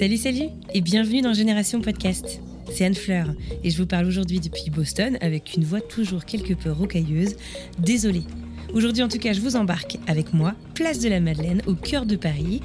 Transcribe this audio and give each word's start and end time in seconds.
Salut, 0.00 0.16
salut 0.16 0.48
et 0.72 0.80
bienvenue 0.80 1.20
dans 1.20 1.34
Génération 1.34 1.82
Podcast. 1.82 2.40
C'est 2.72 2.86
Anne 2.86 2.94
Fleur 2.94 3.34
et 3.62 3.68
je 3.68 3.76
vous 3.76 3.86
parle 3.86 4.06
aujourd'hui 4.06 4.40
depuis 4.40 4.70
Boston 4.70 5.18
avec 5.20 5.52
une 5.58 5.64
voix 5.64 5.82
toujours 5.82 6.24
quelque 6.24 6.54
peu 6.54 6.72
rocailleuse. 6.72 7.36
Désolée. 7.78 8.22
Aujourd'hui 8.72 9.02
en 9.02 9.08
tout 9.08 9.18
cas, 9.18 9.34
je 9.34 9.42
vous 9.42 9.56
embarque 9.56 9.98
avec 10.06 10.32
moi, 10.32 10.54
place 10.72 11.00
de 11.00 11.10
la 11.10 11.20
Madeleine, 11.20 11.60
au 11.66 11.74
cœur 11.74 12.06
de 12.06 12.16
Paris. 12.16 12.62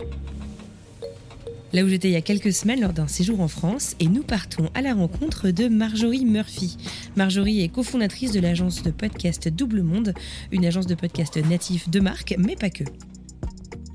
Là 1.73 1.84
où 1.84 1.90
j'étais 1.90 2.07
il 2.07 2.13
y 2.13 2.16
a 2.16 2.21
quelques 2.21 2.53
semaines 2.53 2.79
lors 2.79 2.93
d'un 2.93 3.09
séjour 3.09 3.41
en 3.41 3.49
France 3.49 3.98
et 3.99 4.07
nous 4.07 4.23
partons 4.23 4.70
à 4.73 4.81
la 4.81 4.93
rencontre 4.93 5.49
de 5.49 5.67
Marjorie 5.67 6.23
Murphy. 6.23 6.77
Marjorie 7.17 7.63
est 7.63 7.67
cofondatrice 7.67 8.31
de 8.31 8.40
l'agence 8.40 8.81
de 8.81 8.91
podcast 8.91 9.49
Double 9.49 9.81
Monde, 9.81 10.13
une 10.54 10.65
agence 10.65 10.87
de 10.87 10.96
podcast 10.96 11.35
natif 11.35 11.90
de 11.90 11.99
marque, 11.99 12.34
mais 12.37 12.55
pas 12.55 12.70
que. 12.70 12.85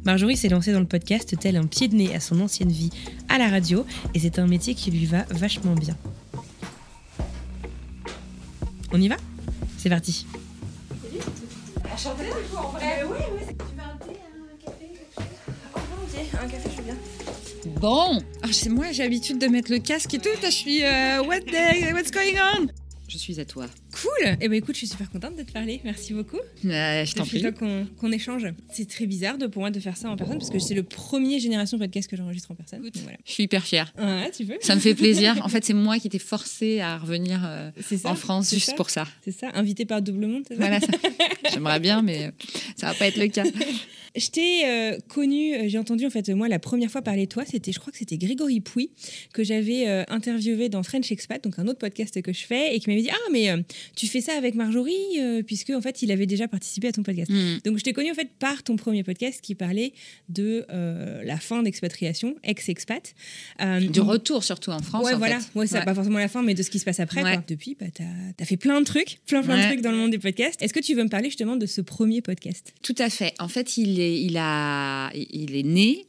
Marjorie 0.05 0.37
s'est 0.37 0.49
lancée 0.49 0.73
dans 0.73 0.81
le 0.81 0.87
podcast 0.87 1.35
tel 1.39 1.57
un 1.57 1.67
pied 1.67 1.89
de 1.89 1.95
nez 1.95 2.15
à 2.15 2.21
son 2.21 2.41
ancienne 2.41 2.71
vie 2.71 2.91
à 3.29 3.39
la 3.39 3.49
radio 3.49 3.85
et 4.15 4.21
c'est 4.21 4.39
un 4.39 4.47
métier 4.47 4.75
qui 4.75 4.91
lui 4.91 5.07
va 5.07 5.25
vachement 5.31 5.75
bien. 5.75 5.97
On 8.93 9.01
y 9.01 9.09
va? 9.09 9.17
C'est 9.79 9.91
parti. 9.91 10.27
Bon, 17.81 18.23
alors, 18.43 18.55
c'est 18.55 18.69
moi 18.69 18.93
j'ai 18.93 19.03
l'habitude 19.03 19.39
de 19.39 19.47
mettre 19.47 19.71
le 19.71 19.79
casque 19.79 20.15
et 20.15 20.19
tout. 20.19 20.29
Je 20.43 20.51
suis 20.51 20.83
euh, 20.83 21.23
what 21.23 21.41
the, 21.41 21.93
what's 21.93 22.11
going 22.11 22.39
on? 22.39 22.67
Je 23.09 23.19
suis 23.19 23.39
à 23.41 23.45
toi. 23.45 23.67
Cool 23.93 24.37
Eh 24.41 24.49
ben 24.49 24.55
écoute, 24.55 24.75
je 24.75 24.79
suis 24.79 24.87
super 24.87 25.11
contente 25.11 25.37
de 25.37 25.43
te 25.43 25.53
parler. 25.53 25.81
Merci 25.85 26.13
beaucoup. 26.15 26.37
Euh, 26.37 27.05
je 27.05 27.15
t'en 27.15 27.25
prie. 27.25 27.43
temps 27.43 27.53
qu'on 27.99 28.13
échange. 28.13 28.47
C'est 28.71 28.89
très 28.89 29.07
bizarre 29.07 29.39
de, 29.39 29.47
pour 29.47 29.61
moi 29.63 29.71
de 29.71 29.81
faire 29.81 29.97
ça 29.97 30.11
en 30.11 30.17
personne 30.17 30.39
parce 30.39 30.51
que 30.51 30.59
c'est 30.59 30.75
le 30.75 30.83
premier 30.83 31.41
génération 31.41 31.79
podcast 31.79 32.09
que 32.09 32.17
j'enregistre 32.17 32.51
en 32.51 32.55
personne. 32.55 32.83
Donc 32.83 32.93
voilà. 33.03 33.19
Je 33.25 33.33
suis 33.33 33.45
hyper 33.45 33.65
fière. 33.65 33.93
Ouais, 33.99 34.31
tu 34.31 34.45
veux 34.45 34.59
Ça 34.61 34.75
me 34.75 34.81
fait 34.81 34.95
plaisir. 34.95 35.39
En 35.43 35.49
fait, 35.49 35.65
c'est 35.65 35.75
moi 35.75 35.99
qui 35.99 36.09
t'ai 36.09 36.19
forcée 36.19 36.81
à 36.81 36.99
revenir 36.99 37.41
euh, 37.45 37.71
C'est 37.83 37.97
ça, 37.97 38.11
en 38.11 38.15
France 38.15 38.49
c'est 38.49 38.57
juste 38.57 38.71
ça. 38.71 38.75
pour 38.75 38.91
ça. 38.91 39.07
C'est 39.25 39.33
ça, 39.33 39.49
invité 39.55 39.85
par 39.85 40.03
Double 40.03 40.27
Monde, 40.27 40.45
c'est 40.47 40.55
ça 40.55 40.61
Voilà, 40.61 40.81
ça. 40.81 40.87
j'aimerais 41.53 41.81
bien, 41.81 42.03
mais 42.03 42.31
ça 42.77 42.89
va 42.89 42.95
pas 42.95 43.07
être 43.07 43.17
le 43.17 43.29
cas. 43.29 43.45
Je 44.17 44.29
t'ai 44.29 44.67
euh, 44.67 44.99
connu, 45.09 45.55
euh, 45.55 45.69
j'ai 45.69 45.79
entendu 45.79 46.05
en 46.05 46.11
fait 46.11 46.29
moi 46.31 46.49
la 46.49 46.59
première 46.59 46.91
fois 46.91 47.01
parler 47.01 47.27
de 47.27 47.31
toi, 47.31 47.45
c'était 47.47 47.71
je 47.71 47.79
crois 47.79 47.93
que 47.93 47.99
c'était 47.99 48.19
Grégory 48.19 48.61
Pouy 48.61 48.91
que 49.33 49.45
j'avais 49.45 49.89
euh, 49.89 50.05
interviewé 50.09 50.69
dans 50.69 50.83
French 50.83 51.13
Expat, 51.13 51.43
donc 51.43 51.59
un 51.59 51.69
autre 51.69 51.79
podcast 51.79 52.21
que 52.21 52.33
je 52.33 52.45
fais 52.45 52.75
et 52.75 52.81
qui 52.81 52.91
m'avait 52.91 53.03
dit 53.03 53.11
ah 53.11 53.31
mais 53.31 53.53
tu 53.97 54.07
fais 54.07 54.21
ça 54.21 54.33
avec 54.35 54.55
Marjorie 54.55 54.95
euh, 55.19 55.43
puisque 55.43 55.71
en 55.71 55.81
fait 55.81 56.03
il 56.03 56.11
avait 56.13 56.27
déjà 56.27 56.49
participé 56.49 56.89
à 56.89 56.93
ton 56.93 57.03
podcast. 57.03 57.31
Hmm. 57.31 57.59
Donc 57.65 57.79
je 57.79 57.85
t'ai 57.85 57.93
connu 57.93 58.11
en 58.11 58.15
fait 58.15 58.31
par 58.39 58.63
ton 58.63 58.77
premier 58.77 59.03
podcast 59.03 59.41
qui 59.41 59.55
parlait 59.55 59.93
de 60.29 60.67
euh, 60.71 61.23
la 61.25 61.39
fin 61.39 61.63
d'expatriation, 61.63 62.37
ex-expat. 62.43 63.15
Euh, 63.61 63.81
Du 63.81 64.01
retour 64.01 64.45
surtout 64.45 64.71
en 64.71 64.81
France. 64.81 65.05
Ouais, 65.05 65.15
en 65.15 65.19
voilà. 65.19 65.41
fait. 65.41 65.59
Ouais, 65.59 65.67
ça, 65.67 65.79
Ouais. 65.81 65.85
pas 65.85 65.95
forcément 65.95 66.19
la 66.19 66.29
fin, 66.29 66.43
mais 66.43 66.55
de 66.55 66.63
ce 66.63 66.71
qui 66.71 66.79
se 66.79 66.85
passe 66.85 67.01
après. 67.01 67.23
Ouais. 67.23 67.35
quoi. 67.35 67.45
Depuis, 67.47 67.77
bah, 67.79 67.87
tu 67.95 68.03
as, 68.03 68.45
fait 68.45 68.57
plein 68.57 68.81
de 68.81 68.85
trucs, 68.85 69.21
plein, 69.27 69.43
plein 69.43 69.57
de 69.59 69.67
trucs 69.67 69.81
dans 69.81 69.91
le 69.91 69.97
monde 69.97 70.11
des 70.11 70.19
podcasts. 70.19 70.63
Est-ce 70.63 70.75
que 70.75 70.81
tu 70.81 70.95
veux 70.95 71.05
me 71.05 71.09
parler 71.09 71.29
justement 71.29 71.57
de 71.57 71.67
ce 71.67 71.81
premier 71.81 72.21
podcast? 72.21 72.73
Tout 72.83 72.95
à 72.99 73.11
fait. 73.11 73.35
En 73.39 73.49
fait, 73.49 73.77
il 73.77 74.01
est, 74.01 74.21
il 74.23 74.37
a, 74.37 75.11
il 75.15 75.57
est 75.57 75.63
né 75.63 76.07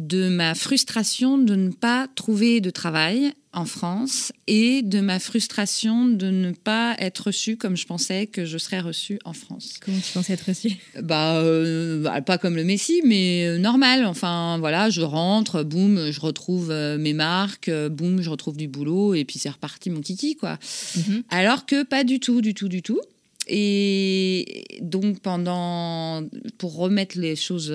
de 0.00 0.28
ma 0.28 0.54
frustration 0.54 1.36
de 1.36 1.54
ne 1.54 1.70
pas 1.70 2.08
trouver 2.14 2.60
de 2.60 2.70
travail 2.70 3.32
en 3.52 3.66
France 3.66 4.32
et 4.46 4.82
de 4.82 5.00
ma 5.00 5.18
frustration 5.18 6.06
de 6.06 6.30
ne 6.30 6.52
pas 6.52 6.94
être 6.98 7.26
reçue 7.26 7.56
comme 7.56 7.76
je 7.76 7.84
pensais 7.84 8.26
que 8.26 8.44
je 8.46 8.56
serais 8.56 8.80
reçue 8.80 9.18
en 9.24 9.32
France. 9.32 9.74
Comment 9.84 9.98
tu 9.98 10.12
pensais 10.12 10.32
être 10.32 10.46
reçu 10.46 10.76
Bah, 11.02 11.36
euh, 11.36 12.00
bah, 12.02 12.22
pas 12.22 12.38
comme 12.38 12.56
le 12.56 12.64
Messi, 12.64 13.02
mais 13.04 13.46
euh, 13.46 13.58
normal. 13.58 14.06
Enfin, 14.06 14.56
voilà, 14.58 14.88
je 14.88 15.02
rentre, 15.02 15.64
boum, 15.64 16.10
je 16.10 16.20
retrouve 16.20 16.70
euh, 16.70 16.96
mes 16.96 17.12
marques, 17.12 17.70
boum, 17.90 18.22
je 18.22 18.30
retrouve 18.30 18.56
du 18.56 18.68
boulot, 18.68 19.14
et 19.14 19.24
puis 19.24 19.38
c'est 19.38 19.50
reparti 19.50 19.90
mon 19.90 20.00
kiki, 20.00 20.36
quoi. 20.36 20.58
Mhm. 20.96 21.24
Alors 21.28 21.66
que 21.66 21.82
pas 21.82 22.04
du 22.04 22.20
tout, 22.20 22.40
du 22.40 22.54
tout, 22.54 22.68
du 22.68 22.82
tout. 22.82 23.00
Et 23.48 24.78
donc, 24.80 25.20
pendant. 25.20 26.22
Pour 26.58 26.76
remettre 26.76 27.18
les 27.18 27.34
choses 27.34 27.74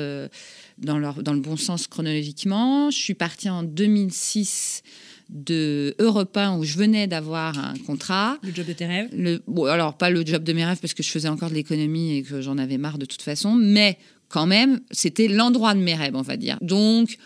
dans, 0.77 0.97
leur, 0.97 1.23
dans 1.23 1.33
le 1.33 1.39
bon 1.39 1.57
sens 1.57 1.87
chronologiquement, 1.87 2.89
je 2.91 2.97
suis 2.97 3.13
partie 3.13 3.49
en 3.49 3.63
2006 3.63 4.83
de 5.29 5.95
Europe 5.99 6.37
1 6.37 6.57
où 6.57 6.63
je 6.63 6.77
venais 6.77 7.07
d'avoir 7.07 7.57
un 7.57 7.73
contrat. 7.85 8.37
Le 8.43 8.53
job 8.53 8.67
de 8.67 8.73
tes 8.73 8.85
rêves? 8.85 9.09
Le, 9.13 9.41
bon, 9.47 9.65
alors, 9.65 9.97
pas 9.97 10.09
le 10.09 10.25
job 10.25 10.43
de 10.43 10.53
mes 10.53 10.65
rêves 10.65 10.79
parce 10.79 10.93
que 10.93 11.03
je 11.03 11.09
faisais 11.09 11.29
encore 11.29 11.49
de 11.49 11.55
l'économie 11.55 12.17
et 12.17 12.23
que 12.23 12.41
j'en 12.41 12.57
avais 12.57 12.77
marre 12.77 12.97
de 12.97 13.05
toute 13.05 13.21
façon, 13.21 13.55
mais 13.55 13.97
quand 14.29 14.47
même, 14.47 14.81
c'était 14.91 15.27
l'endroit 15.27 15.73
de 15.73 15.79
mes 15.79 15.95
rêves, 15.95 16.15
on 16.15 16.21
va 16.21 16.37
dire. 16.37 16.57
Donc, 16.61 17.17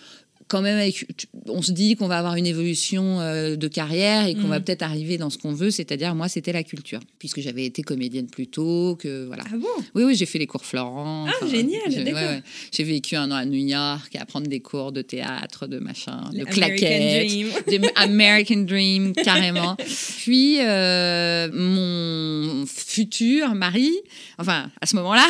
quand 0.49 0.61
même, 0.61 0.77
avec- 0.77 1.05
on 1.47 1.61
se 1.61 1.71
dit 1.71 1.95
qu'on 1.95 2.07
va 2.07 2.17
avoir 2.17 2.35
une 2.35 2.45
évolution 2.47 3.21
euh, 3.21 3.55
de 3.55 3.67
carrière 3.67 4.25
et 4.27 4.35
qu'on 4.35 4.47
va 4.47 4.59
peut-être 4.59 4.81
arriver 4.81 5.17
dans 5.17 5.29
ce 5.29 5.37
qu'on 5.37 5.53
veut, 5.53 5.71
c'est-à-dire, 5.71 6.15
moi, 6.15 6.27
c'était 6.27 6.51
la 6.51 6.63
culture, 6.63 6.99
puisque 7.19 7.39
j'avais 7.39 7.65
été 7.65 7.83
comédienne 7.83 8.27
plus 8.27 8.47
tôt, 8.47 8.97
que 8.99 9.25
voilà. 9.27 9.43
Ah 9.47 9.57
bon? 9.57 9.67
Oui, 9.95 10.03
oui, 10.03 10.15
j'ai 10.15 10.25
fait 10.25 10.39
les 10.39 10.47
cours 10.47 10.65
Florent. 10.65 11.27
Ah, 11.29 11.45
génial, 11.47 11.81
j'ai- 11.87 12.83
vécu 12.83 13.15
un 13.15 13.29
an 13.31 13.35
à 13.35 13.45
New 13.45 13.63
York 13.65 14.15
à 14.19 14.25
prendre 14.25 14.47
des 14.47 14.59
cours 14.59 14.91
de 14.91 15.01
théâtre, 15.03 15.67
de 15.67 15.77
machin, 15.79 16.29
de 16.33 16.43
claquettes 16.45 17.27
Dream. 17.27 17.85
American 17.95 18.61
Dream, 18.61 19.13
carrément. 19.13 19.75
Puis, 20.23 20.57
euh, 20.61 21.47
mon 21.53 22.65
futur 22.65 23.53
mari, 23.55 23.91
enfin, 24.39 24.71
à 24.81 24.85
ce 24.87 24.95
moment-là, 24.95 25.27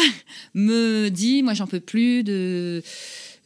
me 0.54 1.10
dit, 1.10 1.44
moi, 1.44 1.54
j'en 1.54 1.68
peux 1.68 1.80
plus 1.82 2.24
de 2.24 2.82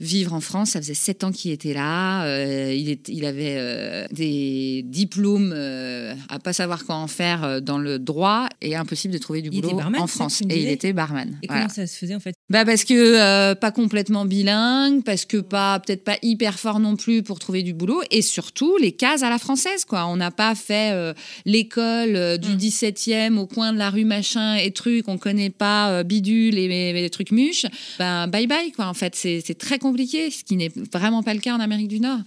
vivre 0.04 0.34
en 0.34 0.40
France. 0.42 0.72
Ça 0.72 0.82
faisait 0.82 0.94
sept 0.94 1.24
ans 1.24 1.32
qu'il 1.32 1.52
était 1.52 1.74
là. 1.74 2.26
Euh, 2.26 2.74
il, 2.74 2.90
est- 2.90 3.08
il 3.10 3.26
avait 3.26 3.56
euh, 3.58 4.06
des 4.12 4.84
diplômes 4.86 5.54
euh, 5.56 6.14
à 6.30 6.40
pas 6.40 6.54
savoir 6.54 6.86
quoi 6.86 6.96
en 6.96 7.08
faire 7.08 7.44
euh, 7.44 7.60
dans 7.60 7.78
le 7.78 8.00
droit 8.00 8.48
et 8.62 8.76
impossible 8.76 9.14
de 9.14 9.18
trouver 9.20 9.42
du 9.42 9.50
boulot 9.50 9.76
barman, 9.76 10.02
en 10.02 10.08
France. 10.08 10.42
Et 10.50 10.62
il 10.62 10.70
était 10.70 10.94
barman. 10.94 11.38
Et 11.42 11.48
Voilà. 11.48 11.64
comment 11.64 11.74
ça 11.74 11.88
se 11.88 11.98
faisait 11.98 12.16
en 12.16 12.20
fait? 12.20 12.36
Bah 12.50 12.66
parce 12.66 12.84
que 12.84 12.94
euh, 12.94 13.56
pas 13.56 13.72
complètement 13.72 14.26
bilingue, 14.26 15.04
parce 15.04 15.24
que 15.26 15.38
pas 15.38 15.80
peut-être 15.80 16.04
pas 16.04 16.18
hyper 16.22 16.60
fort 16.60 16.80
non 16.80 16.98
plus 16.98 17.24
pour 17.24 17.40
trouver 17.40 17.64
du 17.64 17.74
boulot, 17.74 18.02
et 18.12 18.22
surtout 18.22 18.76
les 18.78 18.92
cases 18.92 19.24
à 19.24 19.30
la 19.30 19.40
française 19.40 19.86
quoi. 19.86 20.06
On 20.08 20.18
n'a 20.18 20.30
pas 20.30 20.54
fait 20.54 20.92
euh, 20.92 21.14
l'école 21.46 22.16
euh, 22.16 22.38
du 22.38 22.50
Mm. 22.50 22.58
17e 22.58 23.38
au 23.38 23.48
coin 23.48 23.72
de 23.74 23.78
la 23.78 23.90
rue 23.90 24.04
machin 24.06 24.56
et 24.56 24.72
trucs, 24.72 25.08
on 25.08 25.18
connaît 25.18 25.50
pas 25.50 26.04
bidule 26.04 26.58
et, 26.58 26.66
et 26.66 26.94
les 26.94 27.10
trucs 27.10 27.32
muches. 27.32 27.66
Ben 27.98 28.28
bye 28.28 28.46
bye 28.46 28.72
quoi. 28.72 28.86
En 28.88 28.94
fait 28.94 29.16
c'est 29.16 29.58
très 29.58 29.80
compliqué, 29.80 30.30
ce 30.30 30.44
qui 30.44 30.58
n'est 30.58 30.72
vraiment 30.92 31.24
pas 31.24 31.34
le 31.34 31.40
cas 31.40 31.56
en 31.56 31.60
Amérique 31.62 31.88
du 31.88 32.02
Nord. 32.02 32.20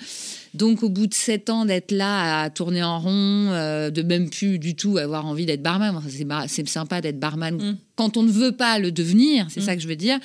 Donc 0.55 0.83
au 0.83 0.89
bout 0.89 1.07
de 1.07 1.15
sept 1.15 1.51
ans 1.51 1.65
d'être 1.65 1.93
là 1.93 2.43
à 2.43 2.51
tourner 2.51 2.83
en 2.83 2.99
rond, 3.01 3.51
euh, 3.53 3.91
de 3.91 4.03
même 4.03 4.31
plus 4.31 4.59
du 4.59 4.75
tout 4.75 4.97
avoir 4.99 5.27
envie 5.27 5.47
d'être 5.47 5.63
barman, 5.63 5.95
Enfin, 5.97 6.09
c'est 6.11 6.25
bar- 6.25 6.45
c'est 6.49 6.67
sympa 6.69 7.01
d'être 7.01 7.19
barman 7.21 7.57
Mm. 7.57 7.77
quand 7.97 8.17
on 8.17 8.23
ne 8.23 8.31
veut 8.31 8.53
pas 8.53 8.79
le 8.79 8.91
devenir, 8.93 9.47
c'est 9.51 9.61
Mm. 9.61 9.65
ça 9.65 9.77
que 9.77 9.83
je 9.83 9.89
veux 9.89 9.97
dire. 9.97 10.19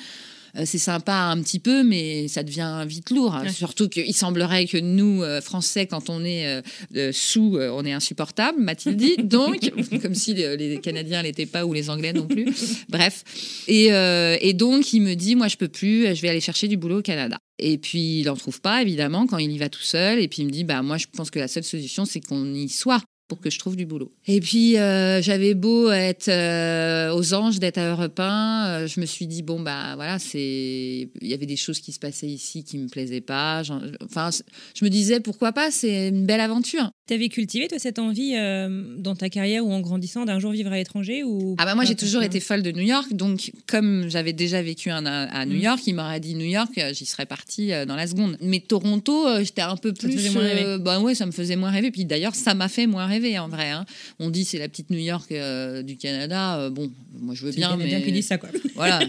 Euh, 0.56 0.64
c'est 0.66 0.78
sympa 0.78 1.14
un 1.14 1.40
petit 1.42 1.58
peu, 1.58 1.82
mais 1.82 2.28
ça 2.28 2.42
devient 2.42 2.84
vite 2.86 3.10
lourd. 3.10 3.34
hein. 3.34 3.44
Ouais. 3.44 3.52
Surtout 3.52 3.88
qu'il 3.88 4.14
semblerait 4.14 4.66
que 4.66 4.76
nous, 4.76 5.22
euh, 5.22 5.40
Français, 5.40 5.86
quand 5.86 6.10
on 6.10 6.24
est 6.24 6.62
euh, 6.96 7.10
sous, 7.12 7.58
on 7.58 7.84
est 7.84 7.92
insupportable, 7.92 8.60
m'a-t-il 8.60 8.96
dit. 8.96 9.16
Donc, 9.22 9.72
comme 10.02 10.14
si 10.14 10.34
les, 10.34 10.56
les 10.56 10.80
Canadiens 10.80 11.22
l'étaient 11.22 11.46
pas 11.46 11.64
ou 11.64 11.72
les 11.72 11.88
Anglais 11.90 12.12
non 12.12 12.26
plus. 12.26 12.46
Bref. 12.88 13.24
Et, 13.68 13.86
et 13.86 14.52
donc, 14.54 14.92
il 14.92 15.00
me 15.00 15.14
dit, 15.14 15.36
moi, 15.36 15.48
je 15.48 15.56
peux 15.56 15.68
plus, 15.68 16.14
je 16.14 16.22
vais 16.22 16.28
aller 16.28 16.40
chercher 16.40 16.68
du 16.68 16.76
boulot 16.76 16.98
au 16.98 17.02
Canada. 17.02 17.38
Et 17.58 17.78
puis, 17.78 18.20
il 18.20 18.24
n'en 18.26 18.36
trouve 18.36 18.60
pas, 18.60 18.82
évidemment, 18.82 19.26
quand 19.26 19.38
il 19.38 19.50
y 19.52 19.58
va 19.58 19.68
tout 19.68 19.82
seul. 19.82 20.18
Et 20.18 20.28
puis, 20.28 20.42
il 20.42 20.46
me 20.46 20.50
dit, 20.50 20.64
bah, 20.64 20.82
moi, 20.82 20.96
je 20.98 21.06
pense 21.14 21.30
que 21.30 21.38
la 21.38 21.48
seule 21.48 21.64
solution, 21.64 22.04
c'est 22.04 22.20
qu'on 22.20 22.52
y 22.54 22.68
soit 22.68 23.02
pour 23.34 23.40
que 23.40 23.50
je 23.50 23.58
trouve 23.58 23.76
du 23.76 23.86
boulot. 23.86 24.12
Et 24.26 24.40
puis, 24.40 24.76
euh, 24.76 25.22
j'avais 25.22 25.54
beau 25.54 25.90
être 25.90 26.28
euh, 26.28 27.14
aux 27.14 27.34
anges, 27.34 27.58
d'être 27.58 27.78
à 27.78 27.90
Europe 27.90 28.18
1, 28.20 28.66
euh, 28.82 28.86
je 28.86 29.00
me 29.00 29.06
suis 29.06 29.26
dit, 29.26 29.42
bon, 29.42 29.60
bah 29.60 29.92
voilà, 29.96 30.18
c'est... 30.18 31.08
il 31.20 31.28
y 31.28 31.32
avait 31.34 31.46
des 31.46 31.56
choses 31.56 31.80
qui 31.80 31.92
se 31.92 31.98
passaient 31.98 32.26
ici 32.28 32.64
qui 32.64 32.78
me 32.78 32.88
plaisaient 32.88 33.20
pas. 33.20 33.62
Enfin, 34.04 34.30
je 34.74 34.84
me 34.84 34.90
disais, 34.90 35.20
pourquoi 35.20 35.52
pas, 35.52 35.70
c'est 35.70 36.08
une 36.08 36.26
belle 36.26 36.40
aventure. 36.40 36.90
T'avais 37.06 37.28
cultivé, 37.28 37.68
toi, 37.68 37.78
cette 37.78 37.98
envie 37.98 38.34
euh, 38.36 38.96
dans 38.98 39.14
ta 39.16 39.28
carrière 39.28 39.66
ou 39.66 39.72
en 39.72 39.80
grandissant 39.80 40.24
d'un 40.24 40.38
jour 40.38 40.52
vivre 40.52 40.70
à 40.72 40.76
l'étranger 40.76 41.22
ou 41.24 41.56
Ah 41.58 41.64
bah 41.64 41.74
moi 41.74 41.84
j'ai 41.84 41.96
toujours 41.96 42.22
été 42.22 42.38
folle 42.40 42.62
de 42.62 42.70
New 42.70 42.82
York, 42.84 43.12
donc 43.12 43.50
comme 43.66 44.08
j'avais 44.08 44.32
déjà 44.32 44.62
vécu 44.62 44.88
un- 44.90 45.04
à, 45.04 45.24
à 45.24 45.44
New 45.46 45.56
Mm. 45.56 45.60
York, 45.62 45.80
il 45.86 45.94
m'aurait 45.94 46.20
dit 46.20 46.34
New 46.34 46.46
York, 46.46 46.70
j'y 46.92 47.04
serais 47.06 47.26
partie 47.26 47.72
euh, 47.72 47.84
dans 47.86 47.96
la 47.96 48.06
seconde. 48.06 48.36
Mais 48.40 48.60
Toronto, 48.60 49.26
euh, 49.26 49.42
j'étais 49.44 49.62
un 49.62 49.76
peu 49.76 49.92
te 49.92 50.00
plus, 50.06 50.12
faisait 50.12 50.30
moins 50.30 50.42
rêver. 50.42 50.78
bah 50.78 51.00
ouais, 51.00 51.14
ça 51.14 51.26
me 51.26 51.32
faisait 51.32 51.56
moins 51.56 51.70
rêver. 51.70 51.90
Puis 51.90 52.04
d'ailleurs, 52.04 52.34
ça 52.34 52.54
m'a 52.54 52.68
fait 52.68 52.86
moins 52.86 53.06
rêver 53.06 53.21
en 53.38 53.48
vrai. 53.48 53.70
hein. 53.70 53.84
On 54.18 54.30
dit 54.30 54.44
c'est 54.44 54.58
la 54.58 54.68
petite 54.68 54.90
New 54.90 54.98
York 54.98 55.30
euh, 55.32 55.82
du 55.82 55.96
Canada. 55.96 56.58
Euh, 56.58 56.70
bon, 56.70 56.90
moi 57.20 57.34
je 57.34 57.44
veux 57.46 57.52
bien, 57.52 57.76
mais 57.76 58.02
qui 58.02 58.22
ça, 58.22 58.38
quoi. 58.38 58.48
voilà, 58.74 59.00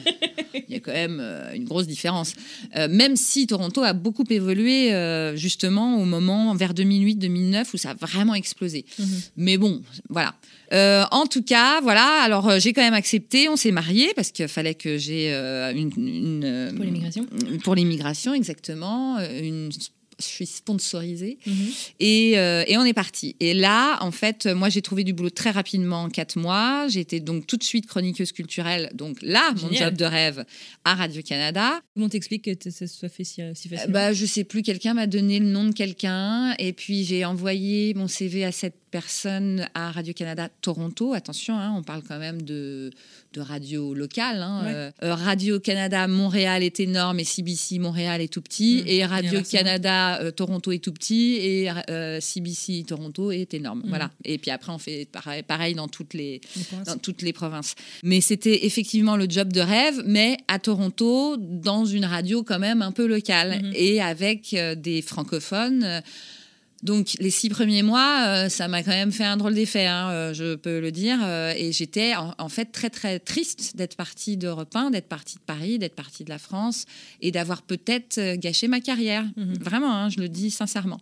il 0.53 0.73
y 0.73 0.75
a 0.75 0.79
quand 0.79 0.93
même 0.93 1.19
euh, 1.21 1.53
une 1.53 1.65
grosse 1.65 1.87
différence. 1.87 2.35
Même 2.89 3.15
si 3.15 3.47
Toronto 3.47 3.81
a 3.83 3.93
beaucoup 3.93 4.25
évolué 4.29 4.91
justement 5.35 6.01
au 6.01 6.05
moment 6.05 6.53
vers 6.55 6.73
2008-2009 6.73 7.65
où 7.73 7.77
ça 7.77 7.91
a 7.91 7.93
vraiment 7.93 8.35
explosé. 8.35 8.85
Mhm. 8.99 9.07
Mais 9.37 9.57
bon, 9.57 9.81
voilà. 10.09 10.35
Euh, 10.73 11.03
en 11.11 11.27
tout 11.27 11.43
cas, 11.43 11.81
voilà. 11.81 12.21
Alors 12.23 12.49
euh, 12.49 12.59
j'ai 12.59 12.73
quand 12.73 12.81
même 12.81 12.93
accepté. 12.93 13.47
On 13.47 13.55
s'est 13.55 13.71
mariés 13.71 14.11
parce 14.15 14.31
qu'il 14.31 14.47
fallait 14.47 14.73
que 14.73 14.97
j'ai 14.97 15.33
euh, 15.33 15.71
une, 15.71 15.91
une, 15.97 16.73
Pour 16.75 16.85
l'immigration. 16.85 17.25
Pour 17.63 17.75
l'immigration, 17.75 18.33
exactement. 18.33 19.19
Une, 19.19 19.69
je 20.19 20.25
suis 20.25 20.45
sponsorisée. 20.45 21.37
Mhm. 21.45 21.53
Et, 21.99 22.37
euh, 22.37 22.63
et 22.67 22.77
on 22.77 22.83
est 22.85 22.93
parti. 22.93 23.35
Et 23.39 23.53
là, 23.53 23.97
en 24.01 24.11
fait, 24.11 24.45
moi, 24.47 24.69
j'ai 24.69 24.81
trouvé 24.81 25.03
du 25.03 25.13
boulot 25.13 25.29
très 25.29 25.51
rapidement 25.51 26.03
en 26.03 26.09
quatre 26.09 26.37
mois. 26.37 26.87
J'ai 26.89 26.99
été 26.99 27.19
donc 27.19 27.47
tout 27.47 27.57
de 27.57 27.63
suite 27.63 27.87
chroniqueuse 27.87 28.31
culturelle. 28.31 28.89
Donc 28.93 29.17
là, 29.21 29.53
mon 29.61 29.71
job 29.71 29.95
de 29.95 30.05
rêve 30.05 30.45
à 30.83 30.95
Radio-Canada. 30.95 31.81
Comment 31.93 32.09
t'expliques 32.09 32.43
que 32.43 32.71
ça 32.71 32.87
se 32.87 32.87
soit 32.87 33.09
fait 33.09 33.23
si, 33.23 33.35
si 33.35 33.41
Euh, 33.41 33.53
facilement 33.53 33.93
Bah, 33.93 34.13
je 34.13 34.25
sais 34.25 34.43
plus, 34.43 34.61
quelqu'un 34.61 34.93
m'a 34.93 35.07
donné 35.07 35.39
le 35.39 35.45
nom 35.45 35.65
de 35.65 35.73
quelqu'un. 35.73 36.53
Et 36.59 36.73
puis, 36.73 37.03
j'ai 37.03 37.25
envoyé 37.25 37.93
mon 37.93 38.07
CV 38.07 38.43
à 38.45 38.51
cette 38.51 38.75
personne 38.97 39.67
à 39.73 39.89
Radio-Canada 39.91 40.49
Toronto. 40.61 41.13
Attention, 41.15 41.57
hein, 41.57 41.73
on 41.75 41.81
parle 41.81 42.03
quand 42.07 42.19
même 42.19 42.43
de, 42.43 42.91
de 43.33 43.41
radio 43.41 43.95
locale. 43.95 44.39
hein. 44.43 44.61
Ouais. 44.63 44.71
Euh, 44.71 44.91
euh, 45.01 45.15
Radio-Canada 45.15 46.07
Montréal 46.07 46.61
est 46.61 46.79
énorme 46.79 47.19
et 47.19 47.23
CBC 47.23 47.79
Montréal 47.79 48.21
est 48.21 48.31
tout 48.31 48.43
petit. 48.43 48.83
Mm. 48.83 48.87
Et 48.87 49.03
Radio-Canada 49.05 50.21
euh, 50.21 50.29
Toronto 50.29 50.71
est 50.71 50.77
tout 50.77 50.93
petit. 50.93 51.37
Et 51.41 51.71
euh, 51.89 52.19
CBC 52.21 52.83
Toronto 52.87 53.31
est 53.31 53.55
énorme. 53.55 53.79
Mm. 53.83 53.89
Voilà. 53.89 54.11
Et 54.25 54.37
puis 54.37 54.51
après, 54.51 54.71
on 54.71 54.77
fait 54.77 55.07
pareil, 55.11 55.41
pareil 55.41 55.73
dans 55.73 55.87
toutes 55.87 56.13
les, 56.13 56.39
dans 56.85 56.97
toutes 56.97 57.23
les 57.23 57.33
provinces. 57.33 57.73
Mais 58.03 58.21
c'était 58.21 58.67
effectivement 58.67 59.17
le 59.17 59.25
job 59.27 59.51
de 59.51 59.61
rêve, 59.61 60.03
mais 60.05 60.37
à 60.47 60.59
Toronto, 60.59 61.35
dans 61.39 61.83
une 61.83 62.05
radio 62.05 62.43
quand 62.43 62.59
même 62.59 62.83
un 62.83 62.91
peu 62.91 63.07
locale 63.07 63.59
Mhm. 63.63 63.71
et 63.73 64.01
avec 64.03 64.55
des 64.77 65.01
francophones. 65.01 66.01
Donc 66.83 67.15
les 67.19 67.31
six 67.31 67.47
premiers 67.49 67.81
mois, 67.81 68.25
euh, 68.27 68.49
ça 68.49 68.67
m'a 68.67 68.83
quand 68.83 68.91
même 68.91 69.13
fait 69.13 69.23
un 69.23 69.37
drôle 69.37 69.53
d'effet, 69.55 69.85
hein, 69.87 70.09
euh, 70.11 70.33
je 70.33 70.55
peux 70.55 70.81
le 70.81 70.91
dire. 70.91 71.17
euh, 71.23 71.53
et 71.55 71.71
j'étais 71.71 72.13
en, 72.15 72.35
en 72.37 72.49
fait 72.49 72.65
très 72.65 72.89
très 72.89 73.19
triste 73.19 73.77
d'être 73.77 73.95
partie 73.95 74.35
d'Europe 74.35 74.75
1, 74.75 74.91
d'être 74.91 75.07
partie 75.07 75.35
de 75.35 75.41
Paris, 75.45 75.79
d'être 75.79 75.95
partie 75.95 76.25
de 76.25 76.29
la 76.29 76.39
France 76.39 76.85
et 77.21 77.31
d'avoir 77.31 77.61
peut-être 77.61 78.35
gâché 78.35 78.67
ma 78.67 78.81
carrière. 78.81 79.25
Mhm. 79.37 79.57
Vraiment, 79.61 79.95
hein, 79.95 80.09
je 80.09 80.19
le 80.19 80.27
dis 80.27 80.51
sincèrement. 80.51 80.99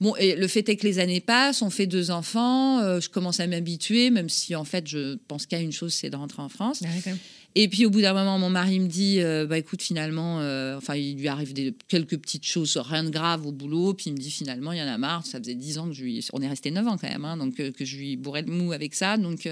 Bon, 0.00 0.16
et 0.16 0.34
le 0.34 0.48
fait 0.48 0.66
est 0.70 0.76
que 0.76 0.86
les 0.86 0.98
années 0.98 1.20
passent, 1.20 1.60
on 1.60 1.68
fait 1.68 1.86
deux 1.86 2.10
enfants, 2.10 2.78
euh, 2.80 3.00
je 3.00 3.10
commence 3.10 3.38
à 3.38 3.46
m'habituer, 3.46 4.08
même 4.08 4.30
si 4.30 4.56
en 4.56 4.64
fait 4.64 4.86
je 4.88 5.16
pense 5.28 5.44
qu'à 5.44 5.60
une 5.60 5.72
chose, 5.72 5.92
c'est 5.92 6.08
de 6.08 6.16
rentrer 6.16 6.40
en 6.40 6.48
France. 6.48 6.80
Ah 6.82 6.88
ouais, 6.88 7.00
quand 7.04 7.10
même. 7.10 7.18
Et 7.56 7.68
puis 7.68 7.84
au 7.84 7.90
bout 7.90 8.00
d'un 8.00 8.12
moment, 8.14 8.38
mon 8.38 8.48
mari 8.50 8.78
me 8.78 8.86
dit, 8.86 9.20
euh, 9.20 9.44
bah 9.46 9.58
écoute, 9.58 9.82
finalement, 9.82 10.40
euh, 10.40 10.76
enfin 10.76 10.94
il 10.94 11.18
lui 11.18 11.26
arrive 11.28 11.52
des, 11.52 11.74
quelques 11.88 12.16
petites 12.16 12.46
choses, 12.46 12.76
rien 12.76 13.02
de 13.02 13.10
grave 13.10 13.44
au 13.46 13.50
boulot, 13.52 13.92
puis 13.94 14.10
il 14.10 14.12
me 14.12 14.18
dit 14.18 14.30
finalement, 14.30 14.70
il 14.72 14.78
y 14.78 14.82
en 14.82 14.86
a 14.86 14.96
marre, 14.98 15.26
ça 15.26 15.38
faisait 15.40 15.56
dix 15.56 15.78
ans 15.78 15.88
que 15.88 15.92
je 15.94 16.04
lui, 16.04 16.24
on 16.32 16.40
est 16.42 16.48
resté 16.48 16.70
neuf 16.70 16.86
ans 16.86 16.96
quand 16.96 17.08
même, 17.08 17.24
hein, 17.24 17.36
donc 17.36 17.58
euh, 17.58 17.72
que 17.72 17.84
je 17.84 17.96
lui 17.96 18.16
bourrais 18.16 18.42
le 18.42 18.52
mou 18.52 18.70
avec 18.72 18.94
ça, 18.94 19.16
donc 19.16 19.48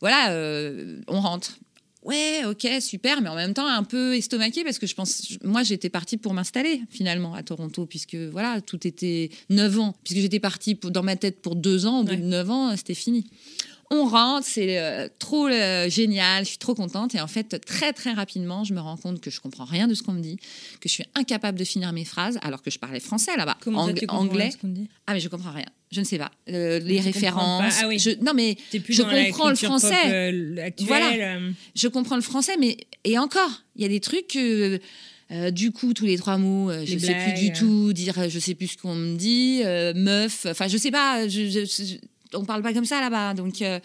voilà, 0.00 0.30
on 1.08 1.20
rentre. 1.20 1.58
Ouais, 2.02 2.44
ok, 2.46 2.66
super, 2.80 3.20
mais 3.20 3.28
en 3.28 3.34
même 3.34 3.52
temps 3.52 3.66
un 3.66 3.82
peu 3.84 4.16
estomaqué 4.16 4.64
parce 4.64 4.78
que 4.78 4.86
je 4.86 4.94
pense, 4.94 5.36
moi 5.44 5.62
j'étais 5.62 5.90
partie 5.90 6.16
pour 6.16 6.32
m'installer 6.32 6.80
finalement 6.88 7.34
à 7.34 7.42
Toronto 7.42 7.84
puisque 7.84 8.14
voilà, 8.14 8.62
tout 8.62 8.86
était 8.86 9.28
9 9.50 9.78
ans, 9.78 9.94
puisque 10.02 10.20
j'étais 10.22 10.40
partie 10.40 10.74
pour- 10.76 10.90
dans 10.90 11.02
ma 11.02 11.16
tête 11.16 11.42
pour 11.42 11.56
deux 11.56 11.84
ans, 11.84 12.00
au 12.00 12.04
bout 12.04 12.12
Ouais. 12.12 12.16
de 12.16 12.22
9 12.24 12.48
ans, 12.50 12.74
c'était 12.74 12.94
fini. 12.94 13.26
On 13.92 14.04
rentre, 14.06 14.46
c'est 14.46 14.78
euh, 14.78 15.08
trop 15.18 15.48
euh, 15.48 15.90
génial, 15.90 16.44
je 16.44 16.50
suis 16.50 16.58
trop 16.58 16.74
contente. 16.76 17.14
Et 17.16 17.20
en 17.20 17.26
fait, 17.26 17.60
très 17.66 17.92
très 17.92 18.12
rapidement, 18.12 18.62
je 18.62 18.72
me 18.72 18.78
rends 18.80 18.96
compte 18.96 19.20
que 19.20 19.30
je 19.30 19.40
comprends 19.40 19.64
rien 19.64 19.88
de 19.88 19.94
ce 19.94 20.04
qu'on 20.04 20.12
me 20.12 20.20
dit, 20.22 20.36
que 20.80 20.88
je 20.88 20.94
suis 20.94 21.04
incapable 21.16 21.58
de 21.58 21.64
finir 21.64 21.92
mes 21.92 22.04
phrases 22.04 22.38
alors 22.42 22.62
que 22.62 22.70
je 22.70 22.78
parlais 22.78 23.00
français 23.00 23.36
là-bas, 23.36 23.56
Ang- 23.66 23.92
anglais. 24.10 24.50
dit? 24.62 24.88
Ah 25.08 25.12
mais 25.14 25.18
je 25.20 25.28
comprends 25.28 25.50
rien, 25.50 25.66
je 25.90 25.98
ne 25.98 26.04
sais 26.04 26.18
pas. 26.18 26.30
Euh, 26.50 26.78
les 26.78 26.98
tu 26.98 27.02
références, 27.02 27.74
pas. 27.74 27.80
Ah 27.82 27.88
oui. 27.88 27.98
je- 27.98 28.10
non 28.24 28.32
mais 28.32 28.56
plus 28.70 28.94
Je 28.94 29.02
comprends 29.02 29.48
le 29.50 29.56
français. 29.56 30.32
pop, 30.78 30.86
Voilà. 30.86 31.38
je 31.74 31.88
comprends 31.88 32.16
le 32.16 32.22
français, 32.22 32.56
mais 32.60 32.76
et 33.02 33.18
encore, 33.18 33.64
il 33.74 33.82
y 33.82 33.84
a 33.84 33.88
des 33.88 33.98
trucs 34.00 34.28
que 34.28 34.78
euh, 35.32 35.50
du 35.50 35.72
coup 35.72 35.94
tous 35.94 36.06
les 36.06 36.16
trois 36.16 36.38
mots, 36.38 36.70
euh, 36.70 36.84
je 36.86 36.92
Les 36.94 37.00
sais 37.00 37.14
plus 37.16 37.32
du 37.40 37.52
tout 37.52 37.92
dire, 37.92 38.16
euh, 38.20 38.28
je 38.28 38.38
sais 38.38 38.54
plus 38.54 38.68
ce 38.68 38.76
qu'on 38.76 38.94
me 38.94 39.16
dit, 39.16 39.62
meuf, 40.00 40.46
enfin 40.48 40.68
je 40.68 40.76
sais 40.76 40.92
pas, 40.92 41.26
je, 41.26 41.48
je- 41.48 41.64
je- 41.64 41.96
on 42.34 42.44
parle 42.44 42.62
pas 42.62 42.72
comme 42.72 42.84
ça 42.84 43.00
là-bas, 43.00 43.34
donc 43.34 43.62
euh, 43.62 43.80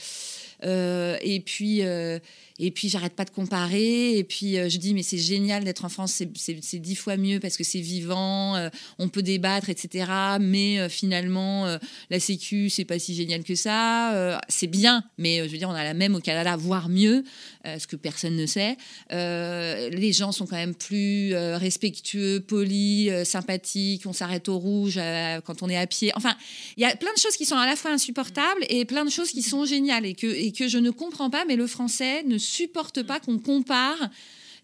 euh, 0.64 1.18
et 1.22 1.40
puis 1.40 1.84
euh, 1.84 2.20
et 2.58 2.72
puis 2.72 2.88
j'arrête 2.90 3.14
pas 3.14 3.26
de 3.26 3.30
comparer 3.32 4.18
et 4.18 4.24
puis 4.24 4.58
euh, 4.58 4.70
je 4.70 4.78
dis 4.78 4.94
mais 4.94 5.04
c'est 5.04 5.18
génial 5.18 5.64
d'être 5.66 5.84
en 5.84 5.90
France, 5.90 6.14
c'est- 6.14 6.80
dix 6.80 6.96
fois 6.96 7.18
mieux 7.18 7.40
parce 7.40 7.58
que 7.58 7.64
c'est 7.64 7.80
vivant, 7.82 8.56
euh, 8.56 8.70
on 8.98 9.10
peut 9.10 9.22
débattre 9.24 9.70
etc. 9.70 10.10
Mais 10.40 10.80
euh, 10.80 10.90
finalement 10.90 11.66
la 12.10 12.20
Sécu 12.20 12.70
c'est 12.70 12.86
pas 12.86 13.00
si 13.00 13.14
génial 13.16 13.44
que 13.44 13.56
ça, 13.56 14.40
c'est 14.48 14.68
bien, 14.68 15.04
mais 15.18 15.40
je 15.46 15.52
veux 15.52 15.58
dire 15.58 15.70
on 15.70 15.74
a 15.74 15.84
la 15.84 15.94
même 15.94 16.16
au 16.16 16.20
Canada, 16.20 16.56
voire 16.56 16.90
mieux, 16.90 17.24
ce 17.66 17.88
que 17.88 17.96
personne 17.96 18.36
ne 18.36 18.46
sait. 18.46 18.78
Les 19.12 20.12
gens 20.14 20.32
sont 20.32 20.46
quand 20.46 20.56
même 20.56 20.76
plus 20.76 21.36
respectueux, 21.36 22.40
polis, 22.40 23.12
sympathiques. 23.24 24.04
On 24.06 24.14
s'arrête 24.14 24.48
au 24.50 24.58
rouge 24.58 25.00
quand 25.46 25.62
on 25.64 25.70
est 25.70 25.78
à 25.78 25.88
pied. 25.88 26.12
Enfin, 26.16 26.36
il 26.78 26.82
y 26.82 26.86
a 26.86 26.96
plein 26.96 27.14
de 27.14 27.20
choses 27.20 27.36
qui 27.36 27.46
sont 27.46 27.56
à 27.58 27.66
la 27.66 27.76
fois 27.76 27.92
insupportables 27.92 28.64
et 28.70 28.86
plein 28.86 29.06
de 29.06 29.10
choses 29.10 29.32
qui 29.32 29.42
sont 29.42 29.66
géniales 29.66 30.06
et 30.06 30.14
que, 30.14 30.28
et 30.28 30.52
que 30.52 30.68
je 30.68 30.78
ne 30.78 30.92
comprends 30.92 31.30
pas. 31.30 31.46
Mais 31.46 31.56
le 31.56 31.68
français 31.68 32.24
ne 32.24 32.38
supporte 32.46 33.04
pas 33.04 33.20
qu'on 33.20 33.38
compare 33.40 34.10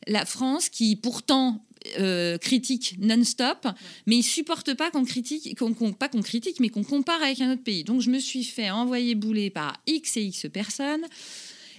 la 0.08 0.26
France 0.26 0.70
qui 0.70 0.96
pourtant 0.96 1.64
euh, 2.00 2.38
critique 2.38 2.96
non-stop, 3.00 3.68
mais 4.06 4.18
il 4.18 4.24
supporte 4.24 4.74
pas 4.76 4.92
qu'on 4.92 5.04
critique, 5.04 5.58
qu'on, 5.58 5.74
qu'on- 5.74 5.94
pas 5.94 6.10
qu'on 6.10 6.22
critique, 6.22 6.60
mais 6.60 6.70
qu'on 6.70 6.84
compare 6.84 7.22
avec 7.24 7.42
un 7.42 7.52
autre 7.54 7.64
pays. 7.64 7.84
Donc 7.84 8.02
je 8.02 8.10
me 8.12 8.20
suis 8.20 8.44
fait 8.44 8.70
envoyer 8.70 9.16
bouler 9.16 9.50
par 9.50 9.78
X 9.88 10.18
et 10.18 10.24
X 10.24 10.46
personnes. 10.54 11.06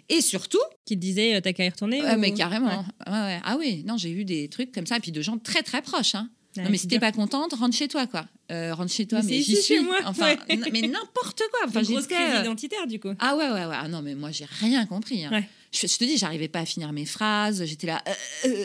Et 0.08 0.20
surtout, 0.20 0.58
qui 0.84 0.96
te 0.96 1.00
disait 1.00 1.36
euh, 1.36 1.40
t'as 1.40 1.52
qu'à 1.52 1.64
y 1.64 1.68
retourner 1.68 2.02
Ouais, 2.02 2.14
ou- 2.16 2.18
mais 2.18 2.34
carrément. 2.34 2.66
Ouais. 3.06 3.12
Ouais, 3.12 3.20
ouais. 3.20 3.40
Ah 3.44 3.56
oui, 3.58 3.84
non, 3.86 3.96
j'ai 3.96 4.10
eu 4.10 4.24
des 4.24 4.48
trucs 4.48 4.72
comme 4.72 4.86
ça, 4.86 4.96
et 4.96 5.00
puis 5.00 5.12
de 5.12 5.22
gens 5.22 5.38
très 5.38 5.62
très 5.62 5.80
proches. 5.82 6.14
Hein. 6.16 6.28
Non, 6.56 6.64
mais 6.68 6.76
si 6.76 6.86
t'es 6.86 6.98
pas 6.98 7.12
contente, 7.12 7.54
rentre 7.54 7.74
chez 7.74 7.88
toi, 7.88 8.06
quoi. 8.06 8.26
Euh, 8.50 8.74
rentre 8.74 8.92
chez 8.92 9.06
toi, 9.06 9.22
Mais 9.22 9.40
j'y 9.40 9.56
suis. 9.56 9.76
chez 9.76 9.80
moi, 9.80 9.96
Enfin, 10.04 10.32
ouais. 10.34 10.38
n- 10.50 10.66
mais 10.70 10.82
n'importe 10.82 11.40
quoi. 11.50 11.60
Enfin, 11.68 11.82
Une 11.82 11.92
grosse 11.94 12.06
crise 12.08 12.18
euh, 12.34 12.40
identitaire 12.42 12.86
du 12.86 13.00
coup. 13.00 13.08
Ah 13.20 13.36
ouais, 13.36 13.46
ouais, 13.48 13.64
ouais. 13.64 13.74
Ah 13.78 13.88
non, 13.88 14.02
mais 14.02 14.14
moi, 14.14 14.30
j'ai 14.32 14.44
rien 14.60 14.84
compris. 14.84 15.24
hein. 15.24 15.30
Je, 15.72 15.86
te 15.86 16.04
dis, 16.04 16.18
j'arrivais 16.18 16.48
pas 16.48 16.60
à 16.60 16.66
finir 16.66 16.92
mes 16.92 17.06
phrases. 17.06 17.64
J'étais 17.64 17.86
là. 17.86 18.02
euh, 18.06 18.12
euh. 18.46 18.64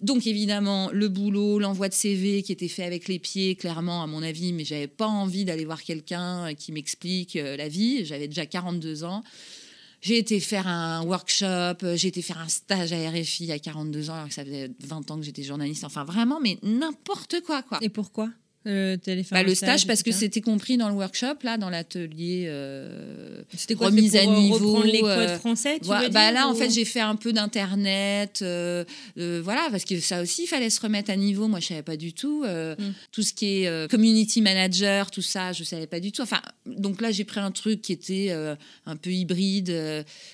Donc, 0.00 0.26
évidemment, 0.26 0.90
le 0.90 1.08
boulot, 1.08 1.58
l'envoi 1.58 1.88
de 1.88 1.94
CV 1.94 2.42
qui 2.42 2.52
était 2.52 2.68
fait 2.68 2.84
avec 2.84 3.08
les 3.08 3.18
pieds, 3.18 3.56
clairement, 3.56 4.02
à 4.02 4.06
mon 4.06 4.22
avis, 4.22 4.52
mais 4.52 4.64
j'avais 4.64 4.88
pas 4.88 5.06
envie 5.06 5.44
d'aller 5.44 5.66
voir 5.66 5.82
quelqu'un 5.82 6.48
euh, 6.48 6.54
qui 6.54 6.72
m'explique 6.72 7.36
euh, 7.36 7.56
la 7.56 7.68
vie. 7.68 8.04
J'avais 8.06 8.26
déjà 8.26 8.46
42 8.46 9.04
ans. 9.04 9.22
J'ai 10.00 10.18
été 10.18 10.40
faire 10.40 10.66
un 10.68 11.02
workshop, 11.04 11.82
euh, 11.82 11.96
j'ai 11.96 12.08
été 12.08 12.22
faire 12.22 12.38
un 12.38 12.48
stage 12.48 12.92
à 12.92 13.10
RFI 13.10 13.50
à 13.52 13.58
42 13.58 14.10
ans, 14.10 14.14
alors 14.14 14.28
que 14.28 14.34
ça 14.34 14.44
faisait 14.44 14.70
20 14.80 15.10
ans 15.10 15.18
que 15.18 15.24
j'étais 15.24 15.42
journaliste. 15.42 15.84
Enfin, 15.84 16.04
vraiment, 16.04 16.38
mais 16.40 16.58
n'importe 16.62 17.40
quoi, 17.44 17.62
quoi. 17.62 17.78
Et 17.82 17.88
pourquoi? 17.88 18.30
Euh, 18.66 18.96
Bah, 19.30 19.42
le 19.42 19.54
stage, 19.54 19.86
parce 19.86 20.02
que 20.02 20.10
c'était 20.12 20.40
compris 20.40 20.76
dans 20.76 20.88
le 20.88 20.94
workshop, 20.94 21.36
là, 21.44 21.56
dans 21.56 21.70
l'atelier. 21.70 22.44
euh, 22.48 23.42
c'était 23.56 23.74
quoi 23.74 23.86
remise 23.88 24.16
à 24.16 24.20
euh, 24.22 24.26
niveau, 24.26 24.82
les 24.82 25.00
codes 25.00 25.38
français 25.38 25.78
tu 25.80 25.86
Voilà, 25.86 26.08
veux 26.08 26.12
bah 26.12 26.24
dire, 26.32 26.40
là, 26.40 26.48
en 26.48 26.54
fait, 26.54 26.70
j'ai 26.70 26.84
fait 26.84 27.00
un 27.00 27.16
peu 27.16 27.32
d'internet, 27.32 28.40
euh, 28.42 28.84
voilà, 29.16 29.68
parce 29.70 29.84
que 29.84 29.98
ça 30.00 30.20
aussi, 30.22 30.42
il 30.44 30.46
fallait 30.46 30.70
se 30.70 30.80
remettre 30.80 31.10
à 31.10 31.16
niveau. 31.16 31.48
Moi, 31.48 31.60
je 31.60 31.68
savais 31.68 31.82
pas 31.82 31.96
du 31.96 32.12
tout 32.12 32.44
Mm. 32.46 32.74
tout 33.12 33.22
ce 33.22 33.32
qui 33.32 33.46
est 33.64 33.90
community 33.90 34.40
manager, 34.42 35.10
tout 35.10 35.22
ça, 35.22 35.52
je 35.52 35.62
savais 35.64 35.86
pas 35.86 36.00
du 36.00 36.12
tout. 36.12 36.22
Enfin, 36.22 36.40
donc 36.66 37.00
là, 37.00 37.10
j'ai 37.12 37.24
pris 37.24 37.40
un 37.40 37.50
truc 37.50 37.82
qui 37.82 37.92
était 37.92 38.30
un 38.86 38.96
peu 38.96 39.10
hybride, 39.10 39.70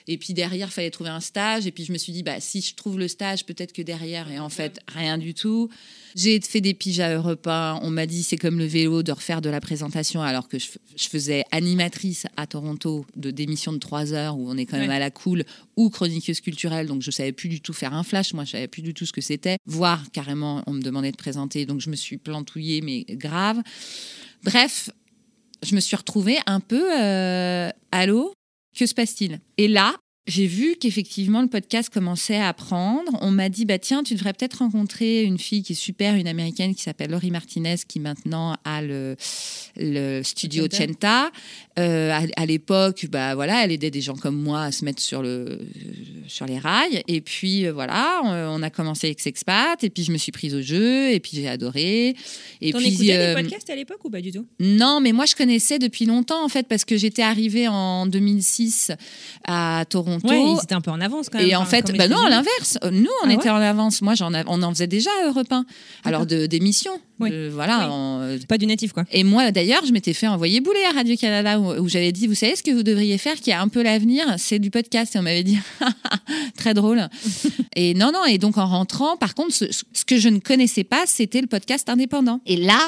et 0.09 0.19
puis 0.19 0.35
derrière, 0.35 0.69
il 0.69 0.73
fallait 0.73 0.91
trouver 0.91 1.11
un 1.11 1.21
stage, 1.21 1.67
et 1.67 1.71
puis 1.71 1.85
je 1.85 1.93
me 1.93 1.99
suis 1.99 2.13
dit, 2.13 2.23
bah 2.23 2.41
si 2.41 2.61
je 2.61 2.75
trouve 2.75 2.99
le 2.99 3.09
stage, 3.09 3.45
peut-être 3.45 3.73
que 3.73 3.83
derrière, 3.83 4.31
et 4.31 4.39
en 4.39 4.49
fait, 4.49 4.81
rien 4.89 5.19
du 5.19 5.35
tout. 5.35 5.69
J'ai 6.15 6.41
fait 6.41 6.61
des 6.61 6.75
piges 6.75 7.01
à 7.01 7.15
Europe 7.15 7.47
1. 7.47 7.81
On 7.83 7.91
m'a 7.91 8.07
dit 8.07 8.23
c'est 8.23 8.37
comme 8.37 8.59
le 8.59 8.65
vélo 8.67 9.03
de 9.03 9.13
refaire 9.13 9.41
de 9.41 9.49
la 9.51 9.61
présentation 9.61 10.23
alors 10.23 10.49
que 10.49 10.59
je, 10.59 10.67
je 10.97 11.09
faisais 11.09 11.45
animatrice 11.51 12.27
à 12.37 12.47
Toronto 12.47 13.07
de 13.17 13.31
démission 13.31 13.73
de 13.73 13.79
3 13.79 14.13
heures 14.13 14.37
où 14.37 14.49
on 14.51 14.57
est 14.57 14.67
quand 14.67 14.77
même 14.79 14.91
Ouais. 14.91 14.97
à 14.97 14.99
la 14.99 15.11
cool 15.11 15.45
ou 15.77 15.89
chroniqueuse 15.91 16.41
culturelle. 16.41 16.87
Donc 16.87 17.03
je 17.03 17.11
savais 17.11 17.33
plus 17.33 17.49
du 17.49 17.61
tout 17.61 17.73
faire 17.73 17.95
un 17.95 18.03
flash. 18.03 18.35
Moi 18.35 18.45
je 18.45 18.51
savais 18.53 18.69
plus 18.69 18.83
du 18.83 18.93
tout 18.95 19.07
ce 19.07 19.13
que 19.13 19.21
c'était. 19.21 19.57
Voire 19.67 20.03
carrément 20.13 20.63
on 20.67 20.73
me 20.73 20.83
demandait 20.83 21.13
de 21.13 21.17
présenter. 21.17 21.67
Donc 21.67 21.81
je 21.81 21.89
me 21.91 21.97
suis 21.97 22.19
plantouillée 22.19 22.81
mais 22.83 23.05
grave. 23.17 23.61
Bref 24.45 24.91
je 25.65 25.75
me 25.77 25.81
suis 25.81 25.95
retrouvée 25.97 26.39
un 26.47 26.59
peu 26.61 26.83
euh, 27.01 27.71
allô? 27.93 28.35
Que 28.77 28.85
se 28.87 28.95
passe-t-il? 28.95 29.39
Et 29.59 29.69
là 29.69 29.95
j'ai 30.27 30.47
vu 30.47 30.77
qu'effectivement 30.79 31.43
le 31.43 31.49
podcast 31.49 31.91
commençait 31.91 32.39
à 32.39 32.53
prendre. 32.53 33.19
On 33.23 33.33
m'a 33.33 33.49
dit 33.49 33.65
bah 33.65 33.79
tiens 33.79 34.05
tu 34.05 34.15
devrais 34.15 34.33
peut-être 34.33 34.59
rencontrer 34.59 35.25
une 35.25 35.39
fille 35.39 35.65
qui 35.65 35.73
est 35.73 35.77
super, 35.77 36.15
une 36.15 36.29
américaine 36.29 36.75
qui 36.77 36.83
s'appelle 36.83 37.11
Laurie 37.11 37.33
Martinez 37.33 37.77
qui 37.89 37.99
maintenant 37.99 38.55
a 38.65 38.83
le, 38.83 39.17
le 39.77 40.23
studio 40.23 40.65
Centa. 40.71 40.77
Centa. 40.77 41.31
Euh, 41.79 42.13
à 42.13 42.23
à 42.37 42.47
l'époque 42.47 43.07
bah 43.11 43.35
voilà 43.35 43.65
elle 43.65 43.73
aidait 43.73 43.91
des 43.91 44.03
gens 44.03 44.15
comme 44.15 44.37
moi 44.37 44.65
à 44.65 44.73
se 44.73 44.85
mettre 44.85 45.01
sur 45.01 45.23
le 45.23 45.59
sur 46.29 46.47
les 46.47 46.59
rails 46.59 47.03
et 47.09 47.21
puis 47.21 47.67
euh, 47.67 47.73
voilà 47.73 48.21
on, 48.23 48.29
on 48.29 48.63
a 48.63 48.71
commencé 48.71 49.07
avec 49.09 49.21
Sexpat 49.21 49.83
et 49.83 49.91
puis 49.91 50.05
je 50.05 50.13
me 50.13 50.19
suis 50.19 50.33
prise 50.33 50.55
au 50.55 50.61
jeu 50.63 51.11
et 51.11 51.19
puis 51.19 51.33
j'ai 51.35 51.49
adoré 51.49 52.15
et 52.61 52.73
T'en 52.73 52.79
puis 52.79 52.89
écoutais 52.89 53.17
euh, 53.17 53.35
des 53.35 53.43
podcasts 53.43 53.71
à 53.71 53.75
l'époque 53.75 54.05
ou 54.05 54.11
pas 54.11 54.21
du 54.21 54.31
tout? 54.31 54.47
Non, 54.61 55.01
mais 55.01 55.13
moi 55.13 55.25
je 55.25 55.35
connaissais 55.35 55.79
depuis 55.79 56.05
longtemps 56.05 56.45
en 56.45 56.49
fait 56.49 56.69
parce 56.69 56.85
que 56.85 56.97
j'étais 56.97 57.23
arrivée 57.23 57.67
en 57.67 58.07
2006 58.07 58.93
à 59.45 59.85
Toronto. 59.89 60.12
Ouais, 60.25 60.43
ils 60.43 60.59
étaient 60.63 60.75
un 60.75 60.81
peu 60.81 60.91
en 60.91 61.01
avance 61.01 61.29
quand 61.29 61.39
même. 61.39 61.49
Et 61.49 61.57
en 61.57 61.65
fait, 61.65 61.91
bah 61.97 62.09
non, 62.09 62.21
à 62.25 62.29
l'inverse. 62.31 62.79
Euh, 62.85 62.91
Nous, 62.91 63.09
on 63.25 63.29
Ah 63.29 63.33
était 63.33 63.51
en 63.51 63.57
avance. 63.57 64.03
Moi, 64.03 64.15
j'en 64.15 64.33
on 64.47 64.63
en 64.63 64.71
faisait 64.73 64.87
déjà 64.87 65.11
Europe 65.27 65.51
1. 65.51 65.65
Alors, 66.05 66.27
de, 66.27 66.47
d'émissions. 66.47 66.99
Oui. 67.21 67.31
De- 67.31 67.51
voilà. 67.53 67.79
Oui. 67.79 67.85
en- 67.93 68.21
euh, 68.23 68.39
Pas 68.49 68.59
du 68.59 68.67
natif 68.67 68.93
quoi. 68.93 69.05
Et 69.13 69.23
moi, 69.25 69.51
d'ailleurs, 69.53 69.85
je 69.87 69.93
m'étais 69.93 70.13
fait 70.13 70.27
envoyer 70.27 70.61
bouler 70.61 70.83
à 70.91 70.95
Radio-Canada 70.95 71.61
où, 71.61 71.71
où 71.83 71.89
j'avais 71.89 72.13
dit, 72.13 72.27
vous 72.27 72.35
savez 72.35 72.57
ce 72.57 72.63
que 72.63 72.71
vous 72.73 72.83
devriez 72.83 73.19
faire, 73.19 73.35
qui 73.37 73.53
a 73.53 73.61
un 73.61 73.69
peu 73.69 73.83
l'avenir, 73.83 74.25
c'est 74.39 74.59
du 74.59 74.71
podcast. 74.71 75.15
Et 75.15 75.19
on 75.19 75.23
m'avait 75.23 75.45
dit, 75.45 75.59
très 76.57 76.75
drôle. 76.75 77.09
et 77.77 77.95
non, 77.95 78.11
non. 78.13 78.25
Et 78.25 78.39
donc, 78.39 78.59
en 78.59 78.67
rentrant, 78.67 79.17
par 79.17 79.35
contre, 79.35 79.53
ce, 79.55 79.65
ce 79.71 80.05
que 80.05 80.19
je 80.19 80.29
ne 80.29 80.39
connaissais 80.39 80.85
pas, 80.85 81.03
c'était 81.07 81.41
le 81.41 81.47
podcast 81.47 81.89
indépendant. 81.89 82.41
Et 82.47 82.57
là, 82.57 82.79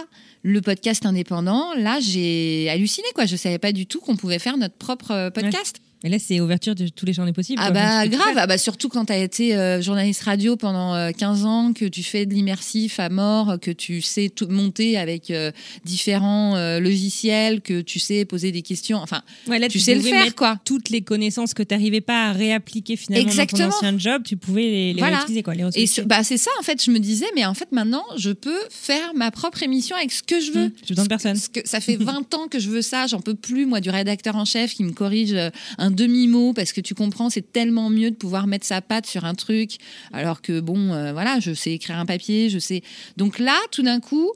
le 0.42 0.60
podcast 0.60 1.06
indépendant, 1.06 1.72
là, 1.76 1.98
j'ai 2.00 2.68
halluciné, 2.70 3.06
quoi. 3.14 3.24
Je 3.26 3.36
savais 3.36 3.58
pas 3.58 3.72
du 3.72 3.86
tout 3.86 4.00
qu'on 4.00 4.16
pouvait 4.16 4.38
faire 4.38 4.56
notre 4.58 4.74
propre 4.76 5.10
euh, 5.12 5.30
podcast. 5.30 5.76
Et 6.04 6.10
là, 6.10 6.18
c'est 6.18 6.38
ouverture 6.40 6.74
de 6.74 6.86
tous 6.88 7.06
les 7.06 7.14
champs 7.14 7.24
des 7.24 7.32
possibles. 7.32 7.60
Ah 7.64 7.70
quoi. 7.70 7.80
bah 7.80 8.08
grave, 8.08 8.34
ah 8.36 8.46
bah 8.46 8.58
surtout 8.58 8.88
quand 8.90 9.06
tu 9.06 9.12
as 9.14 9.18
été 9.18 9.56
euh, 9.56 9.80
journaliste 9.80 10.22
radio 10.22 10.54
pendant 10.54 10.94
euh, 10.94 11.10
15 11.12 11.46
ans, 11.46 11.72
que 11.72 11.86
tu 11.86 12.02
fais 12.02 12.26
de 12.26 12.34
l'immersif 12.34 13.00
à 13.00 13.08
mort, 13.08 13.56
que 13.60 13.70
tu 13.70 14.02
sais 14.02 14.28
tout 14.28 14.46
monter 14.48 14.98
avec 14.98 15.30
euh, 15.30 15.50
différents 15.84 16.56
euh, 16.56 16.80
logiciels, 16.80 17.60
que 17.60 17.80
tu 17.80 17.98
sais 17.98 18.24
poser 18.24 18.52
des 18.52 18.62
questions, 18.62 18.98
enfin 18.98 19.22
Ouais, 19.48 19.58
là, 19.58 19.68
tu 19.68 19.78
sais 19.80 19.94
le 19.94 20.00
faire 20.02 20.34
quoi. 20.34 20.58
Toutes 20.64 20.90
les 20.90 21.00
connaissances 21.02 21.54
que 21.54 21.62
tu 21.62 21.74
n'arrivais 21.74 22.00
pas 22.00 22.28
à 22.28 22.32
réappliquer 22.32 22.96
finalement 22.96 23.26
Exactement. 23.26 23.64
dans 23.66 23.70
ton 23.70 23.76
ancien 23.76 23.98
job, 23.98 24.22
tu 24.26 24.36
pouvais 24.36 24.62
les, 24.62 24.92
les 24.92 24.98
Voilà. 25.00 25.18
réutiliser 25.18 25.42
quoi. 25.42 25.54
Les 25.54 25.64
Et 25.74 25.86
sur- 25.86 26.04
bah 26.06 26.22
c'est 26.22 26.36
ça 26.38 26.50
en 26.60 26.62
fait, 26.62 26.82
je 26.84 26.90
me 26.90 26.98
disais 26.98 27.26
mais 27.34 27.44
en 27.46 27.54
fait 27.54 27.72
maintenant 27.72 28.04
je 28.16 28.30
peux 28.30 28.60
faire 28.70 29.14
ma 29.14 29.30
propre 29.30 29.62
émission 29.62 29.96
avec 29.96 30.12
ce 30.12 30.22
que 30.22 30.40
je 30.40 30.52
veux. 30.52 30.66
Mmh, 30.66 30.72
j'ai 30.84 30.88
besoin 30.94 31.04
de 31.04 31.08
personne. 31.08 31.38
Que 31.52 31.60
ça 31.64 31.80
fait 31.80 31.96
20 32.00 32.34
ans 32.34 32.48
que 32.50 32.58
je 32.58 32.68
veux 32.68 32.82
ça, 32.82 33.06
j'en 33.06 33.20
peux 33.20 33.34
plus 33.34 33.66
moi 33.66 33.80
du 33.80 33.90
rédacteur 33.90 34.36
en 34.36 34.44
chef 34.44 34.74
qui 34.74 34.84
me 34.84 34.92
corrige 34.92 35.34
un 35.78 35.90
demi-mot 35.94 36.52
parce 36.52 36.72
que 36.72 36.80
tu 36.80 36.94
comprends, 36.94 37.30
c'est 37.30 37.52
tellement 37.52 37.90
mieux 37.90 38.10
de 38.10 38.16
pouvoir 38.16 38.46
mettre 38.46 38.66
sa 38.66 38.80
patte 38.80 39.06
sur 39.06 39.24
un 39.24 39.34
truc 39.34 39.78
alors 40.12 40.42
que 40.42 40.60
bon 40.60 40.92
euh, 40.92 41.12
voilà, 41.12 41.40
je 41.40 41.52
sais 41.52 41.72
écrire 41.72 41.98
un 41.98 42.06
papier, 42.06 42.50
je 42.50 42.58
sais. 42.58 42.82
Donc 43.16 43.38
là, 43.38 43.56
tout 43.70 43.82
d'un 43.82 44.00
coup, 44.00 44.32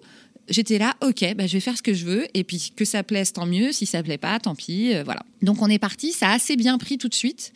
J'étais 0.49 0.79
là, 0.79 0.97
ok, 1.03 1.35
bah, 1.37 1.47
je 1.47 1.53
vais 1.53 1.61
faire 1.61 1.77
ce 1.77 1.83
que 1.83 1.93
je 1.93 2.07
veux, 2.07 2.27
et 2.33 2.43
puis 2.43 2.73
que 2.75 2.87
ça 2.87 3.03
plaise, 3.03 3.33
tant 3.33 3.45
mieux. 3.45 3.71
Si 3.73 3.85
ça 3.85 4.03
plaît 4.03 4.17
pas, 4.17 4.39
tant 4.41 4.55
pis, 4.55 4.95
euh, 4.95 5.03
voilà. 5.05 5.23
Donc 5.43 5.63
on 5.63 5.69
est 5.69 5.79
parti, 5.79 6.13
ça 6.13 6.29
a 6.29 6.35
assez 6.35 6.57
bien 6.57 6.79
pris 6.79 6.99
tout 6.99 7.09
de 7.09 7.15
suite. 7.15 7.53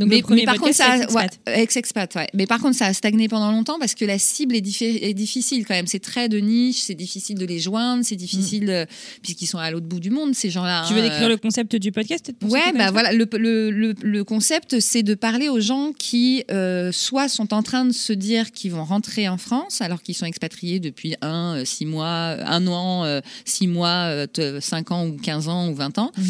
Donc 0.00 0.08
mais, 0.08 0.16
le 0.16 0.22
premier 0.22 0.40
mais 0.40 0.46
par 0.46 0.56
contre, 0.56 0.74
ça, 0.74 0.92
a- 0.92 0.96
Expat. 1.02 1.38
ouais, 1.46 1.60
ex-expat, 1.62 2.14
ouais. 2.16 2.26
Mais 2.32 2.46
par 2.46 2.60
contre, 2.60 2.74
ça 2.78 2.86
a 2.86 2.94
stagné 2.94 3.28
pendant 3.28 3.52
longtemps 3.52 3.78
parce 3.78 3.94
que 3.94 4.06
la 4.06 4.18
cible 4.18 4.56
est, 4.56 4.62
diffi- 4.62 4.98
est 5.02 5.12
difficile 5.12 5.66
quand 5.66 5.74
même. 5.74 5.86
C'est 5.86 5.98
très 5.98 6.30
de 6.30 6.38
niche, 6.38 6.80
c'est 6.80 6.94
difficile 6.94 7.36
de 7.36 7.44
les 7.44 7.58
joindre, 7.58 8.02
c'est 8.02 8.16
difficile 8.16 8.64
de- 8.64 8.86
puisqu'ils 9.22 9.46
sont 9.48 9.58
à 9.58 9.70
l'autre 9.70 9.84
bout 9.84 10.00
du 10.00 10.08
monde 10.08 10.34
ces 10.34 10.48
gens-là. 10.48 10.86
Tu 10.88 10.94
veux 10.94 11.00
hein, 11.00 11.02
décrire 11.02 11.24
euh, 11.26 11.28
le 11.28 11.36
concept 11.36 11.76
du 11.76 11.92
podcast 11.92 12.24
peut-être 12.24 12.38
pour 12.38 12.50
Ouais, 12.50 12.72
bah 12.74 12.90
voilà, 12.90 13.12
le, 13.12 13.28
le, 13.36 13.70
le, 13.70 13.94
le 14.02 14.24
concept, 14.24 14.80
c'est 14.80 15.02
de 15.02 15.14
parler 15.14 15.50
aux 15.50 15.60
gens 15.60 15.92
qui 15.96 16.42
euh, 16.50 16.90
soit 16.90 17.28
sont 17.28 17.52
en 17.52 17.62
train 17.62 17.84
de 17.84 17.92
se 17.92 18.14
dire 18.14 18.50
qu'ils 18.50 18.72
vont 18.72 18.84
rentrer 18.84 19.28
en 19.28 19.36
France 19.36 19.82
alors 19.82 20.02
qu'ils 20.02 20.14
sont 20.16 20.24
expatriés 20.26 20.80
depuis 20.80 21.16
un, 21.20 21.56
euh, 21.58 21.64
six 21.66 21.84
mois, 21.84 22.06
euh, 22.38 22.44
un 22.46 22.66
an, 22.66 23.04
euh, 23.04 23.20
six 23.44 23.66
mois, 23.66 24.24
euh, 24.38 24.60
cinq 24.62 24.90
ans 24.90 25.06
ou 25.06 25.18
15 25.18 25.48
ans 25.48 25.68
ou 25.68 25.74
20 25.74 25.98
ans, 25.98 26.10
Mhm. 26.16 26.24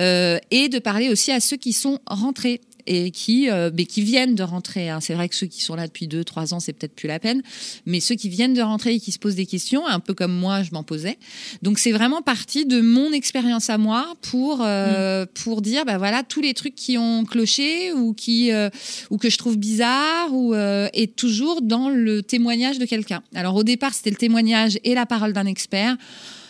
euh, 0.00 0.25
et 0.50 0.68
de 0.68 0.78
parler 0.78 1.08
aussi 1.08 1.32
à 1.32 1.40
ceux 1.40 1.56
qui 1.56 1.72
sont 1.72 2.00
rentrés 2.06 2.60
et 2.86 3.10
qui, 3.10 3.50
euh, 3.50 3.70
mais 3.74 3.84
qui 3.84 4.02
viennent 4.02 4.34
de 4.34 4.42
rentrer. 4.42 4.88
hein. 4.88 5.00
C'est 5.00 5.14
vrai 5.14 5.28
que 5.28 5.34
ceux 5.34 5.46
qui 5.46 5.62
sont 5.62 5.74
là 5.74 5.86
depuis 5.86 6.06
deux, 6.06 6.24
trois 6.24 6.54
ans, 6.54 6.60
c'est 6.60 6.72
peut-être 6.72 6.94
plus 6.94 7.08
la 7.08 7.18
peine, 7.18 7.42
mais 7.84 8.00
ceux 8.00 8.14
qui 8.14 8.28
viennent 8.28 8.54
de 8.54 8.62
rentrer 8.62 8.94
et 8.94 9.00
qui 9.00 9.12
se 9.12 9.18
posent 9.18 9.34
des 9.34 9.46
questions, 9.46 9.86
un 9.86 10.00
peu 10.00 10.14
comme 10.14 10.32
moi, 10.32 10.62
je 10.62 10.70
m'en 10.72 10.82
posais. 10.82 11.18
Donc 11.62 11.78
c'est 11.78 11.92
vraiment 11.92 12.22
parti 12.22 12.64
de 12.64 12.80
mon 12.80 13.12
expérience 13.12 13.70
à 13.70 13.78
moi 13.78 14.14
pour 14.22 14.62
euh, 14.62 15.26
pour 15.44 15.62
dire 15.62 15.84
bah 15.84 15.98
voilà 15.98 16.22
tous 16.22 16.40
les 16.40 16.54
trucs 16.54 16.74
qui 16.74 16.96
ont 16.98 17.24
cloché 17.24 17.92
ou 17.92 18.14
qui 18.14 18.52
euh, 18.52 18.70
ou 19.10 19.18
que 19.18 19.30
je 19.30 19.38
trouve 19.38 19.56
bizarres 19.56 20.32
ou 20.32 20.54
euh, 20.54 20.88
et 20.94 21.08
toujours 21.08 21.62
dans 21.62 21.88
le 21.88 22.22
témoignage 22.22 22.78
de 22.78 22.84
quelqu'un. 22.84 23.22
Alors 23.34 23.56
au 23.56 23.64
départ 23.64 23.94
c'était 23.94 24.10
le 24.10 24.16
témoignage 24.16 24.78
et 24.84 24.94
la 24.94 25.06
parole 25.06 25.32
d'un 25.32 25.46
expert. 25.46 25.96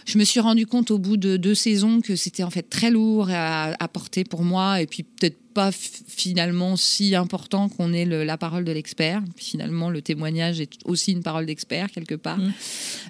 Je 0.06 0.18
me 0.18 0.24
suis 0.24 0.38
rendu 0.40 0.66
compte 0.66 0.92
au 0.92 0.98
bout 0.98 1.16
de 1.16 1.36
deux 1.36 1.56
saisons 1.56 2.00
que 2.00 2.14
c'était 2.14 2.44
en 2.44 2.50
fait 2.50 2.62
très 2.62 2.90
lourd 2.90 3.28
à, 3.30 3.88
porter 3.92 4.24
pour 4.24 4.42
moi 4.42 4.80
et 4.80 4.86
puis 4.86 5.02
peut-être 5.02 5.36
pas 5.60 5.70
finalement 5.72 6.76
si 6.76 7.14
important 7.14 7.68
qu'on 7.70 7.92
ait 7.94 8.04
le- 8.04 8.24
la 8.24 8.36
parole 8.36 8.64
de 8.64 8.72
l'expert. 8.72 9.22
Finalement, 9.36 9.88
le 9.90 10.00
témoignage 10.02 10.60
est 10.60 10.72
aussi 10.84 11.12
une 11.12 11.22
parole 11.22 11.46
d'expert 11.46 11.86
quelque 11.90 12.14
part. 12.14 12.38
Mm. 12.38 12.52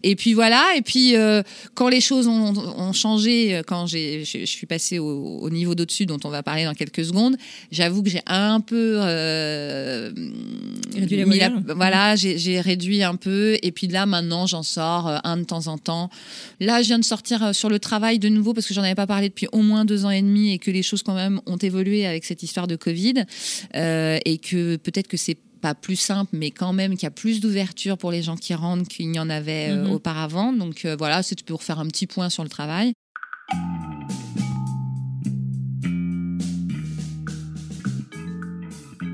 Et 0.04 0.14
puis 0.16 0.32
voilà. 0.32 0.62
Et 0.78 0.82
puis 0.82 1.16
euh, 1.16 1.42
quand 1.74 1.88
les 1.88 2.00
choses 2.00 2.26
ont, 2.28 2.54
ont 2.86 2.92
changé, 2.92 3.60
quand 3.66 3.86
j'ai, 3.86 4.24
je, 4.24 4.38
je 4.40 4.44
suis 4.58 4.66
passée 4.66 4.98
au, 5.00 5.08
au 5.46 5.50
niveau 5.50 5.74
d'au-dessus, 5.74 6.06
dont 6.06 6.20
on 6.24 6.30
va 6.30 6.42
parler 6.42 6.64
dans 6.64 6.74
quelques 6.74 7.04
secondes, 7.04 7.36
j'avoue 7.72 8.02
que 8.04 8.10
j'ai 8.10 8.22
un 8.26 8.60
peu 8.60 8.98
euh, 9.00 10.12
Réduit 10.94 11.16
la- 11.66 11.74
voilà, 11.74 12.16
j'ai, 12.16 12.60
réduit 12.60 13.02
un 13.02 13.16
peu. 13.16 13.56
Et 13.62 13.72
puis 13.72 13.88
là, 13.88 14.06
maintenant, 14.06 14.46
j'en 14.46 14.62
sors 14.62 15.08
euh, 15.08 15.18
un 15.24 15.36
de 15.38 15.44
temps 15.44 15.66
en 15.66 15.78
temps. 15.78 16.10
Là, 16.60 16.82
je 16.82 16.88
viens 16.88 16.98
de 16.98 17.04
sortir 17.04 17.54
sur 17.54 17.68
le 17.68 17.78
travail 17.78 18.18
de 18.18 18.28
nouveau 18.28 18.54
parce 18.54 18.66
que 18.66 18.74
j'en 18.74 18.82
avais 18.82 18.94
pas 18.94 19.06
parlé 19.06 19.28
depuis 19.28 19.48
au 19.52 19.62
moins 19.62 19.84
deux 19.84 20.04
ans 20.04 20.10
et 20.10 20.22
demi 20.22 20.52
et 20.52 20.58
que 20.58 20.70
les 20.70 20.82
choses 20.82 21.02
quand 21.02 21.14
même 21.14 21.40
ont 21.46 21.56
évolué 21.56 22.06
avec 22.06 22.24
cette 22.24 22.35
histoire 22.42 22.66
de 22.66 22.76
Covid 22.76 23.24
euh, 23.74 24.18
et 24.24 24.38
que 24.38 24.76
peut-être 24.76 25.08
que 25.08 25.16
c'est 25.16 25.38
pas 25.60 25.74
plus 25.74 25.96
simple, 25.96 26.30
mais 26.36 26.50
quand 26.50 26.72
même 26.72 26.92
qu'il 26.92 27.04
y 27.04 27.06
a 27.06 27.10
plus 27.10 27.40
d'ouverture 27.40 27.96
pour 27.96 28.10
les 28.10 28.22
gens 28.22 28.36
qui 28.36 28.54
rentrent 28.54 28.86
qu'il 28.88 29.10
n'y 29.10 29.18
en 29.18 29.30
avait 29.30 29.70
euh, 29.70 29.84
Mhm. 29.86 29.92
auparavant. 29.92 30.52
Donc 30.52 30.84
euh, 30.84 30.96
voilà, 30.98 31.22
c'est 31.22 31.42
pour 31.44 31.62
faire 31.62 31.78
un 31.80 31.86
petit 31.86 32.06
point 32.06 32.28
sur 32.30 32.42
le 32.42 32.48
travail. 32.50 32.92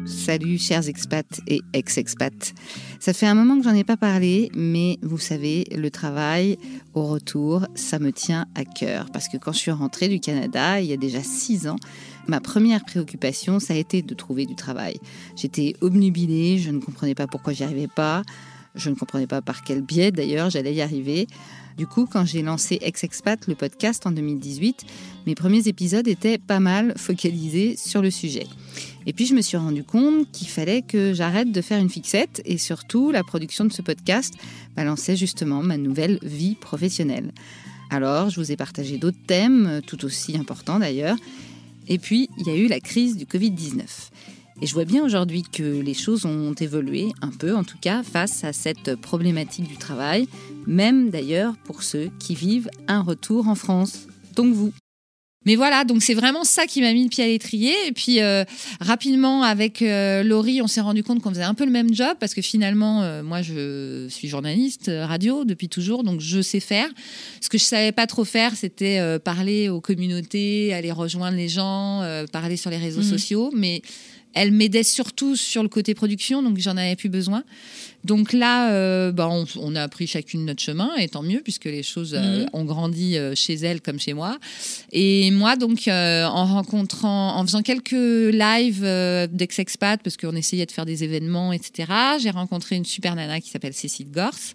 Salut 0.07 0.59
chers 0.59 0.89
expats 0.89 1.41
et 1.49 1.61
ex-expats. 1.73 2.55
Ça 3.01 3.13
fait 3.13 3.27
un 3.27 3.35
moment 3.35 3.59
que 3.59 3.65
j'en 3.65 3.75
ai 3.75 3.83
pas 3.85 3.97
parlé, 3.97 4.51
mais 4.55 4.99
vous 5.03 5.19
savez, 5.19 5.65
le 5.77 5.91
travail 5.91 6.59
au 6.95 7.07
retour, 7.07 7.67
ça 7.75 7.99
me 7.99 8.13
tient 8.13 8.47
à 8.55 8.65
cœur. 8.65 9.07
Parce 9.13 9.29
que 9.29 9.37
quand 9.37 9.53
je 9.53 9.59
suis 9.59 9.71
rentrée 9.73 10.09
du 10.09 10.21
Canada, 10.21 10.81
il 10.81 10.87
y 10.87 10.93
a 10.93 10.97
déjà 10.97 11.23
six 11.23 11.67
ans, 11.67 11.77
ma 12.27 12.41
première 12.41 12.85
préoccupation, 12.85 13.61
ça 13.61 13.75
a 13.75 13.77
été 13.77 14.03
de 14.03 14.15
trouver 14.15 14.47
du 14.47 14.55
travail. 14.55 14.99
J'étais 15.37 15.75
obnubilée, 15.81 16.59
je 16.59 16.71
ne 16.71 16.81
comprenais 16.81 17.15
pas 17.15 17.27
pourquoi 17.27 17.53
j'y 17.53 17.65
arrivais 17.65 17.89
pas. 17.89 18.23
Je 18.75 18.89
ne 18.89 18.95
comprenais 18.95 19.27
pas 19.27 19.43
par 19.43 19.65
quel 19.65 19.83
biais 19.83 20.13
d'ailleurs 20.13 20.49
j'allais 20.49 20.75
y 20.75 20.81
arriver. 20.81 21.27
Du 21.77 21.87
coup, 21.87 22.07
quand 22.11 22.25
j'ai 22.25 22.43
lancé 22.43 22.79
Ex-Expat, 22.81 23.47
le 23.47 23.55
podcast 23.55 24.07
en 24.07 24.13
2018, 24.13 24.85
mes 25.27 25.35
premiers 25.35 25.69
épisodes 25.69 26.07
étaient 26.09 26.39
pas 26.39 26.61
mal 26.61 26.95
focalisés 26.97 27.77
sur 27.77 28.03
le 28.03 28.11
sujet. 28.11 28.47
Et 29.07 29.13
puis 29.13 29.27
je 29.27 29.35
me 29.35 29.43
suis 29.43 29.57
rendu 29.57 29.85
compte 29.85 30.31
qu'il 30.33 30.49
fallait 30.49 30.83
que 30.83 31.13
j'arrête 31.13 31.51
de 31.51 31.61
faire 31.61 31.81
une 31.81 31.91
fixette 31.91 32.41
et 32.45 32.59
surtout 32.59 33.11
la 33.11 33.23
production 33.23 33.65
de 33.65 33.73
ce 33.73 33.83
podcast 33.83 34.35
balançait 34.77 35.17
justement 35.17 35.63
ma 35.63 35.77
nouvelle 35.77 36.19
vie 36.23 36.55
professionnelle. 36.55 37.33
Alors 37.91 38.31
je 38.31 38.41
vous 38.41 38.53
ai 38.53 38.57
partagé 38.57 38.97
d'autres 38.97 39.25
thèmes, 39.27 39.81
tout 39.87 40.05
aussi 40.05 40.37
importants 40.37 40.79
d'ailleurs. 40.79 41.17
Et 41.89 41.99
puis 41.99 42.29
il 42.39 42.47
y 42.47 42.51
a 42.51 42.57
eu 42.57 42.67
la 42.67 42.81
crise 42.81 43.17
du 43.17 43.25
Covid-19. 43.25 43.85
Et 44.61 44.67
je 44.67 44.75
vois 44.75 44.85
bien 44.85 45.05
aujourd'hui 45.05 45.43
que 45.43 45.63
les 45.63 45.95
choses 45.95 46.25
ont 46.25 46.53
évolué 46.53 47.13
un 47.21 47.31
peu, 47.31 47.57
en 47.57 47.65
tout 47.65 47.79
cas, 47.81 48.05
face 48.05 48.45
à 48.45 48.53
cette 48.53 48.95
problématique 48.95 49.67
du 49.67 49.77
travail, 49.77 50.29
même 50.67 51.11
d'ailleurs 51.11 51.57
pour 51.65 51.83
ceux 51.83 52.11
qui 52.21 52.37
vivent 52.37 52.71
un 52.87 53.03
retour 53.03 53.49
en 53.49 53.57
France, 53.57 54.07
donc 54.37 54.55
vous. 54.55 54.73
Mais 55.45 55.57
voilà, 55.57 55.85
donc 55.85 56.03
c'est 56.03 56.15
vraiment 56.15 56.45
ça 56.45 56.67
qui 56.67 56.81
m'a 56.81 56.93
mis 56.93 57.03
le 57.05 57.09
pied 57.09 57.25
à 57.25 57.27
l'étrier. 57.27 57.75
Et 57.87 57.93
puis 57.93 58.21
euh, 58.21 58.45
rapidement, 58.81 59.43
avec 59.43 59.83
euh, 59.83 60.23
Laurie, 60.23 60.63
on 60.63 60.67
s'est 60.69 60.81
rendu 60.81 61.03
compte 61.03 61.21
qu'on 61.21 61.31
faisait 61.31 61.43
un 61.43 61.55
peu 61.55 61.65
le 61.65 61.71
même 61.73 61.93
job 61.95 62.17
parce 62.21 62.33
que 62.35 62.43
finalement, 62.43 63.03
euh, 63.03 63.23
moi, 63.23 63.43
je 63.43 64.07
suis 64.09 64.29
journaliste 64.29 64.91
radio 64.91 65.45
depuis 65.45 65.69
toujours, 65.69 66.05
donc 66.05 66.21
je 66.21 66.41
sais 66.43 66.61
faire. 66.61 66.89
Ce 67.41 67.49
que 67.49 67.59
je 67.59 67.65
savais 67.65 67.93
pas 67.93 68.07
trop 68.07 68.25
faire, 68.25 68.55
c'était 68.55 69.01
parler 69.25 69.69
aux 69.69 69.81
communautés, 69.81 70.73
aller 70.75 70.93
rejoindre 70.93 71.37
les 71.37 71.49
gens, 71.49 72.03
parler 72.31 72.57
sur 72.57 72.71
les 72.71 72.77
réseaux 72.79 73.03
Mhm. 73.03 73.09
sociaux. 73.09 73.51
Mais 73.55 73.83
elle 74.35 74.53
m'aidait 74.53 74.83
surtout 74.83 75.37
sur 75.37 75.63
le 75.63 75.69
côté 75.69 75.95
production, 75.95 76.43
donc 76.43 76.59
j'en 76.59 76.77
avais 76.77 76.97
plus 76.97 77.09
besoin. 77.11 77.43
Donc 78.05 78.33
là, 78.33 78.73
euh, 78.73 79.13
bah, 79.13 79.29
on, 79.31 79.45
on 79.61 79.77
a 79.77 79.87
pris 79.89 80.07
chacune 80.07 80.45
notre 80.45 80.61
chemin, 80.63 80.91
et 80.99 81.09
tant 81.09 81.23
mieux, 81.23 81.41
puisque 81.43 81.67
les 81.67 81.83
choses 81.83 82.15
euh, 82.15 82.43
Mhm. 82.43 82.49
ont 82.53 82.65
grandi 82.65 83.17
euh, 83.17 83.35
chez 83.37 83.55
elle 83.55 83.81
comme 83.81 84.01
chez 84.01 84.13
moi. 84.13 84.39
Et 84.91 85.31
moi, 85.31 85.57
donc, 85.57 85.83
en 85.89 86.45
rencontrant, 86.47 87.37
en 87.37 87.43
faisant 87.47 87.63
quelques 87.63 87.93
lives 87.93 88.83
d'ex-expat, 89.31 90.01
parce 90.03 90.17
qu'on 90.17 90.35
essayait 90.35 90.67
de 90.67 90.73
faire 90.73 90.87
des 90.87 91.05
événements, 91.05 91.53
etc., 91.53 91.91
j'ai 92.21 92.31
rencontré 92.31 92.77
une 92.77 92.85
super 92.85 93.15
nana 93.15 93.41
qui 93.41 93.51
s'appelle 93.51 93.75
Cécile 93.75 94.11
Gorse. 94.11 94.55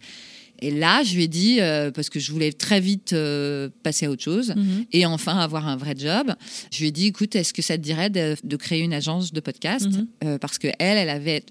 Et 0.60 0.72
là, 0.72 1.04
je 1.04 1.14
lui 1.16 1.24
ai 1.26 1.28
dit, 1.28 1.62
euh, 1.62 1.92
parce 1.92 2.10
que 2.10 2.20
je 2.20 2.32
voulais 2.32 2.52
très 2.52 2.80
vite 2.80 3.14
euh, 3.14 3.70
passer 3.84 4.08
à 4.08 4.10
autre 4.10 4.24
chose, 4.24 4.54
Mhm. 4.56 4.86
et 4.92 5.06
enfin 5.06 5.38
avoir 5.38 5.68
un 5.68 5.78
vrai 5.78 5.94
job. 5.96 6.34
Je 6.72 6.80
lui 6.80 6.88
ai 6.88 6.92
dit, 6.92 7.06
écoute, 7.08 7.36
est-ce 7.36 7.54
que 7.54 7.62
ça 7.62 7.78
te 7.78 7.84
dirait 7.84 8.10
de, 8.10 8.36
de 8.44 8.56
créer 8.56 8.82
une 8.82 8.94
agence 8.94 9.32
de 9.32 9.40
podcast? 9.40 9.86
Mhm. 9.88 10.08
Euh, 10.24 10.38
Parce 10.40 10.58
que 10.58 10.68
elle, 10.80 10.98
elle 10.98 11.10
avait, 11.10 11.44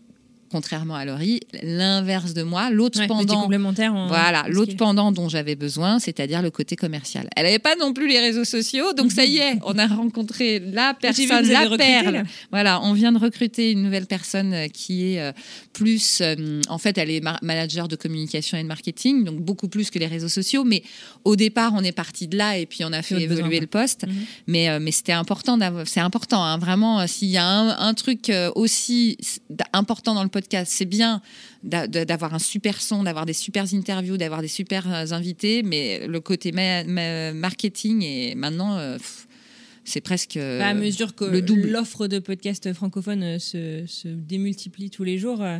contrairement 0.50 0.94
à 0.94 1.04
Laurie, 1.04 1.40
l'inverse 1.62 2.32
de 2.34 2.42
moi, 2.42 2.70
l'autre 2.70 2.98
Ouais, 3.00 3.06
pendant. 3.06 3.42
complémentaire. 3.42 3.94
en- 3.94 4.06
Voilà, 4.06 4.44
l'autre 4.48 4.76
pendant 4.76 5.12
dont 5.12 5.28
j'avais 5.28 5.56
besoin, 5.56 5.98
c'est-à-dire 5.98 6.42
le 6.42 6.50
côté 6.50 6.76
commercial. 6.76 7.28
Elle 7.36 7.44
n'avait 7.44 7.58
pas 7.58 7.74
non 7.76 7.92
plus 7.92 8.08
les 8.08 8.20
réseaux 8.20 8.44
sociaux, 8.44 8.92
donc 8.92 9.12
ça 9.12 9.24
y 9.24 9.38
est, 9.38 9.58
on 9.64 9.78
a 9.78 9.86
rencontré 9.86 10.60
la 10.60 10.94
personne, 10.94 11.48
la 11.48 11.60
recruté, 11.62 11.76
perle. 11.84 12.14
là. 12.14 12.22
Voilà, 12.50 12.80
on 12.82 12.92
vient 12.92 13.12
de 13.12 13.18
recruter 13.18 13.72
une 13.72 13.82
nouvelle 13.82 14.06
personne 14.06 14.52
euh, 14.54 14.68
qui 14.68 15.12
est 15.14 15.20
euh, 15.20 15.32
plus, 15.72 16.20
euh, 16.20 16.60
en 16.68 16.78
fait, 16.78 16.96
elle 16.98 17.10
est 17.10 17.22
manager 17.42 17.88
de 17.88 17.96
communication 17.96 18.56
et 18.58 18.62
de 18.62 18.68
marketing, 18.68 19.24
donc 19.24 19.40
beaucoup 19.40 19.68
plus 19.68 19.90
que 19.90 19.98
les 19.98 20.06
réseaux 20.06 20.28
sociaux. 20.28 20.64
Mais 20.64 20.82
au 21.24 21.36
départ, 21.36 21.72
on 21.74 21.82
est 21.82 21.92
parti 21.92 22.28
de 22.28 22.36
là 22.36 22.56
et 22.56 22.66
puis 22.66 22.84
on 22.84 22.92
a 22.92 23.02
fait 23.02 23.14
besoin, 23.26 23.36
évoluer 23.38 23.60
le 23.60 23.66
poste. 23.66 24.06
Mhm. 24.06 24.14
Mais, 24.46 24.68
euh, 24.68 24.78
mais 24.80 24.92
c'était 24.92 25.12
important, 25.12 25.58
d'avoir- 25.58 25.86
c'est 25.86 26.00
important, 26.00 26.42
hein, 26.44 26.58
vraiment. 26.58 27.06
S'il 27.06 27.28
y 27.28 27.36
a 27.36 27.44
un, 27.46 27.78
un 27.78 27.94
truc 27.94 28.30
aussi 28.54 29.16
important 29.72 30.14
dans 30.14 30.22
le 30.22 30.28
podcast, 30.36 30.70
c'est 30.74 30.84
bien 30.84 31.22
d'avoir 31.62 32.34
un 32.34 32.38
super 32.38 32.80
son, 32.80 33.02
d'avoir 33.04 33.24
des 33.26 33.32
super 33.32 33.64
interviews, 33.72 34.16
d'avoir 34.18 34.42
des 34.42 34.48
super 34.60 34.82
euh, 34.92 35.12
invités, 35.12 35.62
mais 35.62 36.06
le 36.06 36.20
côté 36.20 36.52
ma- 36.52 36.84
ma- 36.84 37.32
marketing 37.32 38.02
et 38.02 38.34
maintenant, 38.34 38.76
euh, 38.76 38.98
c'est 39.84 40.00
presque 40.02 40.36
euh, 40.36 40.58
Bah, 40.58 40.68
à 40.68 40.74
mesure 40.74 41.14
que 41.14 41.24
le 41.24 41.40
double. 41.42 41.68
l'offre 41.70 42.06
de 42.08 42.18
podcasts 42.18 42.72
francophones 42.72 43.38
se, 43.38 43.84
se 43.86 44.08
démultiplie 44.08 44.90
tous 44.90 45.04
les 45.04 45.16
jours, 45.18 45.40
euh, 45.42 45.58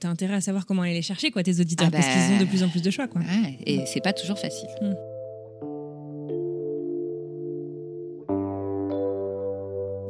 t'as 0.00 0.08
intérêt 0.08 0.34
à 0.34 0.40
savoir 0.40 0.66
comment 0.66 0.82
aller 0.82 0.94
les 0.94 1.02
chercher, 1.02 1.30
quoi, 1.30 1.42
tes 1.42 1.60
auditeurs, 1.60 1.88
Ah 1.88 1.96
parce 1.96 2.06
bah. 2.06 2.12
qu'ils 2.14 2.34
ont 2.36 2.40
de 2.40 2.44
plus 2.46 2.62
en 2.62 2.68
plus 2.68 2.82
de 2.82 2.90
choix, 2.90 3.06
quoi. 3.08 3.20
Ouais, 3.22 3.58
et 3.64 3.84
c'est 3.86 4.02
pas 4.02 4.12
toujours 4.12 4.38
facile. 4.38 4.68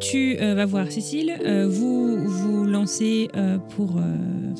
Tu 0.01 0.37
euh, 0.41 0.55
vas 0.55 0.65
voir 0.65 0.91
Cécile, 0.93 1.37
euh, 1.45 1.67
vous 1.69 2.17
vous 2.25 2.65
lancez 2.65 3.29
euh, 3.37 3.59
pour 3.59 4.01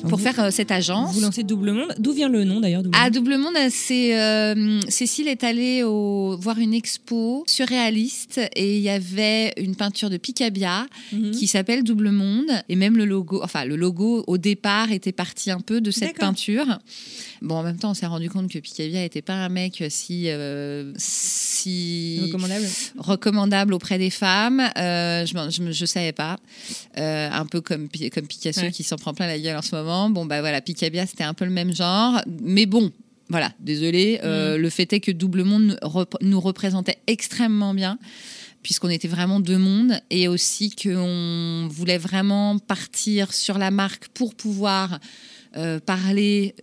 Pour 0.01 0.09
vous- 0.11 0.17
faire 0.17 0.51
cette 0.51 0.69
agence. 0.71 1.13
vous 1.15 1.21
lancez 1.21 1.43
Double 1.43 1.71
Monde. 1.71 1.93
D'où 1.97 2.11
vient 2.11 2.27
le 2.29 2.43
nom 2.43 2.59
d'ailleurs 2.59 2.83
Double 2.83 2.95
À 2.97 3.05
Monde? 3.05 3.13
Double 3.13 3.37
Monde, 3.37 3.55
c'est 3.69 4.55
Cécile 4.89 5.27
est 5.29 5.43
allée 5.43 5.83
au, 5.83 6.35
voir 6.39 6.59
une 6.59 6.73
expo 6.73 7.43
surréaliste 7.47 8.41
et 8.55 8.77
il 8.77 8.81
y 8.83 8.89
avait 8.89 9.53
une 9.57 9.75
peinture 9.75 10.09
de 10.09 10.17
Picabia 10.17 10.85
Mhm. 11.13 11.31
qui 11.31 11.47
s'appelle 11.47 11.83
Double 11.83 12.11
Monde 12.11 12.51
et 12.67 12.75
même 12.75 12.97
le 12.97 13.05
logo, 13.05 13.39
enfin 13.43 13.63
le 13.65 13.75
logo 13.77 14.23
au 14.27 14.37
départ 14.37 14.91
était 14.91 15.11
parti 15.13 15.51
un 15.51 15.61
peu 15.61 15.79
de 15.79 15.91
cette 15.91 16.17
peinture. 16.17 16.79
Bon, 17.41 17.55
en 17.55 17.63
même 17.63 17.77
temps, 17.77 17.91
on 17.91 17.93
s'est 17.93 18.05
rendu 18.05 18.29
compte 18.29 18.51
que 18.51 18.59
Picabia 18.59 18.99
n'était 18.99 19.21
pas 19.21 19.33
un 19.35 19.49
mec 19.49 19.83
si 19.89 20.25
euh, 20.29 20.91
si 20.97 22.19
recommandable. 22.25 22.65
recommandable 22.97 23.73
auprès 23.73 23.97
des 23.97 24.09
femmes. 24.09 24.61
Euh, 24.77 25.25
je, 25.25 25.71
je 25.71 25.85
savais 25.85 26.11
pas. 26.11 26.37
Euh, 26.97 27.29
un 27.31 27.45
peu 27.45 27.61
comme, 27.61 27.87
Pi- 27.89 28.09
comme 28.09 28.27
Picasso 28.27 28.61
Ouais. 28.61 28.71
qui 28.71 28.83
s'en 28.83 28.97
prend 28.97 29.13
plein 29.13 29.27
la 29.27 29.39
gueule 29.39 29.55
en 29.57 29.61
ce 29.61 29.75
moment. 29.75 30.09
Bon, 30.09 30.25
bah 30.25 30.41
voilà, 30.41 30.61
Picabia, 30.61 31.05
c'était 31.05 31.23
un 31.23 31.33
peu 31.33 31.45
le 31.45 31.51
même 31.51 31.73
genre. 31.73 32.21
Mais 32.41 32.65
bon, 32.65 32.91
voilà, 33.29 33.51
désolé. 33.59 34.19
Euh, 34.23 34.57
Mm. 34.57 34.61
Le 34.61 34.69
fait 34.69 34.93
est 34.93 34.99
que 34.99 35.11
Double 35.11 35.43
Monde 35.43 35.79
nous 36.21 36.39
représentait 36.41 36.97
extrêmement 37.07 37.73
bien 37.73 37.97
puisqu'on 38.63 38.89
était 38.89 39.07
vraiment 39.07 39.39
deux 39.39 39.57
mondes 39.57 40.01
et 40.09 40.27
aussi 40.27 40.71
qu'on 40.71 41.69
voulait 41.71 41.97
vraiment 41.97 42.59
partir 42.59 43.31
sur 43.33 43.57
la 43.57 43.71
marque 43.71 44.09
pour 44.09 44.35
pouvoir 44.35 44.99
euh, 45.55 45.79
parler 45.79 46.55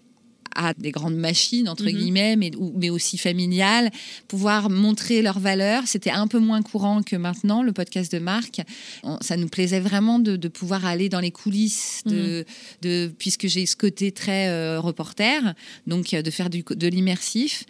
à 0.56 0.74
des 0.74 0.90
grandes 0.90 1.16
machines, 1.16 1.68
entre 1.68 1.84
Mhm. 1.84 1.90
guillemets, 1.92 2.36
mais, 2.36 2.50
ou- 2.56 2.72
mais 2.76 2.90
aussi 2.90 3.18
familiales, 3.18 3.90
pouvoir 4.28 4.70
montrer 4.70 5.22
leurs 5.22 5.38
valeurs. 5.38 5.82
C'était 5.86 6.10
un 6.10 6.26
peu 6.26 6.38
moins 6.38 6.62
courant 6.62 7.02
que 7.02 7.16
maintenant, 7.16 7.62
le 7.62 7.72
podcast 7.72 8.10
de 8.12 8.18
marque. 8.18 8.60
On- 9.02 9.18
ça 9.20 9.36
nous 9.36 9.48
plaisait 9.48 9.80
vraiment 9.80 10.18
de, 10.18 10.36
de 10.36 10.48
pouvoir 10.48 10.84
aller 10.86 11.08
dans 11.08 11.20
les 11.20 11.30
coulisses, 11.30 12.02
de, 12.06 12.44
de, 12.82 13.12
puisque 13.18 13.46
j'ai 13.46 13.66
ce 13.66 13.76
côté 13.76 14.12
très 14.12 14.48
euh, 14.48 14.80
reporter, 14.80 15.54
donc 15.86 16.14
euh, 16.14 16.22
de 16.22 16.30
faire 16.30 16.50
du, 16.50 16.64
de 16.68 16.86
l'immersif. 16.88 17.64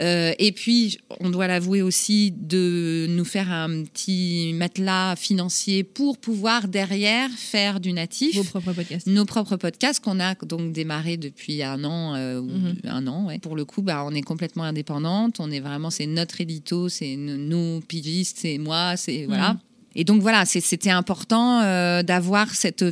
Euh, 0.00 0.32
et 0.38 0.52
puis, 0.52 0.98
on 1.20 1.30
doit 1.30 1.46
l'avouer 1.48 1.82
aussi, 1.82 2.32
de 2.36 3.06
nous 3.08 3.24
faire 3.24 3.50
un 3.52 3.82
petit 3.84 4.52
matelas 4.54 5.16
financier 5.16 5.82
pour 5.84 6.18
pouvoir 6.18 6.68
derrière 6.68 7.30
faire 7.30 7.80
du 7.80 7.92
natif 7.92 8.36
Vos 8.36 8.44
propres 8.44 8.72
podcasts. 8.72 9.06
nos 9.06 9.24
propres 9.24 9.56
podcasts 9.56 10.02
qu'on 10.02 10.20
a 10.20 10.34
donc 10.34 10.72
démarré 10.72 11.16
depuis 11.16 11.62
un 11.62 11.82
an 11.84 12.14
euh, 12.14 12.27
ou 12.36 12.46
Mhm. 12.46 12.76
un 12.84 13.06
an 13.06 13.26
ouais. 13.26 13.38
pour 13.38 13.56
le 13.56 13.64
coup 13.64 13.82
bah 13.82 14.04
on 14.06 14.12
est 14.14 14.22
complètement 14.22 14.64
indépendante 14.64 15.40
on 15.40 15.50
est 15.50 15.60
vraiment 15.60 15.90
c'est 15.90 16.06
notre 16.06 16.40
édito 16.40 16.88
c'est 16.88 17.12
n- 17.12 17.48
nos 17.48 17.80
pigistes 17.80 18.38
c'est 18.40 18.58
moi 18.58 18.96
c'est 18.96 19.26
voilà 19.26 19.52
Mhm. 19.54 19.58
Et 19.94 20.04
donc 20.04 20.20
voilà, 20.22 20.44
c'était 20.44 20.90
important 20.90 21.60
euh, 21.62 22.04
d'avoir 22.04 22.54
cette, 22.54 22.82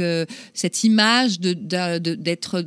euh, 0.00 0.24
cette 0.54 0.82
image 0.82 1.38
de- 1.38 1.52
de- 1.52 2.14
d'être 2.16 2.64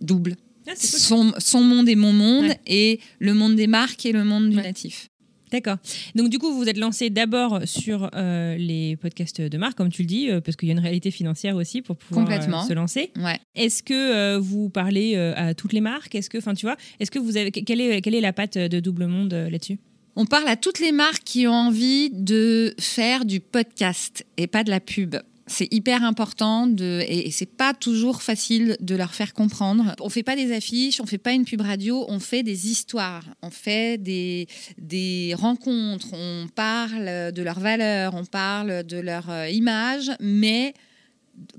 double. 0.00 0.36
Ah, 0.66 0.70
cool. 0.70 0.76
Son, 0.78 1.32
son 1.38 1.60
monde 1.62 1.88
et 1.88 1.96
mon 1.96 2.12
monde, 2.14 2.46
Ouais. 2.46 2.60
et 2.66 3.00
le 3.18 3.34
monde 3.34 3.56
des 3.56 3.66
marques 3.66 4.06
et 4.06 4.12
le 4.12 4.24
monde 4.24 4.48
du 4.48 4.56
Ouais. 4.56 4.62
natif. 4.62 5.08
D'accord. 5.54 5.76
Donc 6.16 6.30
du 6.30 6.40
coup, 6.40 6.50
vous 6.52 6.58
vous 6.58 6.68
êtes 6.68 6.78
lancé 6.78 7.10
d'abord 7.10 7.60
sur 7.64 8.10
euh, 8.16 8.56
les 8.56 8.96
podcasts 8.96 9.40
de 9.40 9.56
marque, 9.56 9.76
comme 9.78 9.88
tu 9.88 10.02
le 10.02 10.08
dis, 10.08 10.28
euh, 10.28 10.40
parce 10.40 10.56
qu'il 10.56 10.66
y 10.66 10.72
a 10.72 10.74
une 10.74 10.80
réalité 10.80 11.12
financière 11.12 11.54
aussi 11.54 11.80
pour 11.80 11.96
pouvoir 11.96 12.28
euh, 12.28 12.66
se 12.66 12.72
lancer. 12.72 13.12
Ouais. 13.16 13.38
Est-ce 13.54 13.84
que 13.84 14.36
vous 14.36 14.68
parlez 14.68 15.14
à 15.16 15.54
toutes 15.54 15.72
les 15.72 15.80
marques? 15.80 16.16
Est-ce 16.16 16.28
que, 16.28 16.38
enfin, 16.38 16.54
tu 16.54 16.66
vois, 16.66 16.76
est-ce 16.98 17.12
que 17.12 17.20
vous 17.20 17.36
avez 17.36 17.52
quelle 17.52 17.80
est 17.80 18.00
quelle 18.00 18.16
est 18.16 18.20
la 18.20 18.32
patte 18.32 18.58
de 18.58 18.80
Double 18.80 19.06
Monde 19.06 19.32
là-dessus? 19.32 19.78
On 20.16 20.26
parle 20.26 20.48
à 20.48 20.56
toutes 20.56 20.80
les 20.80 20.90
marques 20.90 21.22
qui 21.24 21.46
ont 21.46 21.52
envie 21.52 22.10
de 22.10 22.74
faire 22.80 23.24
du 23.24 23.38
podcast 23.38 24.26
et 24.36 24.48
pas 24.48 24.64
de 24.64 24.70
la 24.70 24.80
pub. 24.80 25.16
C'est 25.46 25.68
hyper 25.72 26.02
important 26.04 26.66
de, 26.66 27.04
et, 27.06 27.30
c'est 27.30 27.44
pas 27.44 27.74
toujours 27.74 28.22
facile 28.22 28.76
de 28.80 28.96
leur 28.96 29.14
faire 29.14 29.34
comprendre. 29.34 29.94
On 30.00 30.08
fait 30.08 30.22
pas 30.22 30.36
des 30.36 30.52
affiches, 30.52 31.00
on 31.00 31.06
fait 31.06 31.18
pas 31.18 31.32
une 31.32 31.44
pub 31.44 31.60
radio, 31.60 32.06
on 32.08 32.18
fait 32.18 32.42
des 32.42 32.68
histoires, 32.68 33.24
on 33.42 33.50
fait 33.50 33.98
des, 33.98 34.48
des 34.78 35.34
rencontres, 35.36 36.08
on 36.12 36.46
parle 36.54 37.32
de 37.32 37.42
leurs 37.42 37.60
valeurs, 37.60 38.14
on 38.14 38.24
parle 38.24 38.84
de 38.84 38.98
leur 38.98 39.28
euh, 39.28 39.48
image, 39.48 40.10
mais 40.20 40.74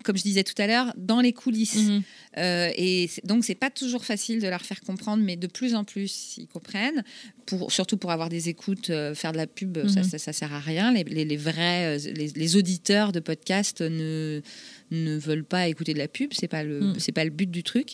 comme 0.03 0.17
je 0.17 0.23
disais 0.23 0.43
tout 0.43 0.59
à 0.61 0.67
l'heure, 0.67 0.93
dans 0.97 1.19
les 1.21 1.33
coulisses. 1.33 1.75
Mhm. 1.87 2.01
Euh, 2.37 2.69
et 2.77 3.09
donc, 3.23 3.43
c'est 3.43 3.55
pas 3.55 3.69
toujours 3.69 4.05
facile 4.05 4.39
de 4.41 4.47
leur 4.47 4.61
faire 4.61 4.81
comprendre, 4.81 5.23
mais 5.23 5.35
de 5.35 5.47
plus 5.47 5.75
en 5.75 5.83
plus, 5.83 6.35
ils 6.37 6.47
comprennent. 6.47 7.03
Pour, 7.45 7.71
surtout 7.71 7.97
pour 7.97 8.11
avoir 8.11 8.29
des 8.29 8.49
écoutes, 8.49 8.89
euh, 8.89 9.13
faire 9.15 9.31
de 9.31 9.37
la 9.37 9.47
pub, 9.47 9.77
ça, 9.87 10.01
Mhm. 10.01 10.09
ça, 10.09 10.17
ça 10.17 10.33
sert 10.33 10.53
à 10.53 10.59
rien. 10.59 10.91
Les, 10.93 11.03
les- 11.03 11.25
les 11.25 11.37
vrais, 11.37 11.97
euh, 11.97 12.11
les, 12.13 12.27
les 12.29 12.55
auditeurs 12.55 13.11
de 13.11 13.19
podcast 13.19 13.81
ne, 13.81 14.41
ne 14.91 15.17
veulent 15.17 15.43
pas 15.45 15.67
écouter 15.67 15.93
de 15.93 15.99
la 15.99 16.07
pub. 16.07 16.31
C'est 16.33 16.47
pas 16.47 16.63
le, 16.63 16.79
Mhm. 16.81 16.95
c'est 16.99 17.11
pas 17.11 17.23
le 17.23 17.29
but 17.31 17.49
du 17.51 17.63
truc. 17.63 17.93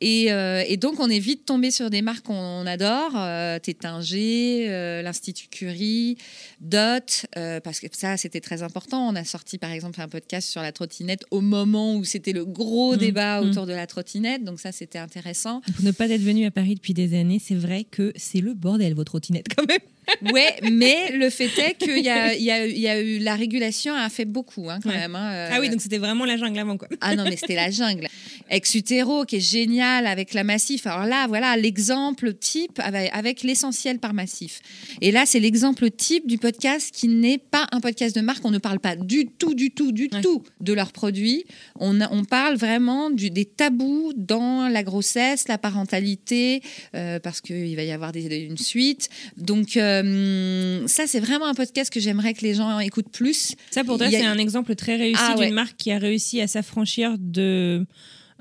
Et, 0.00 0.32
euh, 0.32 0.62
et 0.68 0.76
donc, 0.76 1.00
on 1.00 1.08
est 1.08 1.18
vite 1.18 1.46
tombé 1.46 1.70
sur 1.70 1.88
des 1.88 2.02
marques 2.02 2.26
qu'on 2.26 2.66
adore, 2.66 3.12
euh, 3.16 3.58
Tétinger, 3.58 4.66
euh, 4.68 5.02
l'Institut 5.02 5.48
Curie, 5.48 6.18
Dot, 6.60 7.26
euh, 7.36 7.60
parce 7.60 7.80
que 7.80 7.86
ça, 7.92 8.16
c'était 8.16 8.40
très 8.40 8.62
important. 8.62 9.08
On 9.08 9.14
a 9.16 9.24
sorti, 9.24 9.56
par 9.58 9.70
exemple, 9.70 10.00
un 10.00 10.08
podcast 10.08 10.48
sur 10.48 10.60
la 10.62 10.72
trottinette 10.72 11.24
au 11.30 11.40
moment 11.40 11.96
où 11.96 12.04
c'était 12.04 12.32
le 12.32 12.44
gros 12.44 12.92
Mhm. 12.92 12.98
débat 12.98 13.40
Mhm. 13.40 13.50
autour 13.50 13.66
de 13.66 13.72
la 13.72 13.86
trottinette. 13.86 14.44
Donc 14.44 14.60
ça, 14.60 14.72
c'était 14.72 14.98
intéressant. 14.98 15.60
Pour 15.74 15.84
ne 15.84 15.90
pas 15.92 16.08
être 16.08 16.20
venu 16.22 16.44
à 16.44 16.50
Paris 16.50 16.74
depuis 16.74 16.92
des 16.94 17.18
années, 17.18 17.40
c'est 17.42 17.54
vrai 17.54 17.84
que 17.84 18.12
c'est 18.16 18.40
le 18.40 18.54
bordel 18.54 18.94
votre 18.94 19.12
trottinette 19.12 19.46
quand 19.54 19.66
même. 19.66 19.78
Ouais, 20.34 20.56
mais 20.70 21.12
le 21.12 21.30
fait 21.30 21.48
est 21.58 21.74
qu'il 21.78 22.04
y 22.04 22.10
a, 22.10 22.34
il 22.34 22.42
y, 22.42 22.50
a, 22.50 22.66
il 22.66 22.78
y 22.78 22.88
a 22.88 23.00
eu 23.00 23.18
la 23.20 23.36
régulation 23.36 23.94
a 23.94 24.10
fait 24.10 24.26
beaucoup 24.26 24.68
hein, 24.68 24.78
quand 24.82 24.90
Ouais. 24.90 24.98
même. 24.98 25.14
hein, 25.16 25.32
euh, 25.32 25.48
Ah 25.50 25.60
oui, 25.60 25.70
donc 25.70 25.80
c'était 25.80 25.96
vraiment 25.96 26.26
la 26.26 26.36
jungle 26.36 26.58
avant 26.58 26.76
quoi. 26.76 26.88
Ah 27.00 27.16
non, 27.16 27.24
mais 27.24 27.36
c'était 27.38 27.54
la 27.54 27.70
jungle. 27.70 28.06
Exutero 28.50 29.24
qui 29.24 29.36
est 29.36 29.40
génial 29.40 30.06
avec 30.06 30.34
la 30.34 30.44
Massif. 30.44 30.86
Alors 30.86 31.06
là, 31.06 31.26
voilà 31.26 31.56
l'exemple 31.56 32.34
type 32.34 32.78
avec, 32.80 33.42
l'essentiel 33.42 33.98
par 33.98 34.14
Massif. 34.14 34.60
Et 35.00 35.10
là, 35.12 35.24
c'est 35.26 35.40
l'exemple 35.40 35.90
type 35.90 36.26
du 36.26 36.38
podcast 36.38 36.94
qui 36.94 37.08
n'est 37.08 37.38
pas 37.38 37.66
un 37.72 37.80
podcast 37.80 38.14
de 38.14 38.20
marque. 38.20 38.44
On 38.44 38.50
ne 38.50 38.58
parle 38.58 38.80
pas 38.80 38.96
du 38.96 39.26
tout, 39.26 39.54
du 39.54 39.70
tout, 39.70 39.92
du 39.92 40.08
Ouais. 40.12 40.20
tout 40.20 40.42
de 40.60 40.72
leurs 40.72 40.92
produits. 40.92 41.44
On, 41.80 41.94
parle 42.24 42.56
vraiment 42.56 43.10
du, 43.10 43.30
des 43.30 43.44
tabous 43.44 44.12
dans 44.16 44.68
la 44.68 44.82
grossesse, 44.82 45.48
la 45.48 45.58
parentalité, 45.58 46.62
euh, 46.94 47.18
parce 47.18 47.40
qu'il 47.40 47.74
va 47.76 47.82
y 47.82 47.90
avoir 47.92 48.12
des- 48.12 48.24
une 48.36 48.56
suite. 48.58 49.08
Donc 49.36 49.76
euh, 49.76 50.86
ça, 50.86 51.06
c'est 51.06 51.20
vraiment 51.20 51.46
un 51.46 51.54
podcast 51.54 51.92
que 51.92 52.00
j'aimerais 52.00 52.34
que 52.34 52.42
les 52.42 52.54
gens 52.54 52.78
écoutent 52.80 53.10
plus. 53.12 53.54
Ça, 53.70 53.84
pour 53.84 53.98
toi, 53.98 54.06
a- 54.06 54.10
c'est 54.10 54.24
un 54.24 54.38
exemple 54.38 54.74
très 54.74 54.96
réussi 54.96 55.20
Ah, 55.22 55.34
d'une 55.34 55.44
ouais. 55.46 55.50
marque 55.50 55.76
qui 55.76 55.90
a 55.90 55.98
réussi 55.98 56.40
à 56.40 56.46
s'affranchir 56.46 57.16
de 57.18 57.86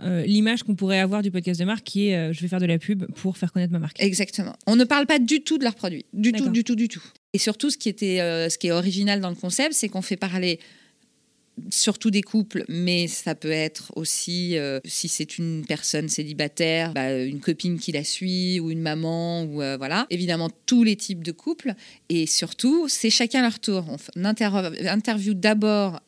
euh, 0.01 0.23
l'image 0.25 0.63
qu'on 0.63 0.75
pourrait 0.75 0.99
avoir 0.99 1.21
du 1.21 1.32
podcast 1.32 1.60
de 1.60 1.65
marque, 1.65 1.84
qui 1.84 2.08
est 2.08 2.15
euh, 2.15 2.34
je 2.34 2.41
vais 2.41 2.47
faire 2.47 2.60
de 2.60 2.65
la 2.65 2.79
pub 2.79 3.06
pour 3.13 3.38
faire 3.38 3.51
connaître 3.51 3.71
ma 3.71 3.79
marque. 3.79 4.01
Exactement. 4.01 4.56
On 4.65 4.75
ne 4.75 4.84
parle 4.84 5.06
pas 5.06 5.19
du 5.19 5.41
tout 5.41 5.58
de 5.58 5.63
leurs 5.63 5.75
produits, 5.75 6.06
du 6.13 6.32
tout, 6.32 6.49
du 6.49 6.63
tout, 6.63 6.75
du 6.75 6.88
tout. 6.88 7.03
Et 7.34 7.38
surtout, 7.38 7.69
ce 7.69 7.77
qui 7.77 7.89
était, 7.89 8.19
euh, 8.19 8.49
ce 8.49 8.58
qui 8.58 8.67
est 8.67 8.71
original 8.71 9.21
dans 9.21 9.29
le 9.29 9.36
concept, 9.36 9.73
c'est 9.73 9.89
qu'on 9.89 10.01
fait 10.01 10.17
parler 10.17 10.60
surtout 11.69 12.12
des 12.12 12.21
couples, 12.21 12.65
mais 12.67 13.08
ça 13.08 13.36
peut 13.36 13.51
être 13.51 13.91
aussi, 13.95 14.58
euh, 14.58 14.79
si 14.86 15.08
c'est 15.08 15.38
une 15.38 15.65
personne 15.65 16.10
célibataire, 16.10 16.93
bah, 16.93 17.19
une 17.19 17.39
copine 17.39 17.79
qui 17.79 17.91
la 17.91 18.03
suit, 18.03 18.60
ou 18.60 18.71
une 18.71 18.82
maman, 18.82 19.43
ou 19.43 19.62
euh, 19.62 19.77
voilà. 19.77 20.08
Évidemment, 20.10 20.49
tous 20.65 20.84
les 20.84 20.95
types 20.95 21.23
de 21.23 21.32
couples. 21.32 21.73
Et 22.10 22.25
surtout, 22.25 22.88
c'est 22.88 23.10
chacun 23.10 23.41
leur 23.41 23.60
tour. 23.60 23.86
On, 23.88 24.23
interview 24.25 25.34
d'abord 25.34 26.01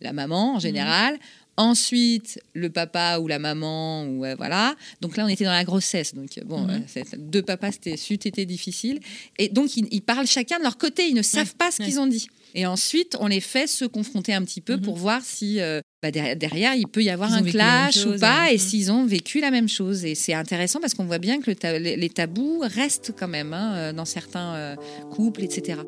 la 0.00 0.12
maman, 0.12 0.56
en 0.56 0.58
général. 0.58 1.18
Ensuite, 1.58 2.38
le 2.54 2.70
papa 2.70 3.18
ou 3.18 3.26
la 3.26 3.40
maman, 3.40 4.04
ou 4.04 4.24
euh, 4.24 4.34
voilà. 4.36 4.76
Donc 5.00 5.16
là, 5.16 5.24
on 5.24 5.28
était 5.28 5.44
dans 5.44 5.50
la 5.50 5.64
grossesse. 5.64 6.14
Donc 6.14 6.38
euh, 6.38 6.42
bon, 6.44 6.60
Mhm. 6.60 6.84
euh, 6.96 7.02
deux 7.18 7.42
papas, 7.42 7.72
c'était 7.72 7.94
été 8.28 8.46
difficile. 8.46 9.00
Et 9.38 9.48
donc, 9.48 9.76
ils, 9.76 9.88
ils 9.90 10.00
parlent 10.02 10.26
chacun 10.26 10.58
de 10.58 10.62
leur 10.62 10.78
côté. 10.78 11.08
Ils 11.08 11.14
ne 11.16 11.22
savent 11.22 11.56
pas 11.56 11.70
ce 11.72 11.82
ouais. 11.82 11.88
qu'ils 11.88 11.98
ont 11.98 12.06
dit. 12.06 12.28
Et 12.54 12.64
ensuite, 12.64 13.16
on 13.20 13.26
les 13.26 13.40
fait 13.40 13.66
se 13.66 13.84
confronter 13.84 14.32
un 14.32 14.42
petit 14.44 14.60
peu 14.60 14.76
Mhm. 14.76 14.82
pour 14.82 14.96
voir 14.96 15.20
si 15.24 15.60
euh, 15.60 15.80
bah, 16.00 16.12
derrière, 16.12 16.36
derrière, 16.36 16.74
il 16.76 16.86
peut 16.86 17.02
y 17.02 17.10
avoir 17.10 17.30
Ils 17.30 17.48
un 17.48 17.50
clash 17.50 18.06
ou 18.06 18.16
pas, 18.18 18.44
ouais. 18.44 18.54
et 18.54 18.58
Mhm. 18.58 18.62
s'ils 18.62 18.92
ont 18.92 19.04
vécu 19.04 19.40
la 19.40 19.50
même 19.50 19.68
chose. 19.68 20.04
Et 20.04 20.14
c'est 20.14 20.34
intéressant 20.34 20.78
parce 20.80 20.94
qu'on 20.94 21.06
voit 21.06 21.18
bien 21.18 21.40
que 21.40 21.50
le 21.50 21.56
ta- 21.56 21.76
les, 21.78 21.96
les 21.96 22.08
tabous 22.08 22.60
restent 22.62 23.12
quand 23.18 23.28
même 23.28 23.52
hein, 23.52 23.92
dans 23.92 24.04
certains 24.04 24.76
couples, 25.10 25.42
etc. 25.42 25.80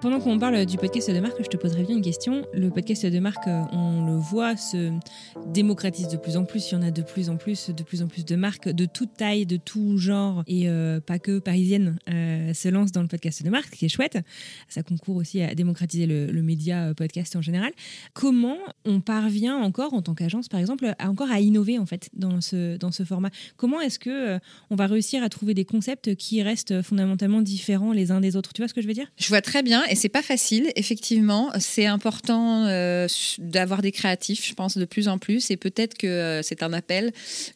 Pendant 0.00 0.20
qu'on 0.20 0.38
parle 0.38 0.66
du 0.66 0.76
podcast 0.76 1.10
de 1.10 1.20
marque, 1.20 1.42
je 1.42 1.48
te 1.48 1.56
poserais 1.56 1.82
bien 1.82 1.96
une 1.96 2.02
question. 2.02 2.46
Le 2.52 2.68
podcast 2.68 3.06
de 3.06 3.18
marque, 3.18 3.48
euh, 3.48 3.62
on 3.72 4.04
le 4.04 4.16
voit, 4.16 4.54
se 4.54 4.92
démocratise 5.46 6.08
de 6.08 6.18
plus 6.18 6.36
en 6.36 6.44
plus. 6.44 6.70
Il 6.70 6.74
y 6.74 6.76
en 6.76 6.82
a 6.82 6.90
de 6.90 7.00
plus 7.00 7.30
en 7.30 7.36
plus, 7.36 7.70
de 7.70 7.82
plus 7.82 8.02
en 8.02 8.06
plus 8.06 8.24
de 8.26 8.36
marques 8.36 8.68
de 8.68 8.84
toute 8.84 9.14
taille, 9.14 9.46
de 9.46 9.56
tout 9.56 9.96
genre, 9.96 10.44
et 10.46 10.68
euh, 10.68 11.00
pas 11.00 11.18
que 11.18 11.38
parisiennes, 11.38 11.98
euh, 12.10 12.52
se 12.52 12.68
lancent 12.68 12.92
dans 12.92 13.00
le 13.00 13.08
podcast 13.08 13.42
de 13.42 13.48
marque, 13.48 13.72
ce 13.72 13.78
qui 13.78 13.86
est 13.86 13.88
chouette. 13.88 14.18
Ça 14.68 14.82
concourt 14.82 15.16
aussi 15.16 15.40
à 15.40 15.54
démocratiser 15.54 16.06
le, 16.06 16.42
média 16.42 16.92
podcast 16.94 17.34
en 17.34 17.42
général. 17.42 17.72
Comment 18.12 18.58
on 18.84 19.00
parvient 19.00 19.56
encore, 19.56 19.94
en 19.94 20.02
tant 20.02 20.14
qu'agence 20.14 20.48
par 20.48 20.60
exemple, 20.60 20.94
à 20.98 21.10
encore 21.10 21.30
à 21.30 21.40
innover 21.40 21.78
en 21.78 21.86
fait 21.86 22.10
dans 22.12 22.40
ce, 22.40 22.76
dans 22.76 22.92
ce 22.92 23.02
format? 23.02 23.30
Comment 23.56 23.80
est-ce 23.80 23.98
que 23.98 24.38
on 24.70 24.76
va 24.76 24.86
réussir 24.86 25.24
à 25.24 25.28
trouver 25.28 25.54
des 25.54 25.64
concepts 25.64 26.14
qui 26.14 26.42
restent 26.42 26.82
fondamentalement 26.82 27.40
différents 27.40 27.92
les 27.92 28.10
uns 28.12 28.20
des 28.20 28.36
autres? 28.36 28.52
Tu 28.52 28.60
vois 28.60 28.68
ce 28.68 28.74
que 28.74 28.82
je 28.82 28.86
veux 28.86 28.94
dire? 28.94 29.10
Je 29.16 29.28
vois 29.28 29.40
très 29.40 29.62
bien, 29.62 29.85
et 29.90 29.94
c'est 29.94 30.08
pas 30.08 30.22
facile. 30.22 30.70
Effectivement, 30.76 31.50
c'est 31.58 31.86
important 31.86 32.66
euh, 32.66 33.06
d'avoir 33.38 33.82
des 33.82 33.92
créatifs, 33.92 34.46
je 34.46 34.54
pense, 34.54 34.76
de 34.78 34.84
plus 34.84 35.08
en 35.08 35.18
plus. 35.18 35.50
Et 35.50 35.56
peut-être 35.56 35.96
que 35.96 36.06
euh, 36.06 36.42
c'est 36.42 36.62
un 36.62 36.72
appel 36.72 37.12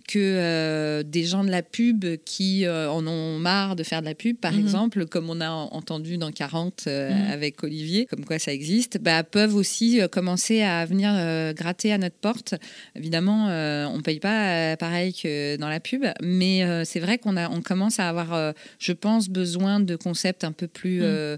que 0.09 0.19
euh, 0.19 1.03
des 1.03 1.25
gens 1.25 1.45
de 1.45 1.51
la 1.51 1.63
pub 1.63 2.05
qui 2.25 2.67
en 2.69 3.07
ont 3.07 3.39
marre 3.39 3.77
de 3.77 3.83
faire 3.83 4.01
de 4.01 4.07
la 4.07 4.15
pub, 4.15 4.37
par 4.37 4.53
Mhm. 4.53 4.61
exemple, 4.61 5.07
comme 5.07 5.31
on 5.31 5.41
a 5.41 5.51
en- 5.51 5.69
entendu 5.73 6.19
dans 6.19 6.31
40 6.33 6.85
euh, 6.87 7.11
Mhm. 7.11 7.31
avec 7.33 7.63
Olivier, 7.65 8.07
comme 8.07 8.25
quoi 8.25 8.39
ça 8.39 8.53
existe, 8.53 8.99
bah, 9.01 9.23
peuvent 9.25 9.55
aussi 9.55 10.01
commencer 10.11 10.63
à 10.63 10.85
venir 10.87 11.11
gratter 11.55 11.93
à 11.93 11.99
notre 11.99 12.17
porte. 12.17 12.55
Évidemment, 12.97 13.47
on 13.93 14.01
paye 14.03 14.21
pas 14.21 14.77
pareil 14.77 15.13
que 15.15 15.57
dans 15.57 15.69
la 15.69 15.81
pub, 15.81 16.05
mais 16.23 16.63
c'est 16.85 17.01
vrai 17.01 17.19
qu'on 17.19 17.37
a, 17.37 17.49
on 17.51 17.63
commence 17.63 17.99
à 18.01 18.09
avoir, 18.09 18.55
je 18.79 18.93
pense, 18.93 19.29
besoin 19.29 19.81
de 19.81 19.97
concepts 19.97 20.45
un 20.45 20.53
peu 20.53 20.67
plus 20.67 21.01
Mhm. 21.01 21.07
euh, 21.07 21.37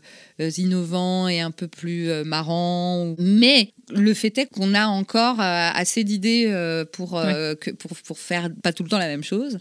et 1.29 1.41
un 1.41 1.51
peu 1.51 1.69
plus 1.69 2.09
euh, 2.11 2.25
marrants. 2.25 3.15
Mais 3.19 3.73
le 3.95 4.15
fait 4.15 4.37
est 4.39 4.47
qu'on 4.47 4.75
a 4.75 4.87
encore 4.87 5.41
euh, 5.41 5.69
assez 5.75 6.03
d'idées 6.05 6.47
euh, 6.49 6.85
pour, 6.85 7.11
que- 7.13 7.71
pour, 7.73 7.91
pour 8.07 8.19
faire 8.19 8.49
pas 8.63 8.73
tout 8.73 8.83
le 8.83 8.89
temps 8.89 8.99
la 8.99 9.07
même 9.09 9.25
chose. 9.25 9.59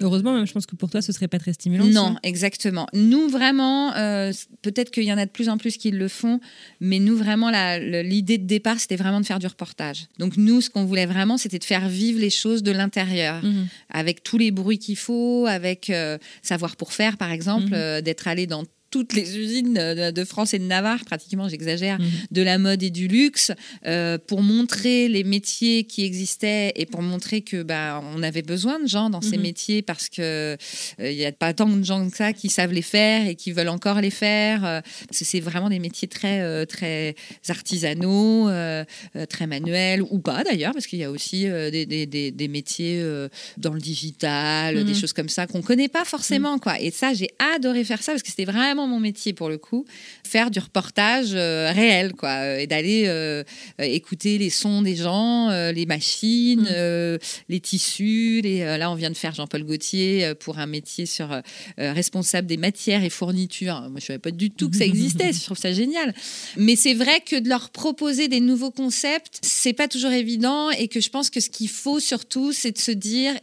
Heureusement, 0.00 0.32
même 0.32 0.46
je 0.46 0.52
pense 0.52 0.66
que 0.66 0.76
pour 0.76 0.90
toi, 0.90 1.02
ce 1.02 1.12
serait 1.12 1.28
pas 1.28 1.38
très 1.38 1.52
stimulant. 1.52 1.84
Non, 1.84 2.14
ça. 2.14 2.20
exactement. 2.22 2.86
Nous, 2.94 3.28
vraiment, 3.28 3.94
euh, 3.96 4.32
peut-être 4.62 4.90
qu'il 4.90 5.04
y 5.04 5.12
en 5.12 5.18
a 5.18 5.26
de 5.26 5.30
plus 5.30 5.48
en 5.48 5.58
plus 5.58 5.76
qui 5.76 5.90
le 5.90 6.08
font, 6.08 6.40
mais 6.80 6.98
nous, 6.98 7.16
vraiment, 7.16 7.50
l'idée 7.78 8.38
de 8.38 8.46
départ, 8.46 8.78
c'était 8.80 8.96
vraiment 8.96 9.20
de 9.20 9.26
faire 9.26 9.38
du 9.38 9.46
reportage. 9.46 10.06
Donc, 10.18 10.36
nous, 10.36 10.60
ce 10.60 10.70
qu'on 10.70 10.84
voulait 10.84 11.06
vraiment, 11.06 11.36
c'était 11.36 11.58
de 11.58 11.64
faire 11.64 11.88
vivre 11.88 12.20
les 12.20 12.30
choses 12.30 12.62
de 12.62 12.70
l'intérieur, 12.72 13.42
Mhm. 13.44 13.66
avec 13.90 14.22
tous 14.22 14.38
les 14.38 14.50
bruits 14.50 14.78
qu'il 14.78 14.96
faut, 14.96 15.46
avec 15.48 15.90
euh, 15.90 16.16
savoir 16.42 16.76
pour 16.76 16.92
faire, 16.92 17.16
par 17.16 17.32
exemple, 17.32 17.66
Mhm. 17.68 17.74
euh, 17.74 18.00
d'être 18.00 18.28
allé 18.28 18.46
dans 18.46 18.64
toutes 18.90 19.12
les 19.12 19.36
usines 19.38 19.74
de, 19.74 20.24
France 20.24 20.54
et 20.54 20.58
de 20.58 20.64
Navarre, 20.64 21.04
pratiquement, 21.04 21.48
j'exagère, 21.48 21.98
Mhm. 21.98 22.06
de 22.30 22.42
la 22.42 22.58
mode 22.58 22.82
et 22.82 22.90
du 22.90 23.06
luxe, 23.08 23.52
euh, 23.86 24.16
pour 24.18 24.42
montrer 24.42 25.08
les 25.08 25.24
métiers 25.24 25.84
qui 25.84 26.04
existaient 26.04 26.72
et 26.76 26.86
pour 26.86 27.02
montrer 27.02 27.42
que 27.42 27.62
bah, 27.62 28.02
on 28.16 28.22
avait 28.22 28.42
besoin 28.42 28.78
de 28.80 28.86
gens 28.88 29.10
dans 29.10 29.20
ces 29.20 29.36
Mhm. 29.36 29.42
métiers 29.42 29.82
parce 29.82 30.08
que 30.08 30.56
il 30.98 31.16
n'y 31.16 31.24
a 31.26 31.32
pas 31.32 31.52
tant 31.52 31.68
de 31.68 31.84
gens 31.84 32.08
que 32.08 32.16
ça 32.16 32.32
qui 32.32 32.48
savent 32.48 32.72
les 32.72 32.82
faire 32.82 33.26
et 33.26 33.34
qui 33.34 33.52
veulent 33.52 33.68
encore 33.68 34.00
les 34.00 34.10
faire. 34.10 34.64
euh, 34.64 34.80
parce 35.06 35.18
que 35.18 35.24
c'est 35.24 35.40
vraiment 35.40 35.68
des 35.68 35.78
métiers 35.78 36.08
très, 36.08 36.40
euh, 36.40 36.64
très 36.64 37.14
artisanaux, 37.62 38.48
euh, 38.48 38.84
euh, 39.16 39.26
très 39.26 39.46
manuels, 39.46 40.02
ou 40.02 40.18
pas 40.20 40.44
d'ailleurs, 40.44 40.72
parce 40.72 40.86
qu'il 40.86 40.98
y 40.98 41.04
a 41.04 41.10
aussi 41.10 41.46
euh, 41.46 41.70
des, 41.70 41.84
des- 41.86 42.06
des- 42.06 42.30
des 42.30 42.48
métiers 42.48 43.00
euh, 43.02 43.28
dans 43.56 43.72
le 43.74 43.80
digital, 43.80 44.76
Mhm. 44.76 44.84
des 44.84 44.94
choses 44.94 45.12
comme 45.12 45.28
ça 45.28 45.46
qu'on 45.46 45.62
connaît 45.62 45.88
pas 45.88 46.04
forcément. 46.04 46.58
Quoi. 46.58 46.80
Et 46.80 46.90
ça, 46.90 47.12
j'ai 47.12 47.28
adoré 47.54 47.84
faire 47.84 48.02
ça 48.02 48.12
parce 48.12 48.22
que 48.22 48.30
c'était 48.30 48.44
vraiment 48.44 48.77
mon 48.86 49.00
métier 49.00 49.32
pour 49.32 49.48
le 49.48 49.58
coup, 49.58 49.84
faire 50.24 50.50
du 50.50 50.58
reportage 50.58 51.30
euh, 51.34 51.70
réel 51.72 52.12
quoi, 52.14 52.30
euh, 52.30 52.58
et 52.58 52.66
d'aller 52.66 53.04
euh, 53.06 53.44
écouter 53.78 54.38
les 54.38 54.50
sons 54.50 54.82
des 54.82 54.96
gens, 54.96 55.50
euh, 55.50 55.72
les 55.72 55.86
machines, 55.86 56.68
euh, 56.70 57.18
les 57.48 57.60
tissus. 57.60 58.40
Les, 58.42 58.60
là, 58.78 58.90
on 58.90 58.94
vient 58.94 59.10
de 59.10 59.16
faire 59.16 59.34
Jean-Paul 59.34 59.64
Gaultier 59.64 60.34
pour 60.40 60.58
un 60.58 60.66
métier 60.66 61.06
sur 61.06 61.28
responsable 61.76 62.46
des 62.46 62.56
matières 62.56 63.04
et 63.04 63.10
fournitures. 63.10 63.80
Moi, 63.90 64.00
je 64.00 64.06
savais 64.06 64.18
pas 64.18 64.30
du 64.30 64.50
tout 64.50 64.70
que 64.70 64.76
ça 64.76 64.84
existait. 64.84 65.32
je 65.32 65.42
trouve 65.42 65.58
ça 65.58 65.72
génial. 65.72 66.14
Mais 66.56 66.76
c'est 66.76 66.94
vrai 66.94 67.20
que 67.20 67.36
de 67.36 67.48
leur 67.48 67.70
proposer 67.70 68.28
des 68.28 68.40
nouveaux 68.40 68.70
concepts, 68.70 69.38
c'est 69.42 69.72
pas 69.72 69.88
toujours 69.88 70.12
évident 70.12 70.70
et 70.70 70.88
que 70.88 71.00
je 71.00 71.10
pense 71.10 71.30
que 71.30 71.40
ce 71.40 71.50
qu'il 71.50 71.68
faut 71.68 72.00
surtout, 72.00 72.52
c'est 72.52 72.72
de 72.72 72.78
se 72.78 72.90
dire 72.90 73.34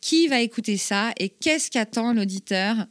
qui 0.00 0.28
va 0.28 0.40
écouter 0.40 0.76
ça 0.76 1.12
et 1.18 1.28
qu'est-ce 1.28 1.70
qu'attend 1.70 2.12
l'auditeur. 2.12 2.86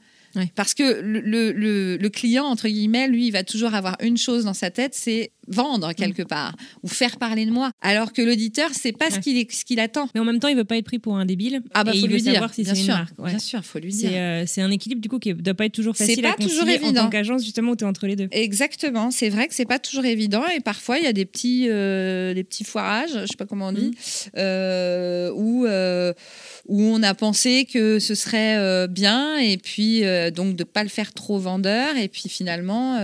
Parce 0.55 0.73
que 0.73 1.01
le, 1.01 1.19
le- 1.21 1.51
le- 1.51 1.97
le 1.97 2.09
client, 2.09 2.45
entre 2.45 2.67
guillemets, 2.67 3.07
lui, 3.07 3.27
il 3.27 3.31
va 3.31 3.43
toujours 3.43 3.73
avoir 3.73 3.97
une 4.01 4.17
chose 4.17 4.45
dans 4.45 4.53
sa 4.53 4.69
tête, 4.71 4.93
c'est 4.93 5.31
vendre 5.47 5.93
quelque 5.93 6.23
part 6.23 6.55
ou 6.83 6.87
faire 6.87 7.17
parler 7.17 7.45
de 7.45 7.51
moi. 7.51 7.71
Alors 7.81 8.13
que 8.13 8.21
l'auditeur, 8.21 8.69
c'est 8.73 8.91
pas 8.91 9.09
ce 9.09 9.19
qu'il 9.19 9.45
ce 9.51 9.65
qu'il 9.65 9.79
attend. 9.79 10.09
Mais 10.13 10.21
en 10.21 10.25
même 10.25 10.39
temps, 10.39 10.47
il 10.47 10.55
veut 10.55 10.65
pas 10.65 10.77
être 10.77 10.85
pris 10.85 10.99
pour 10.99 11.15
un 11.15 11.25
débile. 11.25 11.61
Ah 11.73 11.83
bah 11.83 11.91
et 11.93 11.99
faut 11.99 12.05
il 12.05 12.09
veut 12.09 12.15
lui 12.15 12.21
dire, 12.21 12.33
savoir 12.33 12.53
si 12.53 12.63
bien 12.63 12.73
c'est 12.73 12.79
une 12.79 12.85
sûr, 12.85 12.95
marque. 12.95 13.19
ouais. 13.19 13.29
bien 13.29 13.39
sûr, 13.39 13.63
faut 13.63 13.79
lui 13.79 13.91
dire. 13.91 14.09
C'est 14.09 14.19
euh, 14.19 14.45
c'est 14.45 14.61
un 14.61 14.71
équilibre 14.71 15.01
du 15.01 15.09
coup 15.09 15.19
qui 15.19 15.33
doit 15.33 15.53
pas 15.53 15.65
être 15.65 15.73
toujours 15.73 15.95
facile 15.95 16.25
à 16.25 16.29
pas 16.31 16.35
toujours 16.35 16.61
concilier 16.61 16.79
en 16.79 16.87
évident. 16.87 17.03
tant 17.03 17.09
qu'agence 17.09 17.43
justement 17.43 17.71
où 17.71 17.75
tu 17.75 17.83
es 17.83 17.87
entre 17.87 18.07
les 18.07 18.15
deux. 18.15 18.27
Exactement, 18.31 19.11
c'est 19.11 19.29
vrai 19.29 19.47
que 19.47 19.53
c'est 19.53 19.65
pas 19.65 19.79
toujours 19.79 20.05
évident 20.05 20.43
et 20.55 20.59
parfois 20.59 20.97
il 20.97 21.03
y 21.03 21.07
a 21.07 21.13
des 21.13 21.25
petits, 21.25 21.67
euh, 21.69 22.33
des 22.33 22.43
petits 22.43 22.63
foirages, 22.63 23.11
je 23.13 23.25
sais 23.25 23.37
pas 23.37 23.45
comment 23.45 23.67
on 23.67 23.71
dit, 23.71 23.91
euh, 24.37 25.31
où, 25.35 25.65
où 25.65 26.81
on 26.81 27.03
a 27.03 27.13
pensé 27.13 27.65
que 27.65 27.99
ce 27.99 28.15
serait 28.15 28.87
bien 28.87 29.37
et 29.37 29.57
puis 29.57 30.01
donc 30.33 30.55
de 30.55 30.63
pas 30.63 30.83
le 30.83 30.89
faire 30.89 31.13
trop 31.13 31.39
vendeur 31.39 31.95
et 31.97 32.07
puis 32.07 32.29
finalement 32.29 32.97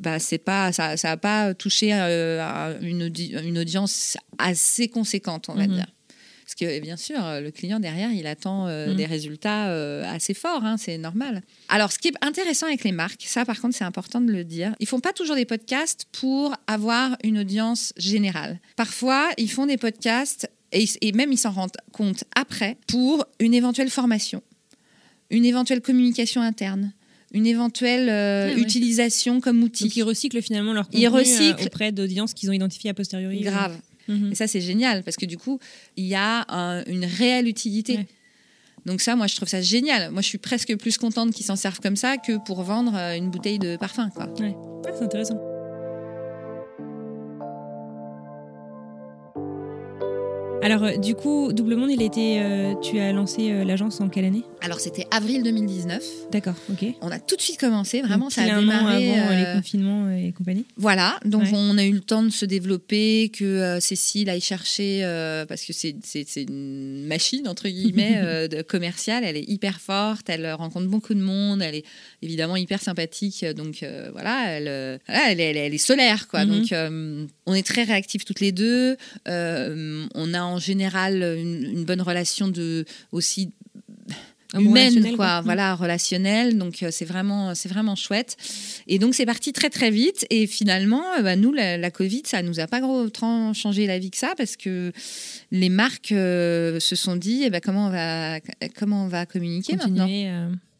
bah, 0.00 0.18
c'est 0.18 0.38
pas 0.38 0.72
ça 0.72 0.96
ça 0.96 1.12
a 1.12 1.16
pas 1.16 1.54
touché 1.56 1.92
euh, 1.92 2.40
à 2.42 2.72
une, 2.80 3.02
audi- 3.04 3.32
une 3.42 3.58
audience 3.58 4.16
assez 4.38 4.88
conséquente 4.88 5.48
on 5.48 5.54
va 5.54 5.66
Mhm. 5.66 5.74
dire. 5.74 5.86
Parce 6.44 6.54
que 6.54 6.78
bien 6.80 6.96
sûr, 6.96 7.18
le 7.40 7.50
client 7.50 7.80
derrière, 7.80 8.12
il 8.12 8.24
attend 8.28 8.68
euh, 8.68 8.90
Mhm. 8.90 8.94
des 8.96 9.06
résultats 9.06 9.66
euh, 9.70 10.04
assez 10.04 10.32
forts, 10.32 10.64
hein, 10.64 10.76
c'est 10.78 10.96
normal. 10.96 11.42
Alors, 11.68 11.90
ce 11.90 11.98
qui 11.98 12.06
est 12.06 12.14
intéressant 12.24 12.66
avec 12.68 12.84
les 12.84 12.92
marques, 12.92 13.24
ça 13.26 13.44
par 13.44 13.60
contre, 13.60 13.74
c'est 13.74 13.82
important 13.84 14.20
de 14.20 14.30
le 14.30 14.44
dire, 14.44 14.72
ils 14.78 14.86
font 14.86 15.00
pas 15.00 15.12
toujours 15.12 15.34
des 15.34 15.44
podcasts 15.44 16.06
pour 16.12 16.54
avoir 16.68 17.16
une 17.24 17.38
audience 17.38 17.92
générale. 17.96 18.60
Parfois, 18.76 19.28
ils 19.38 19.50
font 19.50 19.66
des 19.66 19.76
podcasts 19.76 20.48
et 20.70 21.12
même 21.12 21.32
ils 21.32 21.36
s'en 21.38 21.50
rendent 21.50 21.76
compte 21.90 22.22
après 22.36 22.76
pour 22.86 23.24
une 23.40 23.52
éventuelle 23.54 23.90
formation, 23.90 24.40
une 25.30 25.44
éventuelle 25.44 25.80
communication 25.80 26.42
interne, 26.42 26.92
une 27.32 27.46
éventuelle 27.46 28.08
euh, 28.08 28.54
ouais. 28.54 28.60
utilisation 28.60 29.40
comme 29.40 29.62
outil. 29.62 29.84
Donc 29.84 29.96
ils 29.96 30.02
recyclent 30.02 30.42
finalement 30.42 30.72
leur 30.72 30.88
Ils 30.92 31.04
contenu 31.10 31.16
euh, 31.16 31.18
recyclent. 31.18 31.66
auprès 31.66 31.92
d'audiences 31.92 32.32
qu'ils 32.34 32.48
ont 32.50 32.52
identifiées 32.54 32.90
a 32.90 32.94
posteriori. 32.94 33.40
Grave. 33.40 33.76
Mhm. 34.08 34.30
Et 34.32 34.34
ça, 34.36 34.46
c'est 34.46 34.60
génial 34.60 35.02
parce 35.02 35.16
que 35.16 35.26
du 35.26 35.36
coup, 35.36 35.58
il 35.96 36.04
y 36.06 36.14
a 36.14 36.44
un- 36.48 36.84
une 36.84 37.04
réelle 37.04 37.48
utilité. 37.48 37.96
Ouais. 37.96 38.06
Donc 38.86 39.00
ça, 39.00 39.16
moi, 39.16 39.26
je 39.26 39.34
trouve 39.34 39.48
ça 39.48 39.60
génial. 39.60 40.12
Moi, 40.12 40.22
je 40.22 40.28
suis 40.28 40.38
presque 40.38 40.76
plus 40.76 40.96
contente 40.96 41.32
qu'ils 41.32 41.44
s'en 41.46 41.56
servent 41.56 41.80
comme 41.80 41.96
ça 41.96 42.16
que 42.18 42.38
pour 42.44 42.62
vendre 42.62 42.94
euh, 42.96 43.16
une 43.16 43.30
bouteille 43.30 43.58
de 43.58 43.76
parfum. 43.76 44.08
Quoi. 44.10 44.28
Ah, 44.40 44.90
c'est 44.96 45.04
intéressant. 45.04 45.40
Alors, 50.62 50.82
euh, 50.84 50.96
du 50.96 51.14
coup, 51.14 51.52
Double 51.52 51.76
Monde, 51.76 51.90
il 51.92 52.02
été, 52.02 52.40
euh, 52.40 52.74
tu 52.82 52.98
as 52.98 53.12
lancé 53.12 53.52
euh, 53.52 53.62
l'agence 53.64 54.00
en 54.00 54.08
quelle 54.08 54.24
année? 54.24 54.42
Alors, 54.62 54.80
c'était 54.80 55.06
avril 55.12 55.42
2019. 55.44 56.02
D'accord, 56.32 56.54
ok. 56.70 56.86
On 57.02 57.10
a 57.12 57.20
tout 57.20 57.36
de 57.36 57.40
suite 57.40 57.60
commencé. 57.60 58.00
Vraiment, 58.00 58.24
Donc, 58.24 58.32
ça 58.32 58.42
a 58.42 58.46
un 58.46 58.56
an 58.56 58.60
démarré. 58.60 59.12
avant 59.20 59.30
euh, 59.32 59.38
les 59.52 59.56
confinements 59.58 60.10
et 60.10 60.32
compagnie. 60.32 60.64
Voilà, 60.76 61.20
donc 61.24 61.42
Ouais. 61.42 61.50
on 61.52 61.78
a 61.78 61.84
eu 61.84 61.92
le 61.92 62.00
temps 62.00 62.22
de 62.24 62.30
se 62.30 62.44
développer, 62.44 63.30
que 63.32 63.78
Cécile 63.80 64.28
aille 64.28 64.40
chercher, 64.40 65.02
parce 65.46 65.62
que 65.64 65.72
c'est 65.72 65.94
une 66.36 67.06
machine, 67.06 67.46
entre 67.46 67.68
guillemets, 67.68 68.48
de 68.48 68.62
commerciale, 68.62 69.22
elle 69.24 69.36
est 69.36 69.48
hyper 69.48 69.78
forte, 69.80 70.28
elle 70.28 70.50
rencontre 70.54 70.86
beaucoup 70.88 71.14
de 71.14 71.20
monde, 71.20 71.62
elle 71.62 71.76
est 71.76 71.84
évidemment 72.22 72.56
hyper 72.56 72.80
sympathique, 72.82 73.44
donc 73.56 73.82
euh, 73.82 74.08
voilà, 74.12 74.50
elle, 74.50 74.68
euh, 74.68 74.98
elle, 75.06 75.40
est- 75.40 75.50
elle 75.50 75.56
est- 75.56 75.66
elle 75.66 75.74
est 75.74 75.78
solaire, 75.78 76.28
quoi. 76.28 76.44
Mhm. 76.44 76.58
Donc 76.60 76.72
euh, 76.72 77.26
on 77.46 77.54
est 77.54 77.66
très 77.66 77.84
réactifs 77.84 78.24
toutes 78.24 78.40
les 78.40 78.52
deux, 78.52 78.96
on 79.26 80.34
a 80.34 80.42
en 80.42 80.58
général 80.58 81.22
une, 81.38 81.64
une 81.78 81.84
bonne 81.84 82.02
relation 82.02 82.48
de, 82.48 82.84
aussi 83.12 83.50
bon 84.54 84.60
humaine 84.60 85.02
quoi, 85.02 85.16
quoi. 85.16 85.40
Voilà 85.42 85.74
relationnel 85.74 86.56
donc 86.56 86.82
euh, 86.82 86.88
c'est 86.90 87.04
vraiment 87.04 87.54
c'est 87.54 87.68
vraiment 87.68 87.94
chouette 87.96 88.36
et 88.86 88.98
donc 88.98 89.14
c'est 89.14 89.26
parti 89.26 89.52
très 89.52 89.68
très 89.70 89.90
vite 89.90 90.24
et 90.30 90.46
finalement 90.46 91.02
euh, 91.18 91.22
bah, 91.22 91.36
nous 91.36 91.52
la, 91.52 91.76
la 91.76 91.90
Covid 91.90 92.22
ça 92.24 92.42
nous 92.42 92.58
a 92.60 92.66
pas 92.68 92.80
gros 92.80 93.10
tant 93.10 93.52
changé 93.52 93.86
la 93.86 93.98
vie 93.98 94.10
que 94.10 94.16
ça 94.16 94.34
parce 94.38 94.56
que 94.56 94.92
les 95.50 95.68
marques 95.68 96.12
euh, 96.12 96.78
se 96.80 96.94
sont 96.96 97.16
dit 97.16 97.42
eh 97.44 97.50
ben, 97.50 97.60
comment 97.60 97.88
on 97.88 97.90
va 97.90 98.38
comment 98.78 99.04
on 99.04 99.08
va 99.08 99.26
communiquer 99.26 99.74
maintenant? 99.76 100.04
Continuer. 100.04 100.30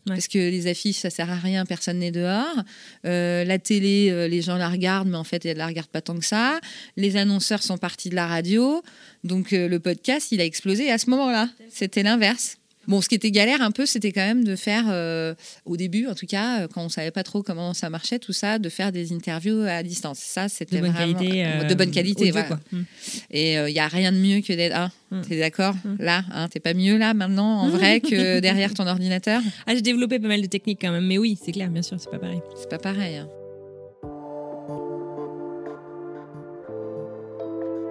Parce 0.06 0.28
que 0.28 0.38
les 0.38 0.68
affiches, 0.68 0.98
ça 0.98 1.10
sert 1.10 1.30
à 1.30 1.36
rien, 1.36 1.64
personne 1.64 1.98
n'est 1.98 2.12
dehors. 2.12 2.62
Euh, 3.04 3.44
la 3.44 3.58
télé, 3.58 4.10
euh, 4.10 4.28
les 4.28 4.40
gens 4.40 4.56
la 4.56 4.68
regardent, 4.68 5.08
mais 5.08 5.16
en 5.16 5.24
fait, 5.24 5.44
ils 5.44 5.56
la 5.56 5.66
regardent 5.66 5.88
pas 5.88 6.00
tant 6.00 6.16
que 6.16 6.24
ça. 6.24 6.60
Les 6.96 7.16
annonceurs 7.16 7.62
sont 7.62 7.78
partis 7.78 8.08
de 8.08 8.14
la 8.14 8.26
radio. 8.26 8.82
Donc, 9.24 9.52
euh, 9.52 9.68
le 9.68 9.80
podcast, 9.80 10.30
il 10.30 10.40
a 10.40 10.44
explosé 10.44 10.90
à 10.90 10.98
ce 10.98 11.10
moment-là. 11.10 11.48
C'était 11.70 12.02
l'inverse. 12.02 12.56
Bon, 12.88 13.00
ce 13.00 13.08
qui 13.08 13.14
était 13.14 13.30
galère 13.30 13.62
un 13.62 13.70
peu, 13.70 13.86
c'était 13.86 14.12
quand 14.12 14.26
même 14.26 14.44
de 14.44 14.56
faire, 14.56 14.84
euh, 14.88 15.34
au 15.64 15.76
début 15.76 16.06
en 16.06 16.14
tout 16.14 16.26
cas, 16.26 16.60
euh, 16.62 16.68
quand 16.72 16.84
on 16.84 16.88
savait 16.88 17.10
pas 17.10 17.22
trop 17.22 17.42
comment 17.42 17.74
ça 17.74 17.90
marchait, 17.90 18.18
tout 18.18 18.32
ça, 18.32 18.58
de 18.58 18.68
faire 18.68 18.92
des 18.92 19.12
interviews 19.12 19.62
à 19.62 19.82
distance. 19.82 20.18
Ça, 20.18 20.48
c'était 20.48 20.80
vraiment 20.80 21.14
qualité. 21.18 21.44
euh, 21.44 21.64
de 21.64 21.74
bonne 21.74 21.90
qualité. 21.90 22.22
audio, 22.22 22.32
voilà. 22.32 22.48
quoi. 22.48 22.60
Mm. 22.72 22.82
Et 23.30 23.52
il 23.54 23.72
n'y 23.72 23.78
a 23.80 23.88
rien 23.88 24.12
de 24.12 24.18
mieux 24.18 24.40
que 24.40 24.52
d'être. 24.52 24.76
Hein, 24.76 24.90
Mm. 25.08 25.20
T'es 25.20 25.38
d'accord? 25.38 25.74
Mm. 25.84 25.96
Là, 26.00 26.24
hein, 26.32 26.48
t'es 26.48 26.58
pas 26.58 26.74
mieux 26.74 26.96
là 26.98 27.14
maintenant 27.14 27.60
en 27.60 27.68
vrai 27.68 28.00
que 28.10 28.40
derrière 28.40 28.74
ton 28.74 28.88
ordinateur? 28.88 29.40
Ah, 29.68 29.74
j'ai 29.76 29.80
développé 29.80 30.18
pas 30.18 30.26
mal 30.26 30.42
de 30.42 30.46
techniques 30.48 30.80
quand 30.80 30.90
même, 30.90 31.06
mais 31.06 31.16
oui, 31.16 31.38
c'est 31.40 31.52
clair, 31.52 31.70
bien 31.70 31.82
sûr, 31.82 31.96
c'est 32.00 32.10
pas 32.10 32.18
pareil. 32.18 32.40
C'est 32.56 32.68
pas 32.68 32.78
pareil. 32.78 33.14
hein. 33.18 33.28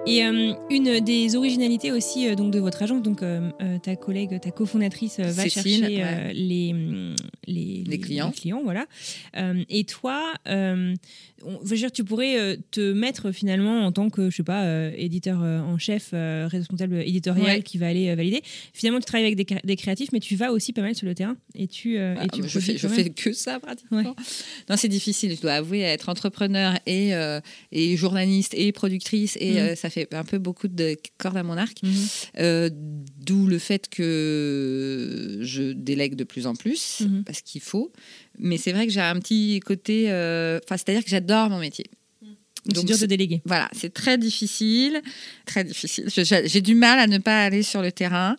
Et 0.08 0.24
euh, 0.24 0.54
une 0.70 1.00
des 1.00 1.36
originalités 1.36 1.92
aussi 1.92 2.28
euh, 2.28 2.36
donc 2.36 2.52
de 2.52 2.60
votre 2.60 2.84
agence, 2.84 3.02
donc 3.02 3.24
euh, 3.24 3.50
euh, 3.62 3.80
ta 3.80 3.96
collègue, 3.96 4.40
ta 4.40 4.52
cofondatrice 4.52 5.18
euh, 5.20 5.24
va 5.32 5.44
Cécile, 5.50 5.80
chercher 5.80 6.04
euh, 6.04 6.28
ouais. 6.28 6.34
les, 6.34 6.72
hum, 6.74 7.16
les, 7.48 7.84
Les 7.88 7.98
clients. 8.00 8.32
voilà. 8.64 8.86
Euh, 9.36 9.64
et 9.68 9.84
toi, 9.86 10.22
euh, 10.48 10.94
on, 11.46 11.60
je 11.64 11.70
veux 11.70 11.78
dire, 11.78 11.92
tu 11.92 12.04
pourrais 12.04 12.38
euh, 12.40 12.56
te 12.72 12.92
mettre 12.94 13.32
finalement 13.32 13.86
en 13.86 13.92
tant 13.92 14.10
que 14.10 14.30
je 14.30 14.36
sais 14.38 14.44
pas 14.44 14.64
euh, 14.66 14.92
éditeur 14.98 15.42
euh, 15.44 15.60
en 15.60 15.78
chef, 15.78 16.10
euh, 16.14 16.48
responsable 16.50 16.96
éditorial 17.02 17.58
Ouais. 17.58 17.62
qui 17.64 17.78
va 17.78 17.88
aller 17.88 18.14
valider. 18.16 18.42
Finalement, 18.74 19.00
tu 19.00 19.06
travailles 19.06 19.26
avec 19.26 19.36
des, 19.36 19.46
cré- 19.46 19.62
des 19.64 19.76
créatifs, 19.76 20.10
mais 20.12 20.20
tu 20.20 20.36
vas 20.36 20.52
aussi 20.52 20.74
pas 20.74 20.82
mal 20.82 20.96
sur 20.96 21.06
le 21.08 21.16
terrain 21.16 21.38
et 21.54 21.68
tu 21.68 21.98
Ah, 21.98 22.24
et 22.24 22.28
tu 22.30 22.40
moi, 22.40 22.48
je 22.48 22.60
fais, 22.60 22.78
je 22.78 22.88
fais 22.88 23.10
que 23.10 23.32
ça 23.34 23.60
pratiquement. 23.60 23.98
Ouais. 24.00 24.04
Non, 24.70 24.76
c'est 24.78 24.88
difficile. 24.90 25.36
Je 25.36 25.42
dois 25.42 25.54
avouer, 25.54 25.82
être 25.82 26.10
entrepreneur 26.10 26.78
et, 26.88 27.12
et 27.72 27.98
journaliste 27.98 28.54
et 28.56 28.72
productrice, 28.72 29.38
et 29.40 29.60
euh, 29.60 29.76
ça 29.76 29.90
fait 29.90 30.14
un 30.14 30.24
peu 30.24 30.38
beaucoup 30.40 30.68
de 30.68 30.96
cordes 31.18 31.38
à 31.38 31.44
mon 31.44 31.58
arc. 31.58 31.82
Mhm. 31.84 31.92
Euh, 32.40 32.70
D'où 33.26 33.48
le 33.48 33.58
fait 33.58 33.90
que 33.90 35.40
je 35.42 35.72
délègue 35.74 36.16
de 36.16 36.24
plus 36.24 36.48
en 36.48 36.56
plus, 36.56 37.02
Mhm. 37.02 37.24
parce 37.24 37.42
qu'il 37.42 37.62
faut. 37.62 37.92
Mais 38.40 38.58
c'est 38.58 38.72
vrai 38.72 38.86
que 38.88 38.94
j'ai 38.94 39.02
un 39.02 39.20
petit 39.20 39.60
côté. 39.66 40.06
euh, 40.10 40.60
Enfin, 40.64 40.78
c'est-à-dire 40.78 41.04
que 41.04 41.10
j'adore 41.10 41.50
mon 41.50 41.60
métier. 41.60 41.86
Donc, 42.66 42.78
c'est 42.78 42.86
dur 42.86 42.98
de 42.98 43.06
déléguer. 43.06 43.42
Voilà, 43.46 43.70
c'est 43.74 43.94
très 43.94 44.18
difficile, 44.18 45.02
très 45.46 45.64
difficile. 45.64 46.06
J'ai 46.10 46.62
du 46.62 46.74
mal 46.74 46.98
à 46.98 47.06
ne 47.06 47.20
pas 47.20 47.44
aller 47.44 47.62
sur 47.62 47.82
le 47.84 47.92
terrain. 47.92 48.38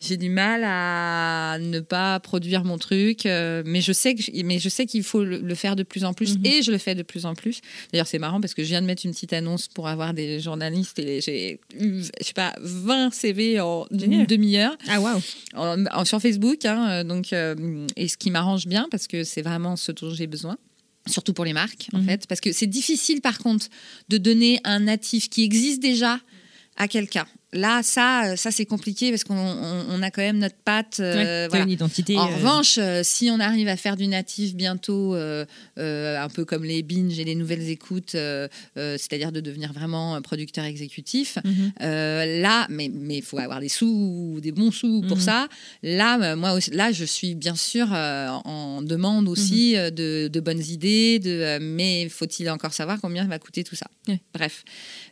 J'ai 0.00 0.18
du 0.18 0.28
mal 0.28 0.62
à 0.64 1.56
ne 1.58 1.80
pas 1.80 2.20
produire 2.20 2.64
mon 2.64 2.76
truc, 2.76 3.24
euh, 3.24 3.62
mais 3.64 3.80
je 3.80 3.92
sais 3.92 4.14
que 4.14 4.22
je- 4.22 4.30
mais 4.44 4.58
je 4.58 4.68
sais 4.68 4.84
qu'il 4.84 5.02
faut 5.02 5.24
le, 5.24 5.38
le 5.38 5.54
faire 5.54 5.74
de 5.74 5.82
plus 5.82 6.04
en 6.04 6.12
plus 6.12 6.36
Mhm. 6.38 6.44
et 6.46 6.62
je 6.62 6.70
le 6.70 6.76
fais 6.78 6.94
de 6.94 7.02
plus 7.02 7.24
en 7.24 7.34
plus. 7.34 7.60
D'ailleurs, 7.92 8.06
c'est 8.06 8.18
marrant 8.18 8.40
parce 8.40 8.52
que 8.52 8.62
je 8.62 8.68
viens 8.68 8.82
de 8.82 8.86
mettre 8.86 9.06
une 9.06 9.12
petite 9.12 9.32
annonce 9.32 9.68
pour 9.68 9.88
avoir 9.88 10.12
des 10.12 10.38
journalistes 10.38 10.98
et 10.98 11.20
j'ai 11.22 11.60
eu, 11.80 12.02
je 12.02 12.24
sais 12.26 12.34
pas, 12.34 12.54
20 12.60 13.10
CV 13.10 13.58
en 13.60 13.86
une 13.90 14.26
demi-heure 14.26 14.76
Ah 14.88 15.00
waouh. 15.00 15.20
en- 15.54 15.86
en- 15.86 16.04
sur 16.04 16.20
Facebook. 16.20 16.64
hein, 16.66 16.88
euh, 16.90 17.04
donc, 17.04 17.32
euh, 17.32 17.86
et 17.96 18.08
ce 18.08 18.16
qui 18.18 18.30
m'arrange 18.30 18.66
bien 18.66 18.88
parce 18.90 19.06
que 19.06 19.24
c'est 19.24 19.42
vraiment 19.42 19.76
ce 19.76 19.92
dont 19.92 20.12
j'ai 20.12 20.26
besoin. 20.26 20.58
Surtout 21.08 21.32
pour 21.32 21.44
les 21.44 21.52
marques, 21.54 21.86
en 21.94 21.98
Mhm. 22.00 22.04
fait. 22.06 22.26
Parce 22.26 22.40
que 22.40 22.52
c'est 22.52 22.66
difficile, 22.66 23.20
par 23.22 23.38
contre, 23.38 23.66
de 24.08 24.18
donner 24.18 24.60
un 24.64 24.80
natif 24.80 25.30
qui 25.30 25.42
existe 25.44 25.80
déjà 25.80 26.20
à 26.76 26.86
quelqu'un. 26.88 27.26
Là, 27.56 27.82
ça, 27.82 28.26
euh, 28.32 28.36
ça 28.36 28.50
c'est 28.50 28.66
compliqué 28.66 29.10
parce 29.10 29.24
qu'on 29.24 29.34
on- 29.36 29.86
on 29.90 30.02
a 30.02 30.10
quand 30.10 30.22
même 30.22 30.38
notre 30.38 30.56
patte. 30.64 30.98
euh, 31.00 31.44
Ouais, 31.44 31.48
voilà. 31.48 31.64
une 31.64 31.70
identité. 31.70 32.16
En 32.16 32.30
euh, 32.30 32.34
revanche, 32.36 32.78
euh, 32.78 33.00
si 33.02 33.30
on 33.30 33.40
arrive 33.40 33.68
à 33.68 33.76
faire 33.76 33.96
du 33.96 34.06
natif 34.06 34.54
bientôt, 34.54 35.14
euh, 35.14 35.44
un 35.78 36.28
peu 36.28 36.44
comme 36.44 36.64
les 36.64 36.82
binge 36.82 37.18
et 37.18 37.24
les 37.24 37.34
nouvelles 37.34 37.68
écoutes, 37.68 38.16
c'est-à-dire 38.74 39.32
de 39.32 39.40
devenir 39.40 39.72
vraiment 39.72 40.20
producteur 40.22 40.64
exécutif, 40.64 41.38
mhm. 41.44 41.72
là, 41.80 42.66
mais 42.70 42.90
mais 42.92 43.16
il 43.18 43.22
faut 43.22 43.38
avoir 43.38 43.60
des 43.60 43.68
sous, 43.68 44.38
des 44.42 44.52
bons 44.52 44.70
sous 44.70 45.02
pour 45.02 45.16
Mhm. 45.18 45.22
ça. 45.22 45.48
Là, 45.82 46.36
moi, 46.36 46.52
aussi, 46.52 46.70
là, 46.70 46.92
je 46.92 47.04
suis 47.04 47.34
bien 47.34 47.54
sûr 47.56 47.88
en 47.92 48.82
demande 48.82 49.28
aussi 49.28 49.74
Mhm. 49.76 49.90
de, 49.90 50.28
de 50.32 50.40
bonnes 50.40 50.62
idées, 50.64 51.18
de, 51.18 51.58
mais 51.60 52.08
faut-il 52.08 52.48
encore 52.50 52.72
savoir 52.72 53.00
combien 53.00 53.26
va 53.26 53.38
coûter 53.38 53.64
tout 53.64 53.76
ça? 53.76 53.86
Ouais. 54.08 54.20
Bref, 54.34 54.64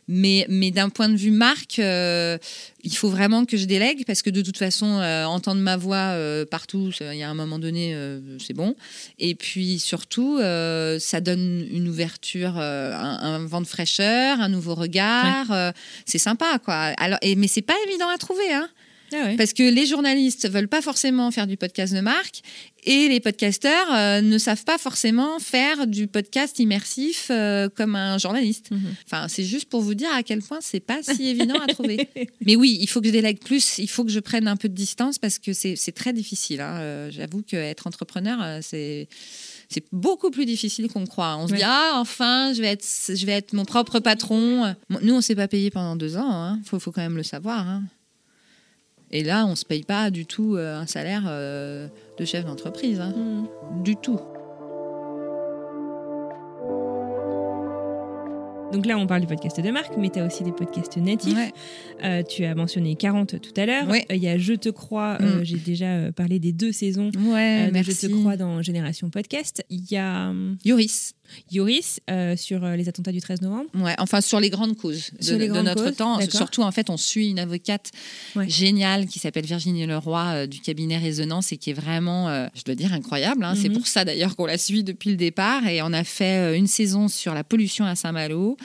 mais 0.07 0.45
mais 0.49 0.71
d'un 0.71 0.89
point 0.89 1.09
de 1.09 1.15
vue 1.17 1.31
marque, 1.31 1.79
euh, 1.79 2.34
il 2.83 2.95
faut 2.95 3.09
vraiment 3.09 3.45
que 3.45 3.57
je 3.57 3.65
délègue 3.65 4.03
parce 4.05 4.21
que 4.21 4.29
de 4.29 4.41
toute 4.41 4.57
façon, 4.57 4.99
euh, 4.99 5.25
entendre 5.25 5.61
ma 5.61 5.77
voix 5.77 5.97
euh, 6.13 6.45
partout, 6.45 6.91
il 6.99 7.17
y 7.17 7.23
a 7.23 7.29
un 7.29 7.33
moment 7.33 7.59
donné, 7.59 7.93
euh, 7.95 8.19
c'est 8.39 8.53
bon. 8.53 8.75
Et 9.19 9.35
puis 9.35 9.79
surtout, 9.79 10.37
euh, 10.39 10.99
ça 10.99 11.21
donne 11.21 11.65
une 11.71 11.87
ouverture, 11.87 12.55
euh, 12.57 12.93
un, 12.93 13.19
un 13.35 13.45
vent 13.45 13.61
de 13.61 13.67
fraîcheur, 13.67 14.39
un 14.39 14.49
nouveau 14.49 14.75
regard. 14.75 15.51
euh, 15.51 15.71
c'est 16.05 16.17
sympa, 16.19 16.59
quoi. 16.63 16.75
Alors, 16.97 17.19
et, 17.21 17.35
mais 17.35 17.47
c'est 17.47 17.61
pas 17.61 17.75
évident 17.87 18.07
à 18.09 18.17
trouver, 18.17 18.51
hein, 18.53 18.69
Ah 19.13 19.15
ouais. 19.25 19.35
parce 19.35 19.53
que 19.53 19.63
les 19.63 19.85
journalistes 19.85 20.49
veulent 20.49 20.67
pas 20.67 20.81
forcément 20.81 21.31
faire 21.31 21.47
du 21.47 21.57
podcast 21.57 21.93
de 21.93 22.01
marque 22.01 22.41
et 22.85 23.07
les 23.09 23.19
podcasteurs 23.19 23.87
euh, 23.93 24.21
ne 24.21 24.37
savent 24.37 24.63
pas 24.63 24.77
forcément 24.77 25.39
faire 25.39 25.87
du 25.87 26.07
podcast 26.07 26.57
immersif 26.59 27.27
euh, 27.31 27.67
comme 27.69 27.95
un 27.95 28.17
journaliste. 28.17 28.71
Mhm. 28.71 28.79
Enfin, 29.05 29.27
c'est 29.27 29.43
juste 29.43 29.69
pour 29.69 29.81
vous 29.81 29.93
dire 29.95 30.09
à 30.13 30.23
quel 30.23 30.41
point 30.41 30.59
c'est 30.61 30.79
pas 30.79 31.01
si 31.03 31.27
évident 31.27 31.59
à 31.59 31.67
trouver. 31.67 32.07
Mais 32.45 32.55
oui, 32.55 32.77
il 32.79 32.87
faut 32.87 33.01
que 33.01 33.07
je 33.07 33.11
délègue 33.11 33.39
plus, 33.39 33.77
il 33.79 33.89
faut 33.89 34.03
que 34.05 34.11
je 34.11 34.19
prenne 34.19 34.47
un 34.47 34.55
peu 34.55 34.69
de 34.69 34.73
distance 34.73 35.17
parce 35.19 35.39
que 35.39 35.53
c'est 35.53 35.75
très 35.95 36.13
difficile. 36.13 36.61
hein. 36.61 36.77
Euh, 36.79 37.11
J'avoue 37.11 37.41
qu'être 37.41 37.87
entrepreneur, 37.87 38.39
euh, 38.41 38.59
c'est 38.61 39.07
c'est 39.67 39.83
beaucoup 39.91 40.29
plus 40.29 40.45
difficile 40.45 40.87
qu'on 40.89 41.05
croit. 41.07 41.37
On 41.37 41.47
se 41.47 41.51
Ouais. 41.53 41.57
dit 41.57 41.63
ah 41.65 41.93
enfin 41.95 42.53
je 42.53 42.61
vais 42.61 42.67
être 42.67 42.85
je 42.85 43.25
vais 43.25 43.31
être 43.31 43.53
mon 43.53 43.65
propre 43.65 43.99
patron. 43.99 44.75
Nous 45.01 45.13
on 45.15 45.21
s'est 45.21 45.35
pas 45.35 45.47
payé 45.47 45.71
pendant 45.71 45.95
deux 45.95 46.17
ans. 46.17 46.31
Hein. 46.31 46.59
Faut 46.65 46.79
faut 46.79 46.91
quand 46.91 47.01
même 47.01 47.17
le 47.17 47.23
savoir. 47.23 47.67
hein. 47.67 47.83
Et 49.17 49.23
là 49.23 49.45
on 49.45 49.55
se 49.55 49.63
paye 49.63 49.83
pas 49.83 50.11
du 50.11 50.25
tout 50.25 50.55
euh, 50.57 50.77
un 50.77 50.85
salaire 50.87 51.23
euh, 51.27 51.87
de 52.19 52.25
chef 52.25 52.43
d'entreprise. 52.43 52.99
hein. 52.99 53.13
Mhm. 53.15 53.83
Du 53.83 53.95
tout. 53.95 54.19
Donc 58.73 58.87
là, 58.87 58.97
on 58.97 59.07
parle 59.07 59.21
du 59.21 59.27
podcast 59.27 59.61
de 59.61 59.71
marque, 59.71 59.95
mais 59.97 60.09
tu 60.09 60.19
as 60.19 60.25
aussi 60.25 60.43
des 60.43 60.51
podcasts 60.51 60.97
natifs. 60.97 61.33
Ouais. 61.37 61.53
Euh, 62.03 62.23
tu 62.23 62.43
as 62.43 62.55
mentionné 62.55 62.95
40 62.95 63.39
tout 63.39 63.53
à 63.55 63.65
l'heure. 63.65 63.89
Euh, 63.89 63.99
Il 64.09 64.17
y 64.21 64.27
a 64.27 64.37
Je 64.37 64.53
te 64.53 64.67
crois, 64.67 65.17
euh, 65.21 65.39
Mm. 65.39 65.43
j'ai 65.45 65.57
déjà 65.57 66.11
parlé 66.11 66.39
des 66.39 66.51
deux 66.51 66.73
saisons. 66.73 67.09
Ouais, 67.31 67.67
de 67.67 67.71
merci. 67.71 67.91
Je 68.01 68.07
te 68.07 68.13
crois 68.19 68.35
dans 68.35 68.61
Génération 68.61 69.09
Podcast. 69.09 69.63
Il 69.69 69.89
y 69.89 69.95
a 69.95 70.29
hum, 70.29 70.57
Yoris. 70.65 71.13
Yoris 71.51 71.99
euh, 72.09 72.35
sur 72.35 72.63
euh, 72.63 72.75
les 72.75 72.87
attentats 72.89 73.11
du 73.11 73.21
13 73.21 73.41
novembre. 73.41 73.65
Ouais, 73.75 73.95
enfin 73.99 74.21
sur 74.21 74.39
les 74.39 74.49
grandes 74.49 74.75
causes 74.77 75.11
de, 75.19 75.23
Sur 75.23 75.37
les 75.37 75.47
de 75.47 75.53
grandes 75.53 75.65
notre 75.65 75.83
causes, 75.85 75.95
temps. 75.95 76.19
Surtout, 76.29 76.61
en 76.63 76.71
fait, 76.71 76.89
on 76.89 76.97
suit 76.97 77.29
une 77.29 77.39
avocate 77.39 77.91
Ouais. 78.35 78.49
géniale 78.49 79.05
qui 79.07 79.19
s'appelle 79.19 79.45
Virginie 79.45 79.85
Leroy 79.85 80.23
euh, 80.33 80.47
du 80.47 80.59
cabinet 80.59 80.97
Résonance 80.97 81.51
et 81.51 81.57
qui 81.57 81.69
est 81.69 81.73
vraiment, 81.73 82.29
euh, 82.29 82.47
je 82.55 82.63
dois 82.63 82.75
dire, 82.75 82.93
incroyable. 82.93 83.43
hein. 83.43 83.53
C'est 83.55 83.69
Mhm. 83.69 83.75
pour 83.77 83.87
ça 83.87 84.05
d'ailleurs 84.05 84.35
qu'on 84.35 84.45
la 84.45 84.57
suit 84.57 84.83
depuis 84.83 85.09
le 85.11 85.15
départ. 85.17 85.67
Et 85.67 85.81
on 85.81 85.93
a 85.93 86.03
fait 86.03 86.57
une 86.57 86.67
saison 86.67 87.07
sur 87.07 87.33
la 87.33 87.43
pollution 87.43 87.85
à 87.85 87.95
Saint-Malo. 87.95 88.57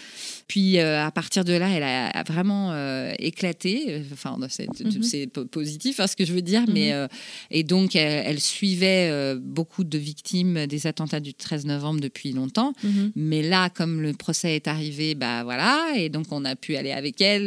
Puis 0.50 0.80
euh, 0.80 1.00
à 1.06 1.12
partir 1.12 1.44
de 1.44 1.52
là, 1.52 1.68
elle 1.70 1.84
a, 1.84 2.24
vraiment 2.24 2.72
euh, 2.72 3.12
éclaté. 3.20 4.02
Enfin, 4.12 4.36
c'est 4.48 4.66
Mhm. 4.82 5.00
c'est 5.04 5.28
po- 5.28 5.44
positif 5.44 6.00
hein, 6.00 6.08
ce 6.08 6.16
que 6.16 6.24
je 6.24 6.32
veux 6.32 6.42
dire. 6.42 6.62
Mais, 6.66 6.88
Mhm. 6.88 6.92
euh, 6.94 7.08
et 7.52 7.62
donc, 7.62 7.94
elle, 7.94 8.24
elle 8.26 8.40
suivait 8.40 9.36
beaucoup 9.36 9.84
de 9.84 9.96
victimes 9.96 10.66
des 10.66 10.88
attentats 10.88 11.20
du 11.20 11.34
13 11.34 11.66
novembre 11.66 12.00
depuis 12.00 12.32
longtemps. 12.32 12.72
Mais 13.14 13.42
là, 13.42 13.70
comme 13.70 14.02
le 14.02 14.12
procès 14.12 14.56
est 14.56 14.66
arrivé, 14.66 15.14
bah 15.14 15.44
voilà, 15.44 15.92
et 15.96 16.08
donc 16.08 16.26
on 16.32 16.44
a 16.44 16.56
pu 16.56 16.74
aller 16.74 16.90
avec 16.90 17.20
elle 17.20 17.46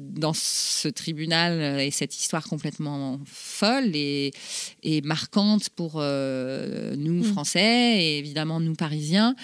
dans 0.00 0.32
ce 0.34 0.86
tribunal 0.88 1.80
et 1.80 1.90
cette 1.90 2.14
histoire 2.16 2.44
complètement 2.44 3.18
folle 3.26 3.90
et, 3.96 4.30
et 4.84 5.00
marquante 5.00 5.70
pour 5.70 5.94
nous. 6.96 7.24
Français 7.24 8.02
et 8.04 8.18
évidemment 8.18 8.60
nous 8.60 8.74
Parisiens. 8.74 9.34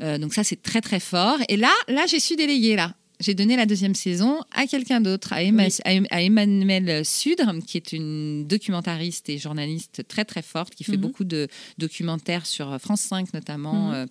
Donc 0.00 0.34
ça, 0.34 0.44
c'est 0.44 0.62
très 0.62 0.80
très 0.80 1.00
fort. 1.00 1.38
Et 1.48 1.56
là, 1.56 1.72
là, 1.88 2.04
j'ai 2.12 2.20
su 2.20 2.36
déléguer 2.36 2.76
là. 2.76 2.94
J'ai 3.20 3.34
donné 3.34 3.54
la 3.56 3.66
deuxième 3.66 3.94
saison 3.94 4.40
à 4.52 4.66
quelqu'un 4.66 5.00
d'autre, 5.00 5.32
à, 5.32 5.44
Emma- 5.44 5.66
Oui. 5.86 6.06
à 6.10 6.22
Emmanuel 6.22 7.04
Sudre, 7.04 7.54
qui 7.64 7.76
est 7.76 7.92
une 7.92 8.48
documentariste 8.48 9.28
et 9.28 9.38
journaliste 9.38 10.02
très 10.08 10.24
très 10.24 10.42
forte, 10.42 10.74
qui 10.74 10.82
fait 10.82 10.96
Mhm. 10.96 11.00
beaucoup 11.00 11.22
de 11.22 11.46
documentaires 11.78 12.46
sur 12.46 12.76
France 12.80 13.02
5 13.02 13.32
notamment, 13.32 13.88
Mhm. 13.90 13.94
euh, 13.94 14.06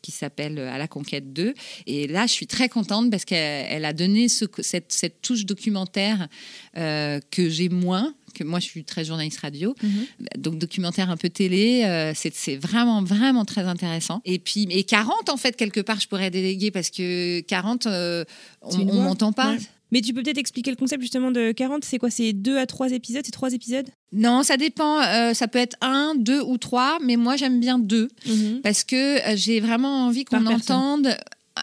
qui 0.00 0.12
s'appelle 0.12 0.60
À 0.60 0.78
la 0.78 0.86
conquête 0.86 1.32
2. 1.32 1.54
Et 1.88 2.06
là, 2.06 2.26
je 2.28 2.32
suis 2.32 2.46
très 2.46 2.68
contente 2.68 3.10
parce 3.10 3.24
qu'elle 3.24 3.66
elle 3.68 3.84
a 3.84 3.92
donné 3.92 4.28
ce- 4.28 4.44
cette, 4.60 4.92
cette 4.92 5.20
touche 5.22 5.44
documentaire 5.44 6.28
euh, 6.76 7.18
que 7.32 7.48
j'ai 7.50 7.68
moins, 7.68 8.14
que 8.32 8.44
moi 8.44 8.58
je 8.60 8.66
suis 8.66 8.84
très 8.84 9.04
journaliste 9.04 9.40
radio, 9.40 9.74
donc 10.38 10.58
documentaire 10.58 11.10
un 11.10 11.16
peu 11.16 11.28
télé, 11.28 11.84
euh, 11.84 12.12
c'est 12.14 12.56
vraiment, 12.56 13.02
vraiment 13.02 13.44
très 13.44 13.62
intéressant. 13.62 14.20
Et 14.24 14.38
puis, 14.38 14.66
et 14.70 14.84
40, 14.84 15.28
en 15.30 15.36
fait, 15.36 15.56
quelque 15.56 15.80
part, 15.80 16.00
je 16.00 16.08
pourrais 16.08 16.30
déléguer 16.30 16.70
parce 16.70 16.90
que 16.90 17.40
40, 17.40 17.86
euh, 17.86 18.24
on 18.62 18.70
voix. 18.84 18.94
m'entend 19.04 19.32
pas. 19.32 19.52
Ouais. 19.52 19.58
Mais 19.90 20.00
tu 20.00 20.14
peux 20.14 20.22
peut-être 20.22 20.38
expliquer 20.38 20.70
le 20.70 20.76
concept 20.76 21.02
justement 21.02 21.30
de 21.30 21.52
40 21.52 21.84
C'est 21.84 21.98
quoi? 21.98 22.08
C'est 22.08 22.32
2 22.32 22.56
à 22.56 22.64
3 22.66 22.92
épisodes? 22.92 23.20
C'est 23.26 23.30
3 23.30 23.52
épisodes? 23.52 23.86
Non, 24.12 24.42
ça 24.42 24.56
dépend. 24.56 25.02
euh, 25.02 25.34
ça 25.34 25.48
peut 25.48 25.58
être 25.58 25.76
un, 25.82 26.14
deux 26.16 26.40
ou 26.40 26.56
trois, 26.56 26.98
mais 27.04 27.16
moi 27.16 27.36
j'aime 27.36 27.60
bien 27.60 27.78
deux. 27.78 28.08
parce 28.62 28.84
que 28.84 28.96
euh, 29.32 29.36
j'ai 29.36 29.60
vraiment 29.60 30.06
envie 30.06 30.24
qu'on 30.24 30.46
entende 30.46 31.14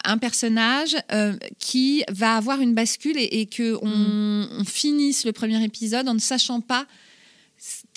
un 0.03 0.17
personnage 0.17 0.95
euh, 1.11 1.33
qui 1.59 2.03
va 2.11 2.35
avoir 2.35 2.61
une 2.61 2.73
bascule 2.73 3.17
et, 3.17 3.41
et 3.41 3.45
que 3.45 3.77
on, 3.81 3.87
Mm. 3.89 4.47
on 4.59 4.63
finisse 4.63 5.25
le 5.25 5.31
premier 5.31 5.63
épisode 5.63 6.07
en 6.07 6.13
ne 6.13 6.19
sachant 6.19 6.61
pas 6.61 6.85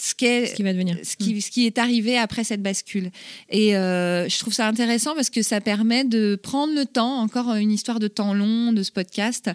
ce 0.02 0.14
qui 0.54 0.62
va 0.62 0.72
devenir. 0.72 0.96
ce 1.04 1.16
qui, 1.16 1.40
ce 1.40 1.50
qui 1.50 1.64
est 1.64 1.78
arrivé 1.78 2.18
après 2.18 2.42
cette 2.42 2.60
bascule. 2.60 3.10
Et 3.48 3.76
euh, 3.76 4.28
je 4.28 4.38
trouve 4.40 4.52
ça 4.52 4.66
intéressant 4.66 5.14
parce 5.14 5.30
que 5.30 5.42
ça 5.42 5.60
permet 5.60 6.04
de 6.04 6.34
prendre 6.34 6.74
le 6.74 6.86
temps, 6.86 7.20
encore 7.20 7.54
une 7.54 7.70
histoire 7.70 8.00
de 8.00 8.08
temps 8.08 8.34
long 8.34 8.72
de 8.72 8.82
ce 8.82 8.90
podcast, 8.90 9.50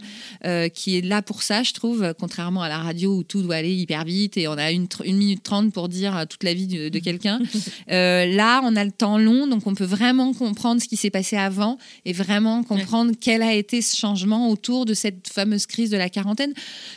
euh, 0.45 0.69
qui 0.69 0.97
est 0.97 1.01
là 1.01 1.21
pour 1.21 1.43
ça, 1.43 1.63
je 1.63 1.73
trouve, 1.73 2.13
contrairement 2.17 2.61
à 2.61 2.69
la 2.69 2.77
radio 2.77 3.17
où 3.17 3.23
tout 3.23 3.41
doit 3.41 3.55
aller 3.55 3.75
hyper 3.75 4.05
vite 4.05 4.37
et 4.37 4.47
on 4.47 4.53
a 4.53 4.71
une, 4.71 4.87
minute 5.05 5.43
trente 5.43 5.73
pour 5.73 5.89
dire 5.89 6.25
toute 6.29 6.43
la 6.43 6.53
vie 6.53 6.67
de, 6.67 6.89
de 6.89 6.99
quelqu'un. 6.99 7.39
Euh, 7.89 8.25
là, 8.25 8.61
on 8.63 8.75
a 8.75 8.83
le 8.83 8.91
temps 8.91 9.17
long, 9.17 9.47
donc 9.47 9.65
on 9.65 9.73
peut 9.73 9.85
vraiment 9.85 10.33
comprendre 10.33 10.81
ce 10.81 10.87
qui 10.87 10.97
s'est 10.97 11.09
passé 11.09 11.37
avant 11.37 11.77
et 12.05 12.11
vraiment 12.11 12.63
comprendre 12.63 13.13
quel 13.19 13.41
a 13.41 13.53
été 13.53 13.81
ce 13.81 13.95
changement 13.95 14.49
autour 14.49 14.85
de 14.85 14.93
cette 14.93 15.29
fameuse 15.29 15.65
crise 15.65 15.89
de 15.89 15.97
la 15.97 16.09
quarantaine. 16.09 16.53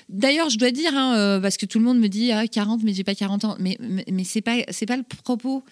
D'ailleurs, 0.08 0.50
je 0.50 0.58
dois 0.58 0.72
dire, 0.72 0.92
hein, 0.94 1.38
parce 1.40 1.56
que 1.56 1.66
tout 1.66 1.78
le 1.78 1.84
monde 1.84 1.98
me 1.98 2.08
dit 2.08 2.32
ah, 2.32 2.46
40, 2.46 2.82
mais 2.82 2.92
j'ai 2.92 3.04
pas 3.04 3.14
40 3.14 3.39
ans. 3.44 3.56
Mais, 3.58 3.76
mais, 3.80 4.04
mais 4.10 4.24
c'est 4.24 4.40
pas, 4.42 4.56
c'est 4.70 4.86
pas 4.86 4.96
le 4.96 5.02
propos. 5.02 5.64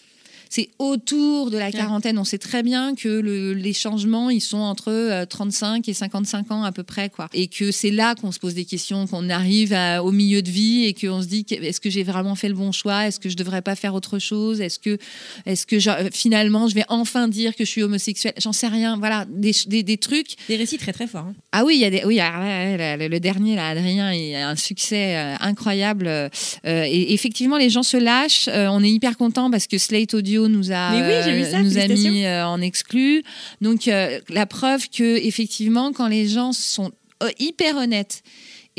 C'est 0.51 0.69
autour 0.79 1.51
de 1.51 1.59
la 1.59 1.71
quarantaine. 1.73 2.19
On 2.19 2.25
sait 2.25 2.39
très 2.39 2.63
bien 2.63 2.95
que 2.95 3.09
le- 3.09 3.53
les 3.55 3.73
changements, 3.73 4.31
ils 4.31 4.41
sont 4.41 4.59
entre 4.59 4.89
euh, 4.93 5.27
35 5.27 5.89
et 5.89 5.95
55 5.95 6.51
ans 6.51 6.63
à 6.65 6.73
peu 6.73 6.83
près. 6.83 7.11
Quoi. 7.11 7.29
Et 7.35 7.47
que 7.49 7.71
c'est 7.71 7.91
là 7.91 8.15
qu'on 8.15 8.33
se 8.33 8.39
pose 8.39 8.55
des 8.55 8.65
questions, 8.65 9.07
qu'on 9.07 9.29
arrive 9.31 9.73
à- 9.73 10.03
au 10.03 10.11
milieu 10.13 10.43
de 10.43 10.51
vie 10.51 10.85
et 10.85 10.95
qu'on 10.95 11.23
se 11.23 11.27
dit 11.27 11.45
est-ce 11.51 11.81
que 11.81 11.91
j'ai 11.91 12.03
vraiment 12.03 12.35
fait 12.35 12.49
le 12.49 12.55
bon 12.55 12.73
choix? 12.73 13.07
Est-ce 13.07 13.21
que 13.21 13.29
je 13.29 13.37
devrais 13.37 13.63
pas 13.63 13.75
faire 13.75 13.95
autre 13.95 14.19
chose? 14.19 14.61
Est-ce 14.61 14.79
que, 14.79 14.99
est-ce 15.47 15.67
que 15.67 15.79
je- 15.79 15.91
euh, 15.91 16.09
finalement, 16.13 16.69
je 16.69 16.75
vais 16.75 16.85
enfin 16.89 17.29
dire 17.29 17.55
que 17.55 17.65
je 17.65 17.71
suis 17.71 17.83
homosexuelle? 17.83 18.35
J'en 18.39 18.53
sais 18.53 18.69
rien. 18.69 18.97
Voilà, 18.99 19.27
des, 19.29 19.53
des, 19.67 19.83
des 19.83 19.97
trucs. 19.99 20.37
Des 20.49 20.57
récits 20.57 20.79
très 20.79 20.93
très 20.93 21.07
forts. 21.07 21.27
hein. 21.29 21.35
Ah 21.53 21.65
oui, 21.65 21.75
il 21.77 21.81
y 21.81 21.85
a 21.85 21.91
des, 21.91 22.05
oui, 22.05 22.17
là, 22.17 22.97
le, 22.97 23.19
dernier, 23.19 23.57
là, 23.57 23.69
Adrien, 23.69 24.13
il 24.13 24.35
a 24.35 24.49
un 24.49 24.57
succès 24.57 25.17
euh, 25.17 25.35
incroyable. 25.41 26.07
euh, 26.09 26.29
et 26.65 27.13
effectivement, 27.15 27.57
les 27.59 27.71
gens 27.71 27.83
se 27.83 27.97
lâchent. 27.97 28.49
Euh, 28.49 28.69
on 28.71 28.83
est 28.83 28.91
hyper 28.91 29.17
content 29.17 29.51
parce 29.51 29.67
que 29.67 29.79
Slate 29.79 30.15
Audio 30.15 30.38
nous 30.47 30.71
a, 30.71 30.93
oui, 30.93 31.01
euh, 31.03 31.45
ça, 31.51 31.63
nous 31.63 31.77
a 31.79 31.89
mis 31.89 32.25
euh, 32.25 32.47
en 32.47 32.61
exclu. 32.61 33.25
Donc, 33.61 33.89
euh, 33.89 34.21
la 34.29 34.47
preuve 34.47 34.89
que 34.91 35.17
effectivement, 35.27 35.93
quand 35.93 36.07
les 36.07 36.29
gens 36.29 36.53
sont 36.53 36.93
hyper 37.41 37.77
honnêtes 37.77 38.23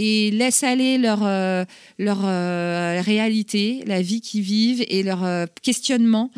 et 0.01 0.31
laissent 0.31 0.63
aller 0.63 0.97
leur, 0.97 1.19
euh, 1.25 1.65
leur 1.97 2.19
euh, 2.23 3.01
réalité, 3.03 3.83
la 3.85 4.01
vie 4.01 4.21
qu'ils 4.21 4.43
vivent 4.43 4.85
et 4.87 5.03
leur 5.03 5.25
euh, 5.25 5.45
questionnement, 5.61 6.31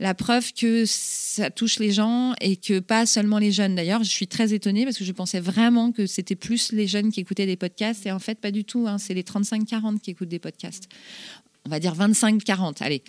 la 0.00 0.14
preuve 0.14 0.54
que 0.54 0.84
ça 0.86 1.50
touche 1.50 1.78
les 1.78 1.92
gens 1.92 2.32
et 2.40 2.56
que 2.56 2.78
pas 2.78 3.04
seulement 3.04 3.36
les 3.38 3.52
jeunes. 3.52 3.74
D'ailleurs, 3.74 4.02
je 4.02 4.08
suis 4.08 4.26
très 4.26 4.54
étonnée 4.54 4.84
parce 4.84 4.96
que 4.96 5.04
je 5.04 5.12
pensais 5.12 5.40
vraiment 5.40 5.92
que 5.92 6.06
c'était 6.06 6.36
plus 6.36 6.72
les 6.72 6.86
jeunes 6.86 7.12
qui 7.12 7.20
écoutaient 7.20 7.44
des 7.44 7.56
podcasts 7.58 8.06
et 8.06 8.12
en 8.12 8.18
fait, 8.18 8.38
pas 8.40 8.50
du 8.50 8.64
tout. 8.64 8.86
hein. 8.88 8.96
C'est 8.96 9.12
les 9.12 9.22
35-40 9.24 10.00
qui 10.00 10.12
écoutent 10.12 10.30
des 10.30 10.38
podcasts. 10.38 10.88
On 11.66 11.70
va 11.70 11.78
dire 11.80 11.94
25-40, 11.94 12.82
allez. 12.82 13.02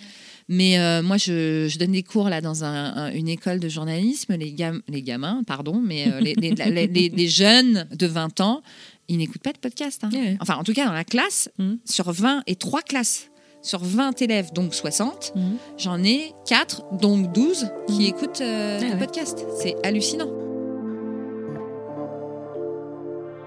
Mais 0.49 0.77
euh, 0.79 1.01
moi, 1.01 1.17
je, 1.17 1.67
je 1.69 1.77
donne 1.79 1.91
des 1.93 2.03
cours 2.03 2.29
là 2.29 2.41
dans 2.41 2.63
un- 2.63 2.93
un- 2.95 3.11
une 3.13 3.27
école 3.29 3.59
de 3.59 3.69
journalisme. 3.69 4.35
Les, 4.35 4.51
gam- 4.51 4.81
les 4.89 5.01
gamins, 5.01 5.41
pardon, 5.47 5.81
mais 5.83 6.07
euh, 6.11 6.19
les, 6.19 6.33
les- 6.35 7.09
les- 7.09 7.27
jeunes 7.27 7.87
de 7.95 8.07
20 8.07 8.41
ans, 8.41 8.61
ils 9.07 9.17
n'écoutent 9.17 9.41
pas 9.43 9.53
de 9.53 9.57
podcast. 9.57 10.03
hein. 10.03 10.09
Enfin, 10.39 10.55
en 10.55 10.63
tout 10.63 10.73
cas, 10.73 10.85
dans 10.85 10.93
la 10.93 11.03
classe, 11.05 11.49
Mhm. 11.59 11.77
sur 11.85 12.11
20 12.11 12.43
et 12.47 12.55
3 12.55 12.81
classes, 12.81 13.29
sur 13.61 13.79
20 13.83 14.21
élèves, 14.21 14.51
donc 14.53 14.73
60, 14.73 15.31
Mhm. 15.35 15.55
j'en 15.77 16.03
ai 16.03 16.33
4, 16.47 16.83
donc 16.99 17.31
12, 17.33 17.67
qui 17.87 17.93
Mhm. 17.99 18.01
écoutent 18.01 18.41
euh, 18.41 18.79
Ah 18.81 18.83
des 18.83 18.91
ouais. 18.91 18.97
podcasts. 18.99 19.45
C'est 19.61 19.75
hallucinant. 19.85 20.29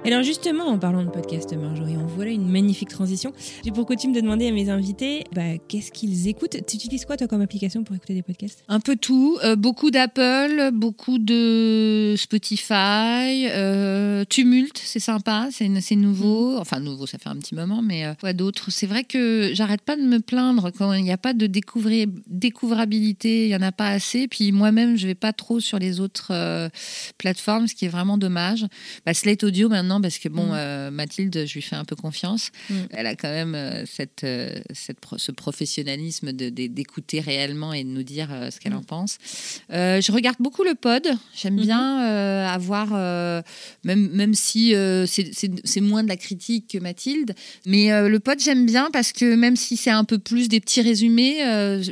Alors 0.07 0.23
justement, 0.23 0.66
en 0.66 0.79
parlant 0.79 1.03
de 1.03 1.11
podcast, 1.11 1.53
Marjorie, 1.57 1.97
en 1.97 2.07
voilà 2.07 2.31
une 2.31 2.49
magnifique 2.49 2.90
transition. 2.90 3.33
J'ai 3.64 3.73
pour 3.73 3.87
coutume 3.87 4.12
de 4.12 4.21
demander 4.21 4.47
à 4.47 4.53
mes 4.53 4.71
invités 4.71 5.25
bah, 5.35 5.59
qu'est-ce 5.66 5.90
qu'ils 5.90 6.29
écoutent? 6.29 6.64
Tu 6.64 6.77
utilises 6.77 7.05
quoi 7.05 7.16
toi 7.16 7.27
comme 7.27 7.40
application 7.40 7.83
pour 7.83 7.97
écouter 7.97 8.14
des 8.14 8.23
podcasts? 8.23 8.62
Un 8.69 8.79
peu 8.79 8.95
tout, 8.95 9.37
euh, 9.42 9.57
beaucoup 9.57 9.90
d'Apple, 9.90 10.71
beaucoup 10.73 11.19
de 11.19 12.14
Spotify, 12.16 13.49
euh, 13.49 14.25
Tumult, 14.27 14.79
c'est 14.79 15.01
sympa, 15.01 15.49
c'est 15.51 15.97
nouveau, 15.97 16.57
enfin 16.57 16.79
nouveau, 16.79 17.07
ça 17.09 17.19
fait 17.19 17.29
un 17.29 17.37
petit 17.38 17.57
moment, 17.57 17.83
mais 17.83 18.07
euh, 18.07 18.14
quoi 18.21 18.33
d'autre? 18.33 18.71
C'est 18.71 18.87
vrai 18.87 19.03
que 19.03 19.51
j'arrête 19.55 19.83
pas 19.83 19.97
de 19.97 20.03
me 20.03 20.21
plaindre 20.21 20.71
quand 20.71 20.92
il 20.92 21.03
n'y 21.03 21.11
a 21.11 21.19
pas 21.19 21.33
de 21.33 21.49
découvrir, 21.49 22.07
découvrabilité, 22.29 23.47
il 23.47 23.51
y 23.51 23.57
en 23.57 23.62
a 23.62 23.73
pas 23.73 23.88
assez, 23.88 24.29
puis 24.29 24.53
moi-même 24.53 24.97
je 24.97 25.09
vais 25.09 25.16
pas 25.16 25.33
trop 25.33 25.59
sur 25.59 25.81
les 25.81 25.99
autres 25.99 26.33
plateformes, 27.19 27.66
ce 27.66 27.75
qui 27.75 27.87
est 27.87 27.88
vraiment 27.88 28.19
dommage. 28.19 28.66
Bah, 29.05 29.12
Slate 29.12 29.42
Audio 29.42 29.69
maintenant, 29.69 29.95
parce 30.00 30.18
que 30.18 30.28
bon, 30.28 30.46
Mm. 30.46 30.54
euh, 30.54 30.90
Mathilde, 30.90 31.44
je 31.46 31.54
lui 31.54 31.62
fais 31.62 31.76
un 31.76 31.85
peu 31.85 31.96
confiance, 31.96 32.50
Mm. 32.70 32.74
elle 32.90 33.06
a 33.06 33.14
quand 33.14 33.28
même 33.30 33.54
euh, 33.54 33.85
cette, 33.87 34.24
euh, 34.24 34.54
cette 34.74 34.98
ce 35.16 35.32
professionnalisme 35.32 36.32
de- 36.32 36.50
de- 36.50 36.66
d'écouter 36.66 37.20
réellement 37.20 37.72
et 37.72 37.85
de 37.85 37.88
nous 37.88 38.02
dire 38.02 38.28
ce 38.50 38.59
qu'elle 38.61 38.72
Mm. 38.74 38.76
en 38.78 38.82
pense. 38.82 39.18
Euh, 39.72 40.00
je 40.00 40.12
regarde 40.12 40.37
beaucoup 40.40 40.64
le 40.64 40.74
pod. 40.74 41.06
J'aime 41.37 41.56
bien 41.56 42.02
euh, 42.06 42.46
avoir, 42.46 42.92
même, 43.85 44.09
même 44.12 44.35
si 44.35 44.74
c'est- 45.06 45.80
moins 45.80 46.02
de 46.02 46.09
la 46.09 46.16
critique 46.16 46.68
que 46.72 46.78
Mathilde, 46.78 47.35
mais 47.66 47.88
le 48.09 48.18
pod, 48.20 48.38
j'aime 48.40 48.66
bien 48.66 48.88
parce 48.92 49.12
que 49.12 49.35
même 49.35 49.56
si 49.56 49.76
c'est 49.76 49.90
un 49.90 50.04
peu 50.04 50.18
plus 50.18 50.48
des 50.48 50.61
petits 50.61 50.80
résumés, 50.82 51.37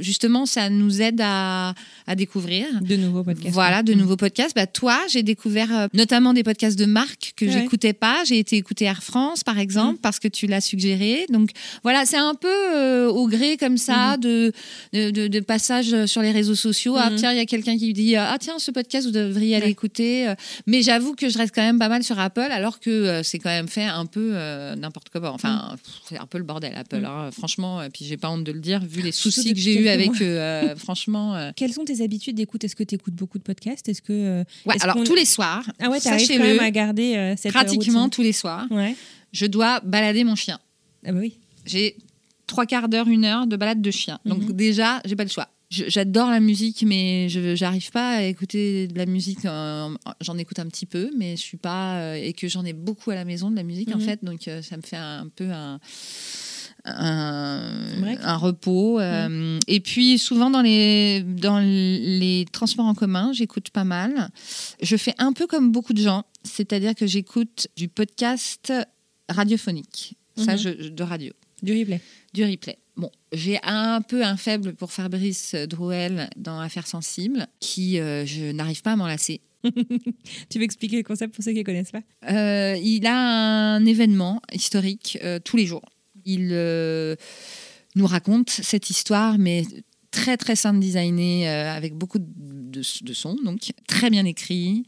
justement, 0.01 0.47
ça 0.47 0.71
nous 0.71 1.01
aide 1.03 1.21
à, 1.23 1.75
à 2.07 2.15
découvrir. 2.17 2.67
De 2.83 2.97
nouveaux 2.97 3.23
podcasts. 3.25 3.55
Voilà, 3.55 3.83
de 3.83 3.95
Mm. 3.95 3.99
nouveaux 3.99 4.17
podcasts. 4.17 4.55
Bah, 4.55 4.67
toi, 4.67 4.99
j'ai 5.11 5.23
découvert 5.23 5.75
euh, 5.77 5.87
notamment 5.95 6.33
des 6.35 6.43
podcasts 6.43 6.79
de 6.79 6.85
marque 6.87 7.33
que 7.37 7.45
Ouais. 7.47 7.53
j'écoutais 7.53 7.93
pas. 7.95 8.23
J'ai 8.27 8.39
été 8.39 8.57
écouter 8.57 8.85
Air 8.85 9.03
France, 9.03 9.43
par 9.45 9.59
exemple, 9.59 9.99
parce 10.03 10.19
que 10.19 10.29
tu 10.29 10.47
l'as 10.47 10.61
suggéré. 10.61 11.27
Donc 11.31 11.51
voilà, 11.83 12.05
c'est 12.05 12.17
un 12.19 12.35
peu 12.35 12.49
euh, 12.77 13.09
au 13.09 13.27
gré 13.29 13.57
comme 13.57 13.79
ça 13.79 14.17
de, 14.19 14.53
de, 14.93 15.11
de- 15.11 15.29
de 15.29 15.41
passage 15.41 16.05
sur 16.07 16.21
les 16.23 16.31
réseaux 16.33 16.55
sociaux. 16.55 16.95
Ah 16.99 17.11
Mhm. 17.11 17.17
tiens, 17.17 17.33
il 17.33 17.37
y 17.39 17.41
a 17.41 17.47
quelqu'un 17.47 17.77
qui 17.79 17.93
dit 17.93 18.17
ah 18.17 18.37
tiens 18.41 18.59
ce 18.59 18.71
podcast 18.71 19.07
vous 19.07 19.13
devriez 19.13 19.57
aller 19.57 19.67
Ouais. 19.67 19.71
écouter. 19.71 20.29
Euh, 20.29 20.35
Mais 20.67 20.83
j'avoue 20.83 21.15
que 21.15 21.29
je 21.29 21.39
reste 21.39 21.55
quand 21.55 21.63
même 21.63 21.79
pas 21.79 21.89
mal 21.89 22.03
sur 22.03 22.19
Apple, 22.19 22.41
alors 22.51 22.81
que 22.81 22.91
euh, 22.91 23.23
c'est 23.23 23.39
quand 23.39 23.51
même 23.51 23.69
fait 23.69 23.85
un 23.85 24.07
peu 24.07 24.31
euh, 24.35 24.75
n'importe 24.77 25.09
comment. 25.13 25.31
Enfin, 25.31 25.77
pff, 25.83 25.95
c'est 26.09 26.19
un 26.19 26.27
peu 26.27 26.39
le 26.39 26.45
bordel 26.45 26.75
Apple. 26.77 27.05
Hein. 27.05 27.31
Franchement, 27.33 27.83
et 27.83 27.89
puis 27.91 28.05
j'ai 28.05 28.17
pas 28.17 28.31
honte 28.31 28.45
de 28.45 28.53
le 28.53 28.61
dire 28.61 28.81
vu 28.87 29.01
les 29.03 29.13
soucis 29.13 29.53
que 29.55 29.59
j'ai 29.61 29.81
eu 29.81 29.89
avec 29.89 30.11
eux. 30.21 30.39
euh, 30.39 30.75
franchement. 30.77 31.35
euh, 31.37 31.51
Quelles 31.57 31.73
sont 31.73 31.85
tes 31.85 31.94
habitudes 32.03 32.37
d'écoute? 32.37 32.65
Est-ce 32.65 32.77
que 32.77 32.85
tu 32.85 32.95
écoutes 32.95 33.15
beaucoup 33.15 33.39
de 33.39 33.43
podcasts? 33.43 33.89
Est-ce 33.89 34.03
que 34.03 34.13
euh, 34.13 34.45
Ouais, 34.67 34.77
alors 34.81 35.03
tous 35.05 35.15
les 35.15 35.25
soirs, 35.25 35.65
ah 35.81 35.89
ouais, 35.91 36.01
t'arrives 36.01 36.29
quand 36.29 36.39
même 36.39 36.61
à 36.61 36.71
garder 36.71 37.15
euh, 37.17 37.35
cette 37.37 37.53
pratiquement 37.53 38.01
routine 38.05 38.11
tous 38.11 38.23
les 38.23 38.33
soirs, 38.33 38.67
Ouais. 38.71 38.95
je 39.33 39.47
dois 39.47 39.81
balader 39.81 40.25
mon 40.25 40.35
chien. 40.35 40.59
Ah 41.07 41.13
bah 41.13 41.19
oui. 41.21 41.39
J'ai 41.67 41.97
trois 42.47 42.67
quarts 42.67 42.89
d'heure, 42.89 43.09
une 43.09 43.25
heure 43.25 43.47
de 43.47 43.57
balade 43.57 43.81
de 43.83 43.91
chien. 43.91 44.19
Donc 44.25 44.43
Mhm. 44.43 44.53
déjà, 44.53 45.01
j'ai 45.05 45.17
pas 45.17 45.25
le 45.25 45.31
choix. 45.31 45.49
J'adore 45.71 46.31
la 46.31 46.39
musique, 46.41 46.85
mais 46.87 47.29
je 47.29 47.57
j'arrive 47.57 47.91
pas 47.91 48.17
à 48.19 48.23
écouter 48.23 48.87
de 48.87 48.97
la 48.97 49.07
musique. 49.07 49.45
euh, 49.45 49.89
j'en 50.21 50.39
écoute 50.39 50.59
un 50.61 50.67
petit 50.67 50.87
peu, 50.87 51.11
mais 51.19 51.37
je 51.37 51.41
suis 51.43 51.57
pas 51.57 51.97
euh, 51.99 52.15
et 52.15 52.33
que 52.33 52.47
j'en 52.49 52.65
ai 52.65 52.73
beaucoup 52.75 53.11
à 53.11 53.15
la 53.17 53.25
maison 53.25 53.51
de 53.51 53.57
la 53.57 53.65
musique 53.65 53.89
en 53.93 53.99
Mhm. 53.99 54.01
fait. 54.05 54.23
Donc 54.25 54.43
ça 54.63 54.77
me 54.77 54.83
fait 54.83 54.97
un, 54.97 55.27
peu 55.35 55.51
un 55.51 55.81
un, 56.85 58.37
repos. 58.37 59.01
euh, 59.01 59.59
Et 59.69 59.81
puis 59.81 60.19
souvent 60.19 60.51
dans 60.51 60.63
les 60.63 61.23
dans 61.23 61.59
les 61.61 62.47
transports 62.53 62.87
en 62.87 62.95
commun, 62.95 63.33
j'écoute 63.33 63.71
pas 63.71 63.85
mal. 63.85 64.29
Je 64.83 64.97
fais 64.97 65.15
un 65.19 65.33
peu 65.33 65.47
comme 65.47 65.73
beaucoup 65.73 65.93
de 65.93 66.03
gens, 66.03 66.25
c'est-à-dire 66.43 66.95
que 66.95 67.07
j'écoute 67.07 67.69
du 67.77 67.89
podcast 67.89 68.73
radiophonique, 69.29 70.17
ça 70.37 70.53
Mhm. 70.53 70.59
je, 70.59 70.89
de 70.89 71.03
radio 71.03 71.33
Du 71.63 71.73
replay. 71.79 72.01
du 72.35 72.45
replay. 72.45 72.79
Bon, 72.97 73.11
j'ai 73.33 73.59
un 73.65 74.01
peu 74.03 74.23
un 74.25 74.37
faible 74.37 74.75
pour 74.75 74.93
Fabrice 74.93 75.55
Drouel 75.69 76.31
dans 76.37 76.61
Affaires 76.61 76.87
sensibles, 76.87 77.47
qui 77.59 77.99
euh, 77.99 78.25
je 78.25 78.53
n'arrive 78.53 78.83
pas 78.83 78.93
à 78.93 78.97
m'en 78.97 79.07
lasser. 79.09 79.41
Tu 80.51 80.59
veux 80.59 80.65
expliquer 80.65 80.99
le 80.99 81.03
concept 81.03 81.35
pour 81.35 81.43
ceux 81.43 81.53
qui 81.53 81.59
ne 81.59 81.65
connaissent 81.65 81.91
pas? 81.91 82.03
Euh, 82.31 82.77
il 82.77 83.07
a 83.07 83.17
un 83.75 83.85
événement 83.87 84.41
historique 84.53 85.19
euh, 85.25 85.39
tous 85.43 85.57
les 85.57 85.67
jours. 85.67 85.83
Il 86.25 86.51
euh, 86.53 87.17
nous 87.97 88.07
raconte 88.07 88.51
cette 88.51 88.91
histoire, 88.91 89.39
mais 89.39 89.65
très 90.11 90.37
très 90.37 90.57
sound 90.57 90.81
designé, 90.81 91.49
euh, 91.49 91.73
avec 91.73 91.95
beaucoup 91.95 92.19
de, 92.19 92.27
de, 92.27 92.83
de 93.03 93.13
sons, 93.13 93.37
donc 93.45 93.73
très 93.89 94.11
bien 94.11 94.25
écrit, 94.25 94.85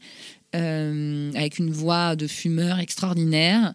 euh, 0.55 1.31
avec 1.35 1.59
une 1.59 1.69
voix 1.69 2.15
de 2.15 2.27
fumeur 2.27 2.79
extraordinaire. 2.79 3.73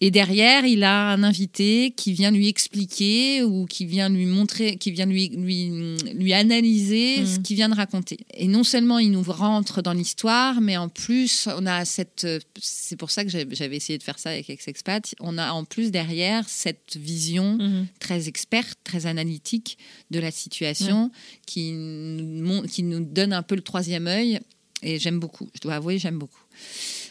Et 0.00 0.10
derrière, 0.10 0.66
il 0.66 0.82
a 0.82 1.12
un 1.12 1.22
invité 1.22 1.92
qui 1.96 2.12
vient 2.12 2.30
lui 2.32 2.48
expliquer 2.48 3.42
ou 3.42 3.64
qui 3.64 3.86
vient 3.86 4.08
lui 4.08 4.26
montrer, 4.26 4.76
qui 4.76 4.90
vient 4.90 5.06
lui, 5.06 5.28
lui, 5.28 5.70
lui 6.14 6.32
analyser 6.32 7.24
ce 7.24 7.38
qu'il 7.38 7.56
vient 7.56 7.68
de 7.68 7.74
raconter. 7.76 8.18
Et 8.34 8.48
non 8.48 8.64
seulement 8.64 8.98
il 8.98 9.12
nous 9.12 9.22
rentre 9.22 9.82
dans 9.82 9.92
l'histoire, 9.92 10.60
mais 10.60 10.76
en 10.76 10.88
plus, 10.88 11.48
on 11.56 11.64
a 11.64 11.84
cette. 11.84 12.26
C'est 12.60 12.96
pour 12.96 13.10
ça 13.10 13.24
que 13.24 13.30
j'avais 13.30 13.76
essayé 13.76 13.96
de 13.98 14.02
faire 14.02 14.18
ça 14.18 14.30
avec 14.30 14.50
Ex-Expat. 14.50 15.14
On 15.20 15.38
a 15.38 15.52
en 15.52 15.64
plus 15.64 15.90
derrière 15.90 16.48
cette 16.48 16.96
vision 16.96 17.56
Mhm. 17.58 17.86
très 18.00 18.28
experte, 18.28 18.78
très 18.84 19.06
analytique 19.06 19.78
de 20.10 20.18
la 20.18 20.30
situation 20.30 21.10
qui, 21.46 21.72
nous, 21.72 22.62
qui 22.62 22.82
nous 22.82 23.00
donne 23.00 23.32
un 23.32 23.42
peu 23.42 23.54
le 23.54 23.62
troisième 23.62 24.06
œil. 24.08 24.40
Et 24.82 24.98
j'aime 24.98 25.18
beaucoup, 25.18 25.48
je 25.54 25.60
dois 25.60 25.74
avouer, 25.76 25.98
j'aime 25.98 26.18
beaucoup. 26.18 26.40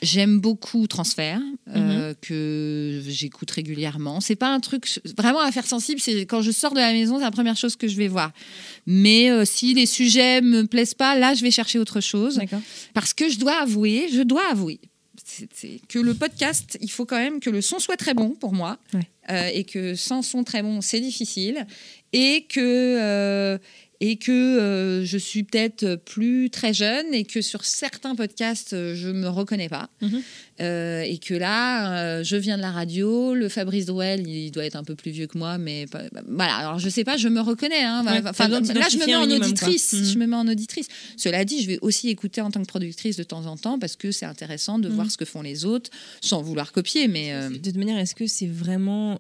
J'aime 0.02 0.40
beaucoup 0.40 0.86
Transfert, 0.88 1.40
euh, 1.70 2.14
que 2.22 3.02
j'écoute 3.08 3.50
régulièrement. 3.52 4.20
C'est 4.20 4.36
pas 4.36 4.50
un 4.54 4.60
truc 4.60 5.00
vraiment 5.18 5.40
affaire 5.40 5.66
sensible. 5.66 6.02
C'est 6.02 6.26
quand 6.26 6.42
je 6.42 6.52
sors 6.52 6.74
de 6.74 6.80
la 6.80 6.92
maison, 6.92 7.18
c'est 7.18 7.24
la 7.24 7.32
première 7.32 7.56
chose 7.56 7.76
que 7.78 7.88
je 7.88 7.96
vais 7.96 8.10
voir. 8.10 8.32
Mais 8.86 9.30
euh, 9.32 9.46
si 9.46 9.74
les 9.74 9.86
sujets 9.86 10.42
me 10.42 10.64
plaisent 10.66 10.94
pas, 10.94 11.18
là, 11.18 11.34
je 11.34 11.42
vais 11.44 11.52
chercher 11.52 11.80
autre 11.80 12.02
chose. 12.02 12.40
Parce 12.94 13.14
que 13.14 13.30
je 13.30 13.40
dois 13.40 13.62
avouer, 13.62 14.10
je 14.12 14.22
dois 14.22 14.44
avouer 14.52 14.80
c'est- 15.26 15.80
que 15.88 16.00
le 16.00 16.14
podcast, 16.14 16.78
il 16.82 16.92
faut 16.92 17.06
quand 17.06 17.18
même 17.18 17.40
que 17.40 17.50
le 17.50 17.62
son 17.62 17.80
soit 17.80 17.96
très 17.98 18.14
bon 18.14 18.32
pour 18.32 18.54
moi. 18.54 18.78
Ouais. 18.94 19.08
Euh, 19.32 19.50
et 19.54 19.64
que 19.64 19.96
sans 19.96 20.22
son 20.22 20.44
très 20.44 20.62
bon, 20.62 20.82
c'est 20.82 21.00
difficile. 21.00 21.66
Et 22.12 22.46
que, 22.50 23.58
et 24.00 24.18
que 24.18 24.32
euh, 24.32 25.06
je 25.06 25.18
suis 25.18 25.44
peut-être 25.44 25.96
plus 25.96 26.50
très 26.50 26.74
jeune 26.74 27.14
et 27.14 27.24
que 27.24 27.42
sur 27.42 27.66
certains 27.66 28.16
podcasts, 28.16 28.74
euh, 28.74 28.96
je 28.96 29.10
me 29.10 29.30
reconnais 29.30 29.70
pas. 29.70 29.90
Mhm. 30.02 30.22
Euh, 30.62 31.02
et 31.02 31.18
que 31.18 31.34
là, 31.34 32.20
euh, 32.20 32.24
je 32.24 32.36
viens 32.36 32.58
de 32.58 32.62
la 32.62 32.72
radio. 32.72 33.34
Le 33.34 33.50
Fabrice 33.50 33.86
Drouel, 33.88 34.28
il 34.28 34.52
doit 34.52 34.66
être 34.66 34.76
un 34.76 34.84
peu 34.84 34.94
plus 34.96 35.10
vieux 35.12 35.26
que 35.28 35.38
moi, 35.38 35.58
mais 35.58 35.88
bah, 35.92 36.02
voilà. 36.28 36.56
Alors 36.58 36.78
je 36.80 36.90
sais 36.90 37.04
pas, 37.04 37.18
je 37.18 37.28
me 37.28 37.42
reconnais. 37.42 37.82
hein. 37.84 38.04
Ouais, 38.06 38.22
Enfin, 38.30 38.48
là, 38.48 38.60
je 38.62 38.98
me 38.98 39.06
mets 39.08 39.16
en 39.16 39.30
auditrice. 39.30 39.96
Je 39.96 40.18
me 40.20 40.28
mets 40.28 40.36
en 40.36 40.48
auditrice. 40.48 40.88
Cela 41.18 41.44
dit, 41.44 41.62
je 41.64 41.68
vais 41.68 41.80
aussi 41.82 42.10
écouter 42.10 42.42
en 42.42 42.52
tant 42.52 42.62
que 42.62 42.68
productrice 42.68 43.18
de 43.18 43.24
temps 43.24 43.46
en 43.48 43.58
temps 43.58 43.80
parce 43.80 43.96
que 43.96 44.12
c'est 44.12 44.26
intéressant 44.28 44.78
de 44.80 44.90
Mhm. 44.90 44.96
voir 44.96 45.10
ce 45.12 45.18
que 45.18 45.26
font 45.26 45.42
les 45.42 45.66
autres, 45.66 45.90
sans 46.22 46.42
vouloir 46.44 46.72
copier, 46.72 47.08
mais 47.08 47.34
euh, 47.34 47.50
De 47.50 47.58
toute 47.58 47.78
manière, 47.78 47.98
est-ce 47.98 48.14
que 48.16 48.28
c'est 48.28 48.48
vraiment, 48.48 49.18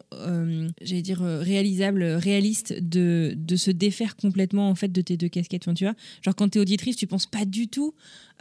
j'allais 0.81 1.01
dire, 1.01 1.19
réalisable, 1.21 2.03
réaliste 2.03 2.73
de, 2.81 3.33
de 3.35 3.55
se 3.55 3.71
défaire 3.71 4.15
complètement 4.15 4.69
en 4.69 4.75
fait 4.75 4.91
de 4.91 5.01
tes 5.01 5.17
deux 5.17 5.29
casquettes? 5.29 5.63
Enfin, 5.65 5.73
tu 5.73 5.83
vois, 5.85 5.95
genre 6.23 6.35
quand 6.35 6.49
tu 6.49 6.57
es 6.57 6.61
auditrice, 6.61 6.95
tu 6.95 7.07
penses 7.07 7.25
pas 7.25 7.45
du 7.45 7.67
tout 7.67 7.93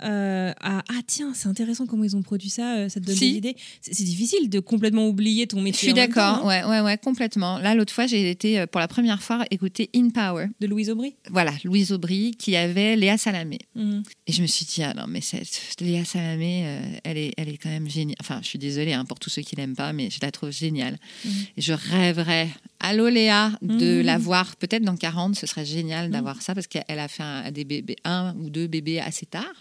euh, 0.03 0.53
à 0.61 0.83
ah 0.89 1.01
tiens, 1.07 1.33
c'est 1.35 1.49
intéressant 1.49 1.87
comment 1.87 2.05
ils 2.05 2.17
ont 2.17 2.23
produit 2.23 2.51
ça, 2.51 2.77
euh, 2.77 2.89
ça 2.89 3.01
te 3.01 3.07
donne 3.07 3.15
Si. 3.17 3.31
des 3.33 3.39
idées. 3.39 3.57
C'est 3.81 4.03
difficile 4.05 4.49
de 4.51 4.59
complètement 4.61 5.07
oublier 5.09 5.47
ton 5.47 5.59
je 5.59 5.63
métier. 5.65 5.89
suis 5.91 5.95
même 5.95 6.09
temps, 6.13 6.21
d'accord. 6.21 6.45
hein. 6.45 6.47
Ouais, 6.47 6.65
ouais, 6.65 6.81
ouais, 6.81 6.99
complètement. 6.99 7.59
Là, 7.59 7.75
l'autre 7.75 7.93
fois, 7.93 8.07
j'ai 8.07 8.31
été 8.31 8.59
euh, 8.61 8.67
pour 8.67 8.81
la 8.81 8.89
première 8.89 9.23
fois 9.23 9.45
écouter 9.51 9.91
In 9.95 10.11
Power. 10.11 10.47
De 10.61 10.67
Louise 10.67 10.91
Aubry. 10.91 11.15
Voilà, 11.31 11.53
Louise 11.65 11.93
Aubry 11.93 12.33
qui 12.39 12.57
avait 12.57 12.97
Léa 12.97 13.17
Salamé. 13.19 13.59
Mhm. 13.75 14.03
Et 14.27 14.33
je 14.33 14.43
me 14.43 14.47
suis 14.47 14.65
dit, 14.67 14.83
ah 14.83 14.95
non, 14.95 15.05
mais 15.09 15.21
cette 15.21 15.81
Léa 15.81 16.05
Salamé, 16.05 16.63
euh, 16.67 16.81
elle, 17.05 17.19
est, 17.19 17.33
elle 17.37 17.49
est 17.49 17.59
quand 17.59 17.69
même 17.71 17.89
géniale. 17.89 18.17
Enfin, 18.21 18.41
je 18.43 18.49
suis 18.49 18.59
désolée 18.59 18.93
hein, 18.93 19.05
pour 19.05 19.19
tous 19.21 19.31
ceux 19.31 19.43
qui 19.43 19.57
l'aiment 19.57 19.77
pas, 19.77 19.93
mais 19.93 20.11
je 20.11 20.19
la 20.23 20.31
trouve 20.31 20.51
géniale. 20.51 20.99
Et 21.57 21.61
je 21.61 21.73
rêverais, 21.73 22.49
allô 22.81 23.09
Léa, 23.09 23.53
de 23.63 23.99
Mhm. 24.01 24.03
la 24.03 24.19
voir 24.19 24.57
peut-être 24.57 24.83
dans 24.85 24.97
40. 24.97 25.37
Ce 25.37 25.47
serait 25.47 25.65
génial 25.65 26.11
d'avoir 26.11 26.41
ça 26.43 26.55
parce 26.55 26.67
qu'elle 26.67 26.83
a 26.99 27.09
fait 27.09 27.23
un, 27.23 27.51
des 27.51 27.65
bébés, 27.65 27.97
un 28.05 28.35
ou 28.39 28.51
deux 28.51 28.67
bébés 28.67 29.01
assez 29.01 29.27
tard. 29.27 29.53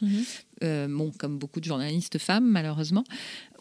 Euh, 0.64 0.88
bon, 0.90 1.12
comme 1.18 1.38
beaucoup 1.40 1.60
de 1.60 1.66
journalistes 1.66 2.18
femmes, 2.20 2.48
malheureusement. 2.50 3.04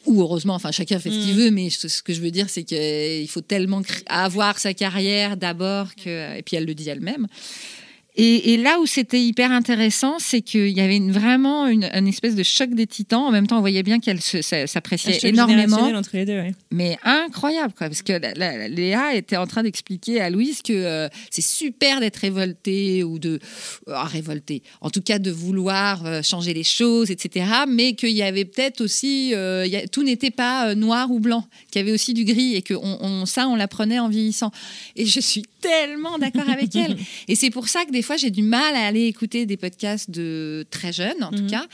Ou 0.07 0.21
heureusement, 0.23 0.55
enfin, 0.55 0.71
chacun 0.71 0.99
fait 0.99 1.11
ce 1.11 1.19
qu'il 1.19 1.35
Mhm. 1.35 1.41
veut, 1.41 1.51
mais 1.51 1.69
ce 1.71 2.03
que 2.03 2.13
je 2.15 2.21
veux 2.21 2.31
dire, 2.31 2.49
c'est 2.49 2.65
qu'il 2.65 3.29
faut 3.29 3.41
tellement 3.43 3.83
avoir 4.07 4.59
sa 4.59 4.73
carrière 4.75 5.37
d'abord, 5.37 5.95
que, 5.95 6.37
et 6.39 6.43
puis 6.43 6.57
elle 6.57 6.65
le 6.65 6.75
dit 6.75 6.89
elle-même. 6.89 7.27
Et, 8.21 8.53
et 8.53 8.57
là 8.57 8.79
où 8.81 8.87
c'était 8.87 9.21
hyper 9.21 9.51
intéressant, 9.51 10.17
c'est 10.19 10.41
qu'il 10.43 10.69
y 10.69 10.81
avait 10.81 10.97
une- 10.97 11.13
vraiment 11.13 11.67
une, 11.67 11.89
une 11.95 12.07
espèce 12.09 12.35
de 12.35 12.43
choc 12.43 12.71
des 12.75 12.87
titans. 12.87 13.23
En 13.23 13.31
même 13.31 13.47
temps, 13.47 13.57
on 13.59 13.61
voyait 13.61 13.83
bien 13.83 13.99
qu'elle 13.99 14.21
s'appréciait 14.21 15.13
énormément 15.29 15.77
entre 15.99 16.11
les 16.15 16.25
deux. 16.27 16.39
ouais. 16.39 16.53
mais 16.71 16.99
incroyable 17.05 17.73
quoi 17.77 17.89
parce 17.89 18.03
que 18.03 18.13
la- 18.13 18.35
la- 18.35 18.57
la- 18.59 18.69
Léa 18.69 19.15
était 19.15 19.37
en 19.37 19.47
train 19.47 19.63
d'expliquer 19.63 20.21
à 20.21 20.31
Louise 20.31 20.63
que 20.63 20.73
euh, 20.73 21.09
c'est 21.31 21.43
super 21.43 22.01
d'être 22.01 22.17
révoltée 22.19 23.03
ou 23.05 23.19
de 23.19 23.39
ah, 23.89 24.05
révoltée 24.05 24.63
en 24.81 24.91
tout 24.91 25.01
cas 25.03 25.19
de 25.19 25.31
vouloir 25.31 26.05
euh, 26.07 26.23
changer 26.23 26.55
les 26.55 26.63
choses 26.65 27.11
etc 27.11 27.47
mais 27.69 27.95
qu'il 27.95 28.11
y 28.11 28.23
avait 28.23 28.45
peut-être 28.45 28.81
aussi 28.81 29.35
euh, 29.35 29.65
il 29.67 29.73
y 29.73 29.77
a- 29.77 29.87
tout 29.89 30.03
n'était 30.03 30.31
pas 30.31 30.71
euh, 30.71 30.75
noir 30.75 31.11
ou 31.11 31.21
blanc 31.21 31.45
qu'il 31.71 31.81
y 31.81 31.83
avait 31.83 31.93
aussi 31.93 32.15
du 32.15 32.25
gris 32.25 32.55
et 32.55 32.63
que 32.63 32.75
on, 32.75 32.99
on- 33.01 33.27
ça 33.27 33.49
on 33.49 33.57
l'apprenait 33.57 33.99
en 33.99 34.09
vieillissant 34.09 34.51
et 34.97 35.07
je 35.07 35.21
suis 35.21 35.45
tellement 35.61 36.19
d'accord 36.19 36.49
avec 36.49 36.75
elle 36.77 36.97
et 37.29 37.35
c'est 37.35 37.51
pour 37.51 37.69
ça 37.69 37.85
que 37.85 37.91
des 37.91 38.03
fois 38.03 38.17
j'ai 38.17 38.31
du 38.31 38.43
mal 38.43 38.75
à 38.75 38.87
aller 38.87 39.07
écouter 39.07 39.47
des 39.47 39.57
podcasts 39.57 40.11
de 40.11 40.67
très 40.71 40.93
jeunes 40.93 41.23
en 41.23 41.31
tout 41.31 41.43
Mhm. 41.43 41.51
cas 41.51 41.67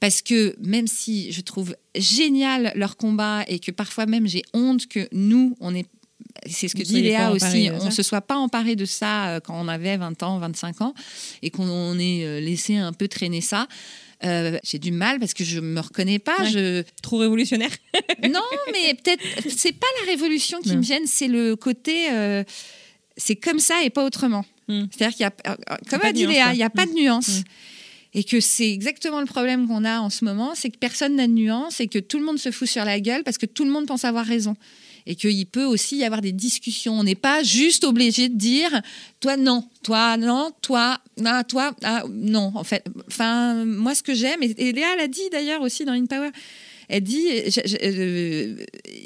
parce 0.00 0.22
que 0.22 0.54
même 0.60 0.86
si 0.86 1.32
je 1.32 1.40
trouve 1.40 1.74
génial 1.96 2.72
leur 2.76 2.96
combat 2.96 3.44
et 3.48 3.58
que 3.58 3.70
parfois 3.72 4.06
même 4.06 4.26
j'ai 4.28 4.42
honte 4.54 4.86
que 4.86 5.08
nous, 5.12 5.56
on 5.60 5.74
est 5.74 5.86
c'est 6.46 6.68
ce 6.68 6.76
que 6.76 6.82
dit 6.82 7.02
Léa 7.02 7.32
aussi, 7.32 7.68
on 7.80 7.86
ne 7.86 7.90
se 7.90 8.02
soit 8.04 8.20
pas 8.20 8.36
emparé 8.36 8.76
de 8.76 8.84
ça 8.84 9.28
euh, 9.30 9.40
quand 9.40 9.60
on 9.60 9.66
avait 9.66 9.96
20 9.96 10.22
ans, 10.22 10.38
25 10.38 10.82
ans, 10.82 10.94
et 11.42 11.50
qu'on 11.50 11.98
ait 11.98 12.24
euh, 12.24 12.40
laissé 12.40 12.76
un 12.76 12.92
peu 12.92 13.08
traîner 13.08 13.40
ça. 13.40 13.66
Euh, 14.24 14.56
j'ai 14.62 14.78
du 14.78 14.92
mal 14.92 15.18
parce 15.18 15.34
que 15.34 15.42
je 15.42 15.58
me 15.58 15.80
reconnais 15.80 16.18
pas. 16.20 16.36
Ouais. 16.42 16.50
Je... 16.50 16.82
Trop 17.02 17.18
révolutionnaire. 17.18 17.70
Non, 18.30 18.40
mais 18.72 18.94
peut-être 18.94 19.22
c'est 19.48 19.72
pas 19.72 19.86
la 20.04 20.12
révolution 20.12 20.60
qui 20.60 20.70
Non. 20.70 20.76
me 20.76 20.82
gêne, 20.82 21.06
c'est 21.06 21.28
le 21.28 21.56
côté. 21.56 22.06
euh, 22.12 22.44
c'est 23.18 23.36
comme 23.36 23.58
ça 23.58 23.82
et 23.84 23.90
pas 23.90 24.04
autrement. 24.04 24.44
Mm. 24.68 24.84
C'est-à-dire 24.90 25.16
qu'il 25.16 25.24
y 25.24 25.26
a, 25.26 25.52
euh, 25.52 25.76
comme 25.90 26.00
pas 26.00 26.08
a 26.08 26.12
dit 26.12 26.24
Léa, 26.24 26.52
il 26.52 26.56
n'y 26.56 26.62
a 26.62 26.70
pas 26.70 26.86
de 26.86 26.92
nuance. 26.92 27.40
Mm. 27.40 27.42
Et 28.14 28.24
que 28.24 28.40
c'est 28.40 28.70
exactement 28.70 29.20
le 29.20 29.26
problème 29.26 29.68
qu'on 29.68 29.84
a 29.84 30.00
en 30.00 30.08
ce 30.08 30.24
moment, 30.24 30.54
c'est 30.54 30.70
que 30.70 30.78
personne 30.78 31.16
n'a 31.16 31.26
de 31.26 31.32
nuance 31.32 31.80
et 31.80 31.88
que 31.88 31.98
tout 31.98 32.18
le 32.18 32.24
monde 32.24 32.38
se 32.38 32.50
fout 32.50 32.66
sur 32.66 32.84
la 32.84 33.00
gueule 33.00 33.22
parce 33.22 33.36
que 33.36 33.44
tout 33.44 33.64
le 33.64 33.70
monde 33.70 33.86
pense 33.86 34.04
avoir 34.04 34.24
raison. 34.24 34.56
Et 35.06 35.14
qu'il 35.14 35.46
peut 35.46 35.64
aussi 35.64 35.96
y 35.96 36.04
avoir 36.04 36.20
des 36.20 36.32
discussions. 36.32 36.98
On 36.98 37.04
n'est 37.04 37.14
pas 37.14 37.42
juste 37.42 37.84
obligé 37.84 38.28
de 38.28 38.36
dire 38.36 38.82
toi 39.20 39.36
non, 39.36 39.66
toi 39.82 40.16
non, 40.16 40.52
toi, 40.62 40.98
ah, 41.24 41.44
toi, 41.44 41.74
ah, 41.82 42.04
non, 42.10 42.52
en 42.54 42.64
fait. 42.64 42.84
Enfin, 43.06 43.64
moi, 43.64 43.94
ce 43.94 44.02
que 44.02 44.14
j'aime, 44.14 44.42
et, 44.42 44.54
et 44.58 44.72
Léa 44.72 44.96
l'a 44.96 45.08
dit 45.08 45.28
d'ailleurs 45.30 45.62
aussi 45.62 45.84
dans 45.84 45.92
In 45.92 46.06
Power, 46.06 46.30
Elle 46.88 47.02
dit, 47.02 47.26
je- 47.46 47.60
je- 47.66 47.76
euh, 47.82 48.56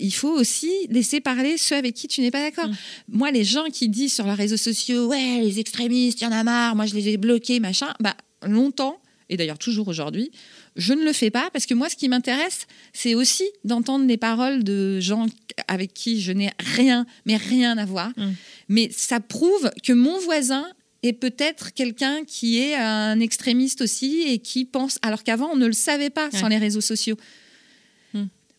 il 0.00 0.12
faut 0.12 0.30
aussi 0.30 0.70
laisser 0.88 1.20
parler 1.20 1.58
ceux 1.58 1.76
avec 1.76 1.94
qui 1.94 2.06
tu 2.08 2.20
n'es 2.20 2.30
pas 2.30 2.40
d'accord. 2.40 2.68
Mm. 2.68 2.76
Moi, 3.08 3.30
les 3.32 3.44
gens 3.44 3.64
qui 3.72 3.88
disent 3.88 4.12
sur 4.14 4.24
leurs 4.26 4.36
réseaux 4.36 4.56
sociaux, 4.56 5.06
ouais, 5.08 5.40
les 5.42 5.58
extrémistes, 5.58 6.20
il 6.20 6.24
y 6.24 6.26
en 6.26 6.32
a 6.32 6.44
marre, 6.44 6.76
moi 6.76 6.86
je 6.86 6.94
les 6.94 7.08
ai 7.08 7.16
bloqués, 7.16 7.58
machin, 7.60 7.92
bah, 8.00 8.16
longtemps, 8.46 8.98
et 9.28 9.36
d'ailleurs 9.36 9.58
toujours 9.58 9.88
aujourd'hui, 9.88 10.30
je 10.76 10.92
ne 10.94 11.04
le 11.04 11.12
fais 11.12 11.30
pas 11.30 11.50
parce 11.52 11.66
que 11.66 11.74
moi, 11.74 11.88
ce 11.88 11.96
qui 11.96 12.08
m'intéresse, 12.08 12.66
c'est 12.92 13.14
aussi 13.14 13.44
d'entendre 13.64 14.06
les 14.06 14.16
paroles 14.16 14.62
de 14.64 15.00
gens 15.00 15.26
avec 15.68 15.92
qui 15.92 16.20
je 16.20 16.32
n'ai 16.32 16.50
rien, 16.60 17.04
mais 17.26 17.36
rien 17.36 17.76
à 17.78 17.84
voir. 17.84 18.10
Mm. 18.16 18.30
Mais 18.68 18.90
ça 18.92 19.20
prouve 19.20 19.70
que 19.82 19.92
mon 19.92 20.18
voisin 20.20 20.66
est 21.02 21.12
peut-être 21.14 21.74
quelqu'un 21.74 22.22
qui 22.24 22.58
est 22.60 22.74
un 22.76 23.18
extrémiste 23.18 23.80
aussi 23.82 24.22
et 24.28 24.38
qui 24.38 24.64
pense, 24.64 24.98
alors 25.02 25.24
qu'avant, 25.24 25.50
on 25.52 25.56
ne 25.56 25.66
le 25.66 25.72
savait 25.72 26.10
pas 26.10 26.30
sans 26.30 26.44
Ouais. 26.44 26.50
les 26.50 26.58
réseaux 26.58 26.80
sociaux. 26.80 27.16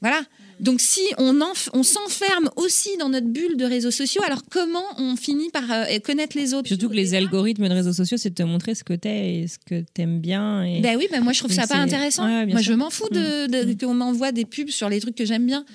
Mm. 0.04 0.08
Voilà. 0.08 0.22
Donc 0.60 0.82
si 0.82 1.02
on, 1.18 1.34
enf- 1.40 1.70
on 1.74 1.82
s'enferme 1.84 2.50
aussi 2.58 2.90
dans 2.98 3.10
notre 3.10 3.28
bulle 3.28 3.58
de 3.58 3.66
réseaux 3.66 3.92
sociaux, 3.92 4.22
alors 4.26 4.44
comment 4.50 4.84
on 4.98 5.16
finit 5.16 5.50
par 5.50 5.64
euh, 5.72 5.86
connaître 6.04 6.38
les 6.38 6.54
autres? 6.54 6.68
Surtout 6.68 6.90
que 6.90 6.94
les 6.96 7.16
algorithmes 7.16 7.68
de 7.68 7.74
réseaux 7.74 7.92
sociaux, 7.94 8.18
c'est 8.18 8.30
de 8.30 8.36
te 8.36 8.44
montrer 8.44 8.76
ce 8.76 8.84
que 8.84 8.94
t'es 8.94 9.34
et 9.36 9.48
ce 9.48 9.58
que 9.58 9.84
t'aimes 9.94 10.20
bien. 10.20 10.64
Et... 10.64 10.80
Ben 10.82 10.96
oui, 10.98 11.08
ben 11.12 11.22
moi 11.24 11.34
je 11.34 11.40
trouve 11.40 11.52
ça 11.52 11.68
pas 11.68 11.78
intéressant. 11.78 12.26
Ouais, 12.26 12.46
moi 12.46 12.62
sûr. 12.62 12.72
je 12.74 12.78
m'en 12.78 12.90
fous 12.92 13.10
de, 13.12 13.48
de- 13.48 13.74
Mm. 13.74 13.78
qu'on 13.78 13.94
m'envoie 13.94 14.32
des 14.32 14.46
pubs 14.46 14.70
sur 14.70 14.90
les 14.90 15.00
trucs 15.02 15.16
que 15.16 15.26
j'aime 15.26 15.46
bien. 15.46 15.66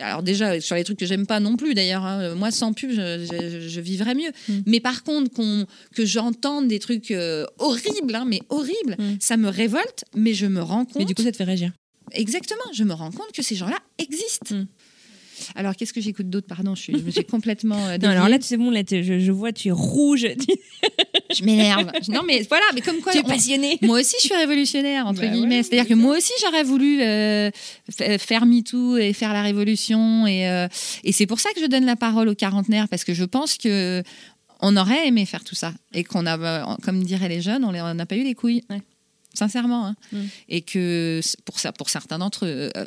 Alors 0.00 0.22
déjà 0.22 0.60
sur 0.60 0.76
les 0.76 0.84
trucs 0.84 0.98
que 0.98 1.06
j'aime 1.06 1.26
pas 1.26 1.40
non 1.40 1.56
plus 1.56 1.74
d'ailleurs. 1.74 2.04
hein. 2.04 2.34
Moi 2.36 2.50
sans 2.52 2.72
pub 2.72 2.90
je, 2.90 3.26
je- 3.28 3.68
je 3.68 3.80
vivrais 3.80 4.14
mieux. 4.14 4.30
Mm. 4.48 4.52
Mais 4.66 4.78
par 4.80 5.02
contre 5.04 5.30
que 5.94 6.04
j'entende 6.04 6.68
des 6.68 6.78
trucs 6.78 7.10
euh, 7.10 7.44
horribles, 7.58 8.14
hein, 8.14 8.24
mais 8.28 8.40
horribles, 8.50 8.94
Mm. 8.98 9.16
ça 9.20 9.36
me 9.36 9.48
révolte. 9.48 10.04
Mais 10.14 10.34
je 10.34 10.46
me 10.46 10.60
rends 10.62 10.84
compte. 10.84 10.98
Mais 10.98 11.04
du 11.06 11.14
coup, 11.14 11.22
ça 11.22 11.32
te 11.32 11.36
fait 11.36 11.44
réagir. 11.44 11.72
Exactement, 12.12 12.62
je 12.72 12.84
me 12.84 12.92
rends 12.92 13.10
compte 13.10 13.32
que 13.34 13.42
ces 13.42 13.54
gens-là 13.56 13.78
existent. 13.98 14.54
Mm. 14.54 14.66
Alors 15.54 15.76
qu'est-ce 15.76 15.92
que 15.92 16.00
j'écoute 16.00 16.28
d'autre? 16.28 16.48
Pardon, 16.48 16.74
je, 16.74 16.82
suis, 16.82 16.94
je 17.04 17.10
suis 17.10 17.24
complètement. 17.24 17.86
euh, 17.86 17.96
Non, 18.02 18.08
alors 18.08 18.28
là, 18.28 18.38
c'est 18.40 18.56
bon, 18.56 18.70
là, 18.72 18.82
je, 18.90 19.20
je 19.20 19.30
vois, 19.32 19.52
tu 19.52 19.68
es 19.68 19.70
rouge, 19.70 20.26
tu 20.40 20.54
je 21.36 21.44
m'énerve. 21.44 21.90
non 22.08 22.22
mais 22.26 22.42
voilà, 22.48 22.64
mais 22.74 22.80
comme 22.80 23.00
quoi. 23.00 23.14
es 23.14 23.20
on- 23.20 23.28
passionné. 23.28 23.78
moi 23.82 24.00
aussi, 24.00 24.16
je 24.20 24.26
suis 24.26 24.34
révolutionnaire, 24.34 25.06
entre 25.06 25.20
Bah 25.20 25.28
guillemets. 25.28 25.58
ouais, 25.58 25.62
C'est-à-dire 25.62 25.86
que 25.86 25.94
moi 25.94 26.16
aussi, 26.16 26.32
j'aurais 26.42 26.64
voulu 26.64 27.00
euh, 27.02 27.50
fa- 27.96 28.18
faire 28.18 28.46
MeToo 28.46 28.96
et 28.96 29.12
faire 29.12 29.32
la 29.32 29.42
révolution. 29.42 30.26
Et, 30.26 30.48
euh, 30.48 30.66
et 31.04 31.12
c'est 31.12 31.26
pour 31.26 31.38
ça 31.38 31.50
que 31.54 31.60
je 31.60 31.66
donne 31.66 31.86
la 31.86 31.96
parole 31.96 32.28
aux 32.28 32.34
quarantenaires, 32.34 32.88
parce 32.88 33.04
que 33.04 33.14
je 33.14 33.24
pense 33.24 33.56
que 33.58 34.02
on 34.60 34.76
aurait 34.76 35.06
aimé 35.06 35.24
faire 35.24 35.44
tout 35.44 35.54
ça. 35.54 35.72
Et 35.94 36.02
qu'on 36.02 36.26
a, 36.26 36.36
euh, 36.36 36.64
comme 36.82 37.04
diraient 37.04 37.28
les 37.28 37.40
jeunes, 37.42 37.64
on 37.64 37.70
n'a 37.94 38.06
pas 38.06 38.16
eu 38.16 38.24
les 38.24 38.34
couilles. 38.34 38.64
Ouais. 38.70 38.80
Sincèrement. 39.38 39.86
hein. 39.86 39.96
Mm. 40.12 40.18
Et 40.48 40.62
que 40.62 41.20
pour, 41.44 41.58
ça, 41.58 41.72
pour 41.72 41.88
certains 41.90 42.18
d'entre 42.18 42.44
eux. 42.46 42.70
euh, 42.76 42.86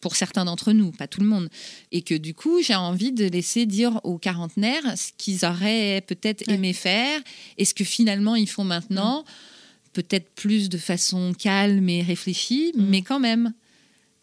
pour 0.00 0.16
certains 0.16 0.44
d'entre 0.44 0.72
nous, 0.72 0.90
pas 0.90 1.06
tout 1.06 1.20
le 1.20 1.26
monde. 1.28 1.48
Et 1.92 2.02
que 2.02 2.14
du 2.16 2.34
coup, 2.34 2.60
j'ai 2.60 2.74
envie 2.74 3.12
de 3.12 3.24
laisser 3.26 3.66
dire 3.66 4.00
aux 4.02 4.18
quarantenaires 4.18 4.82
ce 4.98 5.12
qu'ils 5.16 5.44
auraient 5.44 6.02
peut-être 6.04 6.42
Ouais. 6.48 6.54
aimé 6.54 6.72
faire 6.72 7.20
et 7.56 7.64
ce 7.64 7.72
que 7.72 7.84
finalement 7.84 8.34
ils 8.34 8.48
font 8.48 8.64
maintenant 8.64 9.24
peut-être 9.92 10.28
plus 10.34 10.68
de 10.68 10.78
façon 10.78 11.34
calme 11.38 11.88
et 11.88 12.02
réfléchie, 12.02 12.72
Mm. 12.74 12.84
mais 12.88 13.02
quand 13.02 13.20
même. 13.20 13.52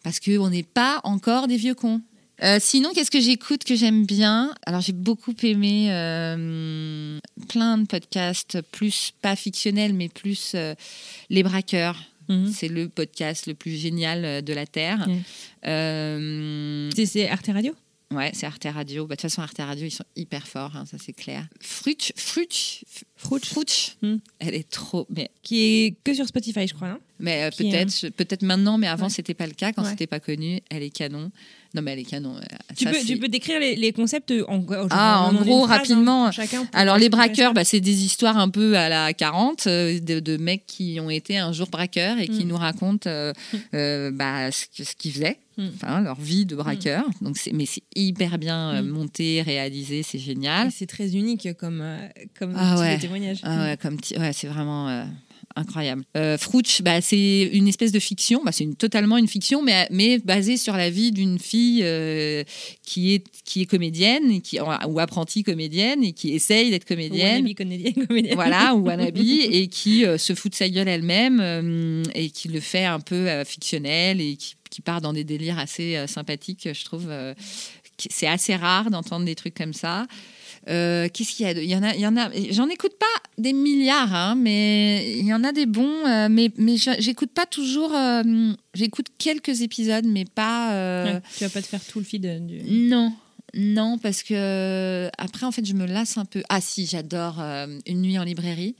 Parce 0.02 0.20
qu'on 0.20 0.50
n'est 0.50 0.62
pas 0.64 1.00
encore 1.04 1.46
des 1.48 1.56
vieux 1.56 1.74
cons. 1.74 2.02
Euh, 2.42 2.58
sinon, 2.60 2.90
qu'est-ce 2.94 3.10
que 3.10 3.20
j'écoute 3.20 3.64
que 3.64 3.74
j'aime 3.74 4.06
bien? 4.06 4.54
Alors, 4.64 4.80
j'ai 4.80 4.92
beaucoup 4.94 5.34
aimé 5.42 5.88
euh, 5.92 7.18
plein 7.48 7.76
de 7.78 7.86
podcasts, 7.86 8.60
plus 8.72 9.12
pas 9.20 9.36
fictionnels, 9.36 9.92
mais 9.92 10.08
plus 10.08 10.52
euh, 10.54 10.74
Les 11.28 11.42
Braqueurs. 11.42 12.02
Mhm. 12.28 12.50
C'est 12.52 12.68
le 12.68 12.88
podcast 12.88 13.46
le 13.46 13.54
plus 13.54 13.76
génial 13.76 14.42
de 14.42 14.52
la 14.52 14.64
Terre. 14.66 15.06
C'est- 15.62 17.28
Arte 17.28 17.48
Radio? 17.52 17.74
Ouais, 18.12 18.30
c'est 18.34 18.46
Arte 18.46 18.66
Radio. 18.72 19.06
Bah, 19.06 19.14
De 19.16 19.20
toute 19.20 19.30
façon, 19.30 19.42
Arte 19.42 19.58
Radio, 19.58 19.86
ils 19.86 19.90
sont 19.90 20.04
hyper 20.16 20.46
forts, 20.46 20.74
hein, 20.76 20.84
ça 20.86 20.96
c'est 20.98 21.12
clair. 21.12 21.46
Fruch, 21.60 22.12
Fruch, 22.16 22.84
Fruch. 23.16 23.44
Fruch, 23.44 23.96
Hmm. 24.02 24.16
elle 24.38 24.54
est 24.54 24.68
trop. 24.68 25.06
Mais 25.10 25.30
Qui 25.42 25.60
est 25.62 25.94
que 26.04 26.14
sur 26.14 26.26
Spotify, 26.26 26.66
je 26.66 26.74
crois. 26.74 26.88
hein 26.88 27.00
mais 27.20 27.44
euh, 27.44 27.50
peut-être, 27.56 28.08
peut-être 28.16 28.42
maintenant, 28.42 28.78
mais 28.78 28.88
avant 28.88 29.04
Ouais. 29.04 29.10
c'était 29.10 29.34
pas 29.34 29.46
le 29.46 29.52
cas. 29.52 29.72
Quand 29.72 29.82
Ouais. 29.82 29.90
c'était 29.90 30.06
pas 30.06 30.20
connu, 30.20 30.60
elle 30.70 30.82
est 30.82 30.90
canon. 30.90 31.30
Non, 31.72 31.82
mais 31.82 31.92
elle 31.92 32.00
est 32.00 32.04
canon. 32.04 32.34
euh, 32.36 32.40
tu, 32.76 32.82
ça, 32.84 32.90
peux, 32.90 32.98
tu 33.06 33.16
peux 33.16 33.28
décrire 33.28 33.60
les, 33.60 33.76
les 33.76 33.92
concepts 33.92 34.32
en, 34.48 34.64
Ah, 34.90 35.22
en 35.30 35.32
gros, 35.34 35.64
phrase, 35.66 35.78
rapidement. 35.78 36.28
Alors, 36.72 36.98
les 36.98 37.08
braqueurs, 37.08 37.54
bah, 37.54 37.62
c'est 37.62 37.78
des 37.80 38.04
histoires 38.04 38.38
un 38.38 38.48
peu 38.48 38.76
à 38.76 38.88
la 38.88 39.12
40 39.12 39.68
euh, 39.68 40.00
de, 40.00 40.18
de 40.18 40.36
mecs 40.36 40.66
qui 40.66 40.98
ont 41.00 41.10
été 41.10 41.38
un 41.38 41.52
jour 41.52 41.68
braqueurs 41.68 42.18
et 42.18 42.26
qui 42.26 42.44
Mm. 42.44 42.48
nous 42.48 42.56
racontent 42.56 43.08
euh, 43.08 43.32
euh, 43.74 44.10
bah, 44.10 44.50
ce, 44.50 44.66
ce 44.82 44.94
qu'ils 44.96 45.12
faisaient, 45.12 45.38
Mm. 45.58 45.68
enfin, 45.76 46.00
leur 46.00 46.20
vie 46.20 46.44
de 46.44 46.56
braqueur. 46.56 47.04
Donc, 47.20 47.36
c'est, 47.38 47.52
mais 47.52 47.66
c'est 47.66 47.82
hyper 47.94 48.38
bien 48.38 48.70
euh, 48.74 48.82
Mm. 48.82 48.88
monté, 48.88 49.42
réalisé, 49.42 50.02
c'est 50.02 50.18
génial. 50.18 50.68
Et 50.68 50.70
C'est 50.72 50.86
très 50.86 51.14
unique 51.14 51.48
comme, 51.56 51.82
euh, 51.82 51.98
comme 52.36 52.52
Ah 52.56 52.80
ouais. 52.80 52.98
témoignage. 52.98 53.38
Ah 53.44 53.62
ouais, 53.64 53.76
comme 53.80 53.96
ouais, 54.18 54.32
c'est 54.32 54.48
vraiment 54.48 54.88
euh, 54.88 55.04
incroyable. 55.56 56.04
Euh, 56.16 56.38
Fruch, 56.38 56.82
bah, 56.82 57.00
c'est 57.00 57.50
une 57.52 57.68
espèce 57.68 57.92
de 57.92 57.98
fiction, 57.98 58.42
bah, 58.44 58.52
c'est 58.52 58.64
une, 58.64 58.76
totalement 58.76 59.16
une 59.16 59.28
fiction, 59.28 59.62
mais, 59.62 59.86
mais 59.90 60.18
basée 60.18 60.56
sur 60.56 60.76
la 60.76 60.90
vie 60.90 61.12
d'une 61.12 61.38
fille 61.38 61.80
euh, 61.82 62.44
qui, 62.82 63.14
est, 63.14 63.24
qui 63.44 63.62
est 63.62 63.66
comédienne, 63.66 64.30
et 64.30 64.40
qui, 64.40 64.58
ou 64.60 65.00
apprentie 65.00 65.42
comédienne, 65.42 66.04
et 66.04 66.12
qui 66.12 66.34
essaye 66.34 66.70
d'être 66.70 66.84
Ou 66.84 66.94
comédienne. 66.94 67.42
wannabe 67.42 67.54
comédienne. 67.54 68.06
comédienne. 68.06 68.34
voilà, 68.34 68.74
ou 68.74 68.86
wannabe, 68.86 69.16
et 69.18 69.68
qui 69.68 70.04
euh, 70.04 70.18
se 70.18 70.34
fout 70.34 70.52
de 70.52 70.56
sa 70.56 70.68
gueule 70.68 70.88
elle-même 70.88 71.40
euh, 71.40 72.02
et 72.14 72.30
qui 72.30 72.48
le 72.48 72.60
fait 72.60 72.84
un 72.84 73.00
peu 73.00 73.28
fictionnel 73.44 74.20
et 74.20 74.36
qui, 74.36 74.54
qui 74.70 74.80
part 74.80 75.00
dans 75.00 75.12
des 75.12 75.24
délires 75.24 75.58
assez 75.58 76.04
sympathiques, 76.06 76.68
je 76.72 76.84
trouve. 76.84 77.10
c'est 77.98 78.26
assez 78.26 78.54
rare 78.54 78.90
d'entendre 78.90 79.24
des 79.24 79.34
trucs 79.34 79.54
comme 79.54 79.74
ça. 79.74 80.06
Euh, 80.70 81.08
Qu'est-ce 81.12 81.32
qu'il 81.34 81.46
y 81.46 81.48
a 81.48 81.52
Il 81.52 81.68
y 81.68 81.74
en 81.76 81.82
a, 81.82 81.94
il 81.94 82.00
y 82.00 82.06
en 82.06 82.16
a. 82.16 82.30
J'en 82.50 82.68
écoute 82.68 82.94
pas 82.98 83.06
des 83.38 83.52
milliards, 83.52 84.14
hein, 84.14 84.34
mais 84.36 85.18
il 85.18 85.26
y 85.26 85.34
en 85.34 85.42
a 85.42 85.52
des 85.52 85.66
bons. 85.66 86.06
euh, 86.06 86.28
mais 86.30 86.50
mais 86.56 86.76
j'écoute 86.76 87.30
pas 87.32 87.46
toujours. 87.46 87.92
euh, 87.94 88.52
j'écoute 88.74 89.06
quelques 89.18 89.62
épisodes, 89.62 90.06
mais 90.06 90.24
pas. 90.24 91.04
Ouais, 91.04 91.20
tu 91.36 91.44
vas 91.44 91.50
pas 91.50 91.62
te 91.62 91.66
faire 91.66 91.84
tout 91.84 91.98
le 91.98 92.04
feed 92.04 92.46
du. 92.46 92.60
non, 92.88 93.12
non, 93.54 93.98
parce 93.98 94.22
que 94.22 95.10
après, 95.18 95.44
en 95.44 95.50
fait, 95.50 95.64
je 95.66 95.74
me 95.74 95.86
lasse 95.86 96.16
un 96.18 96.24
peu. 96.24 96.42
Ah 96.48 96.60
si, 96.60 96.86
j'adore 96.86 97.42
Une 97.86 98.02
nuit 98.02 98.18
en 98.18 98.24
librairie. 98.24 98.76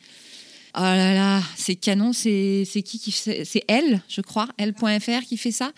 Oh 0.76 0.80
là 0.82 1.12
là, 1.14 1.42
c'est 1.56 1.74
canon. 1.74 2.12
C'est 2.12 2.62
c'est 2.64 2.82
qui 2.82 3.00
qui 3.00 3.10
fait 3.10 3.44
C'est 3.44 3.64
elle, 3.66 4.00
je 4.08 4.20
crois, 4.20 4.48
elle.fr 4.58 5.26
qui 5.28 5.36
fait 5.36 5.50
ça. 5.50 5.72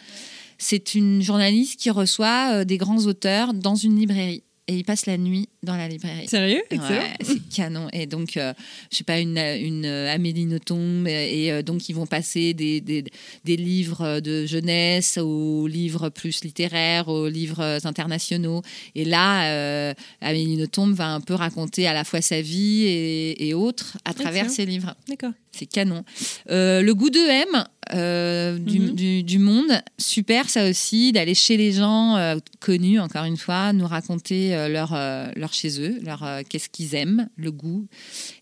C'est 0.59 0.95
une 0.95 1.23
journaliste 1.23 1.81
qui 1.81 1.89
reçoit 1.91 2.65
des 2.67 2.77
grands 2.77 3.07
auteurs 3.07 3.55
dans 3.55 3.75
une 3.75 3.99
librairie. 3.99 4.43
Et 4.69 4.77
ils 4.77 4.85
passent 4.85 5.07
la 5.07 5.17
nuit 5.19 5.49
dans 5.63 5.77
la 5.77 5.87
librairie. 5.89 6.27
Sérieux? 6.29 6.63
Ouais, 6.73 6.79
c'est 7.21 7.39
canon. 7.55 7.89
Et 7.93 8.07
donc, 8.07 8.37
euh, 8.37 8.53
je 8.91 8.97
sais 8.97 9.05
pas, 9.05 9.21
une, 9.21 9.39
une 9.39 9.85
euh, 9.85 10.13
Amélie 10.13 10.47
Nothomb. 10.47 11.07
Et, 11.07 11.45
et, 11.45 11.53
euh, 11.53 11.63
donc, 11.63 11.89
ils 11.89 11.93
vont 11.95 12.07
passer 12.07 12.53
des, 12.53 12.81
des, 12.81 13.05
des 13.45 13.57
livres 13.57 14.21
de 14.21 14.45
jeunesse 14.45 15.19
aux 15.19 15.67
livres 15.69 16.09
plus 16.09 16.43
littéraires, 16.45 17.09
aux 17.09 17.29
livres 17.29 17.79
internationaux. 17.85 18.63
Et 18.95 19.05
là, 19.05 19.45
euh, 19.53 19.95
Amélie 20.21 20.57
Nothomb 20.57 20.93
va 20.93 21.09
un 21.09 21.21
peu 21.21 21.35
raconter 21.35 21.87
à 21.87 21.93
la 21.93 22.05
fois 22.05 22.21
sa 22.21 22.41
vie 22.41 22.83
et, 22.85 23.49
et 23.49 23.55
autres 23.55 23.97
à 24.05 24.15
travers 24.15 24.51
ses 24.51 24.67
livres. 24.67 24.95
D'accord. 25.09 25.33
C'est 25.53 25.67
canon. 25.67 26.03
Euh, 26.51 26.81
le 26.81 26.95
goût 26.95 27.11
de 27.11 27.19
M 27.19 27.65
euh, 27.95 28.57
du, 28.59 28.79
Mhm. 28.81 28.91
du- 28.95 29.23
du 29.23 29.39
monde, 29.39 29.83
super 29.99 30.49
ça 30.49 30.67
aussi, 30.71 31.13
d'aller 31.13 31.35
chez 31.35 31.59
les 31.59 31.73
gens 31.73 32.17
euh, 32.17 32.37
connus, 32.61 32.99
encore 33.01 33.25
une 33.25 33.37
fois, 33.37 33.73
nous 33.75 33.87
raconter 33.87 34.55
euh, 34.55 34.69
leur, 34.69 34.95
euh, 34.95 35.29
chez 35.55 35.81
eux, 35.81 35.99
leur 36.03 36.23
euh, 36.23 36.43
qu'est-ce 36.49 36.69
qu'ils 36.69 36.95
aiment, 36.95 37.29
le 37.37 37.51
goût. 37.53 37.87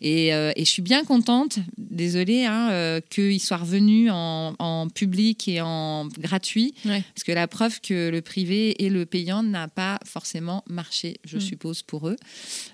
Et, 0.01 0.33
euh, 0.35 0.53
et 0.57 0.65
je 0.65 0.71
suis 0.71 0.83
bien 0.83 1.05
contente, 1.05 1.59
désolée, 1.79 2.45
hein, 2.45 2.71
euh, 2.71 3.01
qu'ils 3.11 3.41
soient 3.41 3.59
revenus 3.59 4.11
en, 4.13 4.55
en 4.59 4.89
public 4.89 5.47
et 5.49 5.61
en 5.61 6.07
gratuit, 6.19 6.75
Ouais. 6.85 7.03
parce 7.15 7.25
que 7.25 7.33
la 7.33 7.47
preuve 7.49 7.81
que 7.81 8.09
le 8.11 8.21
privé 8.23 8.83
et 8.85 8.89
le 8.91 9.07
payant 9.07 9.43
n'a 9.43 9.69
pas 9.69 9.99
forcément 10.05 10.65
marché, 10.69 11.19
je 11.25 11.37
Mhm. 11.37 11.41
suppose, 11.43 11.83
pour 11.83 12.09
eux. 12.09 12.17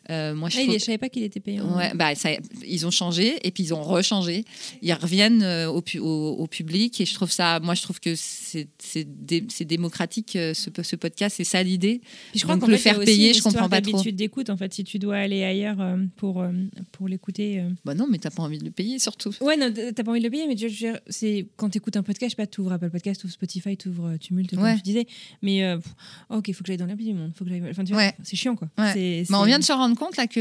Moi, 0.09 0.49
je 0.49 0.59
Ah, 0.59 0.63
est- 0.63 0.79
je 0.79 0.85
savais 0.85 0.99
pas 0.99 1.09
qu'il 1.09 1.23
était 1.23 1.41
payant. 1.41 1.77
Ouais, 1.77 1.93
bah, 1.95 2.15
ça, 2.15 2.31
ils 2.67 2.87
ont 2.87 2.91
changé 2.91 3.35
et 3.47 3.51
puis 3.51 3.65
ils 3.65 3.75
ont 3.75 3.83
rechangé. 3.83 4.45
Ils 4.83 4.93
reviennent 4.93 5.43
au, 5.69 5.81
pu- 5.81 5.99
au, 5.99 6.31
au 6.31 6.47
public 6.47 7.01
et 7.01 7.07
je 7.07 7.15
trouve 7.15 7.31
ça, 7.31 7.61
moi 7.61 7.75
je 7.75 7.83
trouve 7.83 8.01
que 8.01 8.15
c'est 8.17 8.69
dé- 9.05 9.47
démocratique 9.65 10.31
ce, 10.33 10.71
ce 10.83 10.97
podcast, 10.97 11.37
c'est 11.37 11.45
ça 11.45 11.63
l'idée. 11.63 12.01
Je 12.35 12.43
crois 12.43 12.57
le 12.57 12.77
fait, 12.77 12.79
faire 12.79 13.01
payer, 13.01 13.33
je 13.35 13.39
comprends 13.43 13.51
histoire 13.51 13.69
pas 13.71 13.81
trop. 13.81 14.03
L'écoutes 14.27 14.51
en 14.51 14.57
fait 14.57 14.73
Si 14.75 14.85
tu 14.85 14.99
dois 14.99 15.17
aller 15.17 15.45
ailleurs 15.45 15.81
euh, 15.81 15.97
pour, 16.17 16.43
euh, 16.43 16.51
pour 16.93 17.09
l'écouter. 17.09 17.61
euh. 17.61 17.69
Bah 17.85 17.95
non, 17.95 18.07
mais 18.11 18.19
t'as 18.19 18.31
pas 18.31 18.43
envie 18.43 18.59
de 18.59 18.65
le 18.65 18.71
payer 18.71 18.99
surtout. 18.99 19.33
Ouais, 19.41 19.57
non, 19.57 19.73
t'as 19.73 20.03
pas 20.05 20.11
envie 20.11 20.21
de 20.21 20.25
le 20.25 20.31
payer, 20.31 20.47
mais 20.47 20.55
tu 20.57 20.65
veux 20.67 20.71
dire, 20.75 20.99
c'est 21.09 21.47
quand 21.57 21.71
t'écoutes 21.71 21.97
un 21.97 22.03
podcast, 22.03 22.31
je 22.33 22.37
sais 22.37 22.43
pas, 22.43 22.47
t'ouvres 22.47 22.73
Apple 22.73 22.91
Podcast, 22.91 23.21
t'ouvres 23.21 23.33
Spotify, 23.33 23.77
t'ouvres 23.77 24.17
Tumult, 24.19 24.51
comme 24.51 24.63
Ouais. 24.63 24.77
tu 24.77 24.83
disais. 24.83 25.07
Mais 25.43 25.77
pff, 25.77 25.95
ok, 26.31 26.53
faut 26.53 26.63
que 26.63 26.67
j'aille 26.69 26.77
dans 26.77 26.87
l'appli 26.87 27.07
du 27.07 27.15
monde. 27.15 27.33
Faut 27.35 27.45
que 27.45 27.51
j'aille- 27.51 27.63
Enfin, 27.71 27.85
tu 27.85 27.93
vois, 27.93 28.03
Ouais. 28.03 28.15
c'est 28.23 28.37
chiant 28.37 28.57
quoi. 28.57 28.69
Ouais. 28.79 29.25
On 29.33 29.45
vient 29.45 29.59
de 29.59 29.65
se 29.65 29.73
rendre 29.73 29.97
compte 29.97 30.17
là 30.17 30.27
que 30.27 30.41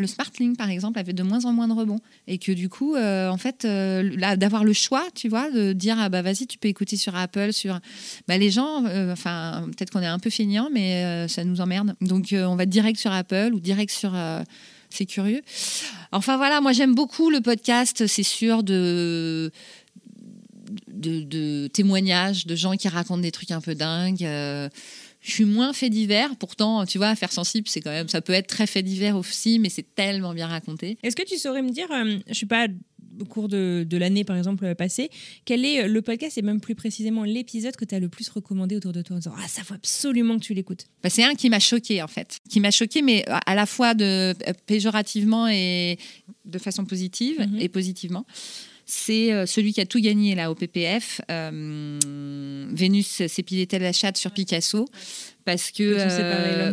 le 0.00 0.06
Smartlink, 0.06 0.56
par 0.56 0.70
exemple, 0.70 0.98
avait 0.98 1.12
de 1.12 1.22
moins 1.22 1.44
en 1.44 1.52
moins 1.52 1.68
de 1.68 1.72
rebonds. 1.72 2.00
Et 2.26 2.38
que 2.38 2.52
du 2.52 2.68
coup, 2.68 2.96
en 2.96 3.36
fait, 3.38 3.64
là, 3.64 4.36
d'avoir 4.36 4.64
le 4.64 4.72
choix, 4.72 5.04
tu 5.14 5.28
vois, 5.28 5.50
de 5.50 5.72
dire, 5.72 5.96
ah 5.98 6.08
bah 6.08 6.22
vas-y, 6.22 6.46
tu 6.46 6.58
peux 6.58 6.68
écouter 6.68 6.96
sur 6.96 7.14
Apple, 7.16 7.52
sur. 7.52 7.80
Bah, 8.28 8.38
les 8.38 8.50
gens, 8.50 8.84
enfin, 9.12 9.64
peut-être 9.76 9.90
qu'on 9.90 10.00
est 10.02 10.06
un 10.06 10.18
peu 10.18 10.30
feignant, 10.30 10.68
mais 10.72 11.26
ça 11.28 11.44
nous 11.44 11.60
emmerde. 11.60 11.94
Donc, 12.00 12.28
on 12.32 12.56
va 12.56 12.66
direct 12.66 12.98
sur 12.98 13.12
Apple 13.16 13.50
ou 13.52 13.60
direct 13.60 13.92
sur. 13.92 14.14
euh, 14.14 14.42
c'est 14.90 15.06
curieux. 15.06 15.42
Enfin 16.12 16.36
voilà, 16.36 16.60
moi 16.60 16.72
j'aime 16.72 16.94
beaucoup 16.94 17.30
le 17.30 17.40
podcast, 17.40 18.06
c'est 18.06 18.22
sûr, 18.22 18.62
de, 18.62 19.50
de, 20.88 21.66
témoignages, 21.68 22.46
de 22.46 22.54
gens 22.54 22.76
qui 22.76 22.88
racontent 22.88 23.20
des 23.20 23.32
trucs 23.32 23.50
un 23.50 23.60
peu 23.60 23.74
dingues. 23.74 24.24
euh, 24.24 24.68
je 25.20 25.32
suis 25.32 25.44
moins 25.44 25.72
fait 25.72 25.90
divers, 25.90 26.36
pourtant, 26.36 26.86
tu 26.86 26.98
vois, 26.98 27.16
faire 27.16 27.32
sensible, 27.32 27.66
c'est 27.68 27.80
quand 27.80 27.90
même, 27.90 28.08
ça 28.08 28.20
peut 28.20 28.32
être 28.32 28.46
très 28.46 28.68
fait 28.68 28.84
divers 28.84 29.16
aussi, 29.16 29.58
mais 29.58 29.68
c'est 29.70 29.94
tellement 29.96 30.32
bien 30.34 30.46
raconté. 30.46 30.98
Est-ce 31.02 31.16
que 31.16 31.24
tu 31.24 31.36
saurais 31.36 31.62
me 31.62 31.70
dire, 31.70 31.90
euh, 31.90 32.18
je 32.28 32.34
sais 32.34 32.46
pas, 32.46 32.68
au 33.20 33.24
cours 33.24 33.48
de, 33.48 33.86
de 33.88 33.96
l'année 33.96 34.24
par 34.24 34.36
exemple 34.36 34.64
euh, 34.64 34.74
passée, 34.74 35.10
quel 35.44 35.64
est 35.64 35.82
euh, 35.84 35.86
le 35.88 36.02
podcast 36.02 36.36
et 36.38 36.42
même 36.42 36.60
plus 36.60 36.74
précisément 36.74 37.24
l'épisode 37.24 37.76
que 37.76 37.84
tu 37.84 37.94
as 37.94 37.98
le 38.00 38.08
plus 38.08 38.28
recommandé 38.28 38.76
autour 38.76 38.92
de 38.92 39.02
toi 39.02 39.16
en 39.16 39.18
disant 39.18 39.34
Ah, 39.38 39.48
ça 39.48 39.62
faut 39.64 39.74
absolument 39.74 40.38
que 40.38 40.44
tu 40.44 40.54
l'écoutes 40.54 40.86
Bah, 41.02 41.10
c'est 41.10 41.24
un 41.24 41.34
qui 41.34 41.48
m'a 41.50 41.60
choqué 41.60 42.02
en 42.02 42.08
fait, 42.08 42.38
qui 42.48 42.60
m'a 42.60 42.70
choqué, 42.70 43.02
mais 43.02 43.24
à 43.28 43.54
la 43.54 43.66
fois 43.66 43.94
de 43.94 44.04
euh, 44.04 44.34
péjorativement 44.66 45.48
et 45.48 45.98
de 46.44 46.58
façon 46.58 46.84
positive 46.84 47.40
Mhm. 47.40 47.58
et 47.60 47.68
positivement. 47.68 48.24
C'est 48.88 49.46
celui 49.46 49.72
qui 49.72 49.80
a 49.80 49.86
tout 49.86 49.98
gagné 50.00 50.36
là 50.36 50.48
au 50.48 50.54
PPF. 50.54 51.20
euh, 51.28 51.98
Vénus 52.72 53.26
s'épilait-elle 53.26 53.82
la 53.82 53.92
chatte 53.92 54.16
sur 54.16 54.30
Picasso? 54.30 54.86
Parce 55.44 55.72
que 55.72 55.96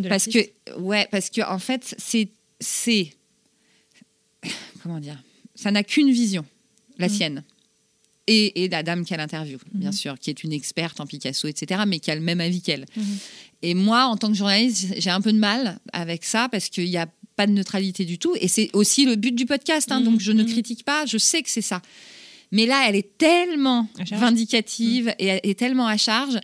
parce 0.10 0.28
que 0.28 0.40
ouais 0.80 1.08
parce 1.10 1.32
que 1.32 1.42
en 1.42 1.58
fait 1.58 1.96
c'est 1.98 2.30
c'est 2.60 3.10
comment 4.84 5.00
dire? 5.00 5.18
Ça 5.56 5.72
n'a 5.72 5.84
qu'une 5.84 6.12
vision 6.12 6.46
la 6.98 7.08
Mhm. 7.08 7.14
sienne 7.14 7.44
et, 8.28 8.64
et 8.64 8.70
la 8.70 8.84
dame 8.84 9.06
qu'elle 9.06 9.20
interviewe, 9.20 9.60
bien 9.74 9.90
Mhm. 9.90 9.96
sûr, 9.96 10.20
qui 10.20 10.30
est 10.30 10.44
une 10.44 10.54
experte 10.54 11.00
en 11.00 11.06
Picasso, 11.06 11.48
etc., 11.48 11.82
mais 11.88 12.00
qui 12.00 12.10
a 12.12 12.16
le 12.16 12.22
même 12.22 12.40
avis 12.42 12.62
qu'elle. 12.62 12.86
Mhm. 12.96 13.18
Et 13.64 13.74
moi, 13.74 14.06
en 14.06 14.18
tant 14.18 14.30
que 14.30 14.34
journaliste, 14.38 14.94
j'ai 14.98 15.10
un 15.10 15.22
peu 15.22 15.32
de 15.34 15.38
mal 15.40 15.80
avec 15.94 16.24
ça 16.24 16.48
parce 16.50 16.70
qu'il 16.70 16.90
n'y 16.90 16.98
a 16.98 17.08
pas 17.36 17.48
de 17.48 17.52
neutralité 17.52 18.06
du 18.06 18.18
tout. 18.20 18.36
Et 18.40 18.48
c'est 18.48 18.70
aussi 18.74 19.06
le 19.06 19.16
but 19.16 19.34
du 19.34 19.46
podcast. 19.46 19.92
hein, 19.92 20.02
donc, 20.02 20.20
je 20.20 20.32
ne 20.32 20.44
critique 20.44 20.84
pas, 20.86 21.06
je 21.06 21.18
sais 21.18 21.42
que 21.42 21.50
c'est 21.50 21.62
ça. 21.62 21.82
Mais 22.52 22.66
là, 22.68 22.86
elle 22.88 22.96
est 22.96 23.18
tellement 23.18 23.88
vindicative 24.20 25.14
et, 25.20 25.40
et 25.50 25.56
tellement 25.56 25.88
à 25.88 25.98
charge 25.98 26.40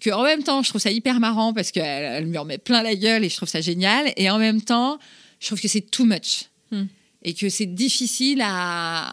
que 0.00 0.10
en 0.10 0.22
même 0.24 0.42
temps, 0.42 0.62
je 0.62 0.68
trouve 0.70 0.80
ça 0.80 0.90
hyper 0.90 1.20
marrant 1.20 1.52
parce 1.54 1.70
qu'elle 1.70 1.84
elle 1.84 2.26
me 2.26 2.38
remet 2.38 2.58
plein 2.58 2.82
la 2.82 2.94
gueule 2.94 3.24
et 3.24 3.28
je 3.28 3.36
trouve 3.36 3.48
ça 3.48 3.60
génial. 3.60 4.12
Et 4.16 4.28
en 4.30 4.38
même 4.38 4.60
temps, 4.60 4.98
je 5.40 5.46
trouve 5.46 5.60
que 5.60 5.68
c'est 5.68 5.80
too 5.90 6.04
much. 6.04 6.46
Mhm. 6.72 6.88
Et 7.26 7.34
que 7.34 7.48
c'est 7.50 7.66
difficile 7.66 8.40
à 8.42 9.10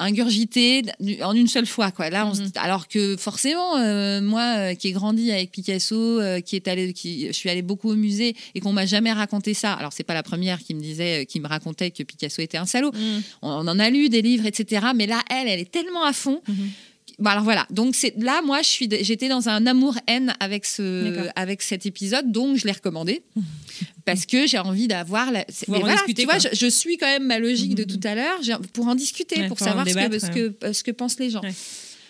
ingurgiter 0.00 0.82
en 1.22 1.32
une 1.34 1.48
seule 1.48 1.66
fois 1.66 1.90
quoi 1.90 2.10
là 2.10 2.26
on 2.26 2.34
Mhm. 2.34 2.50
alors 2.56 2.88
que 2.88 3.16
forcément 3.16 3.76
euh, 3.78 4.20
moi 4.20 4.42
euh, 4.56 4.74
qui 4.74 4.88
ai 4.88 4.92
grandi 4.92 5.30
avec 5.32 5.50
Picasso 5.50 5.94
euh, 6.20 6.40
qui 6.40 6.56
est 6.56 6.68
allé 6.68 6.92
qui 6.92 7.26
je 7.28 7.32
suis 7.32 7.48
allée 7.48 7.62
beaucoup 7.62 7.90
au 7.90 7.94
musée 7.94 8.36
et 8.54 8.60
qu'on 8.60 8.72
m'a 8.72 8.86
jamais 8.86 9.12
raconté 9.12 9.54
ça 9.54 9.72
alors 9.74 9.92
c'est 9.92 10.02
pas 10.04 10.14
la 10.14 10.22
première 10.22 10.58
qui 10.60 10.74
me 10.74 10.80
disait 10.80 11.26
qui 11.26 11.40
me 11.40 11.48
racontait 11.48 11.90
que 11.90 12.02
Picasso 12.02 12.42
était 12.42 12.58
un 12.58 12.66
salaud 12.66 12.92
Mhm. 12.92 13.22
on, 13.42 13.48
on 13.50 13.68
en 13.68 13.78
a 13.78 13.90
lu 13.90 14.08
des 14.08 14.22
livres 14.22 14.46
etc 14.46 14.88
mais 14.94 15.06
là 15.06 15.20
elle 15.30 15.48
elle 15.48 15.60
est 15.60 15.70
tellement 15.70 16.04
à 16.04 16.12
fond 16.12 16.40
Mhm. 16.48 16.70
Bon, 17.18 17.30
alors 17.30 17.42
voilà, 17.42 17.66
donc 17.70 17.96
c'est 17.96 18.14
là 18.16 18.42
moi 18.42 18.62
je 18.62 18.68
suis 18.68 18.88
j'étais 19.02 19.28
dans 19.28 19.48
un 19.48 19.66
amour 19.66 19.96
haine 20.06 20.34
avec 20.38 20.64
ce 20.64 21.28
avec 21.34 21.62
cet 21.62 21.84
épisode 21.84 22.30
donc 22.30 22.56
je 22.56 22.64
l'ai 22.64 22.72
recommandé. 22.72 23.22
Parce 24.04 24.24
que 24.24 24.46
j'ai 24.46 24.58
envie 24.58 24.88
d'avoir 24.88 25.30
la 25.32 25.44
mais 25.68 25.76
en 25.76 25.80
voilà, 25.80 25.94
discuter, 25.96 26.22
tu 26.22 26.26
vois 26.28 26.38
je, 26.38 26.48
je 26.52 26.66
suis 26.66 26.96
quand 26.96 27.06
même 27.06 27.26
ma 27.26 27.38
logique 27.38 27.74
de 27.74 27.82
Mhm. 27.82 27.88
tout 28.00 28.08
à 28.08 28.14
l'heure. 28.14 28.38
Pour 28.72 28.86
en 28.88 28.94
discuter 28.94 29.40
Ouais, 29.40 29.48
pour 29.48 29.60
en 29.60 29.64
savoir 29.64 29.86
ce, 29.88 29.94
que, 29.94 30.18
ce, 30.18 30.26
que, 30.30 30.72
ce 30.72 30.82
que 30.82 30.90
pensent 30.92 31.18
les 31.18 31.28
gens. 31.30 31.42
Ouais. 31.42 31.52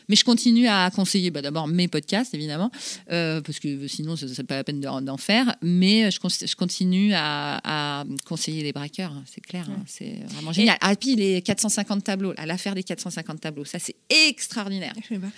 Mais 0.09 0.17
je 0.17 0.25
continue 0.25 0.67
à 0.69 0.91
conseiller 0.91 1.31
bah, 1.31 1.43
d'abord 1.43 1.69
mes 1.69 1.89
podcasts 1.89 2.35
évidemment 2.35 2.71
euh, 3.11 3.41
parce 3.41 3.59
que 3.59 3.87
sinon 3.89 4.17
ce 4.17 4.27
n'est 4.27 4.47
pas 4.47 4.57
la 4.57 4.65
peine 4.65 4.81
d'en 4.81 5.17
faire 5.17 5.57
mais 5.63 6.11
je, 6.11 6.19
con- 6.21 6.29
je 6.29 6.55
continue 6.57 7.13
à, 7.15 8.01
à 8.01 8.05
conseiller 8.27 8.63
les 8.63 8.73
braqueurs 8.73 9.13
hein, 9.13 9.25
c'est 9.27 9.41
clair 9.41 9.67
hein, 9.71 9.83
c'est 9.87 10.21
vraiment 10.31 10.53
génial 10.53 10.77
ah 10.81 10.95
puis 10.97 11.15
les 11.17 11.43
450 11.43 12.05
tableaux 12.05 12.33
là, 12.33 12.47
l'affaire 12.47 12.75
des 12.75 12.83
450 12.83 13.41
tableaux 13.41 13.65
ça 13.65 13.79
c'est 13.79 13.97
extraordinaire 14.11 14.95
Je 15.03 15.15
sais 15.15 15.21
pas. 15.21 15.29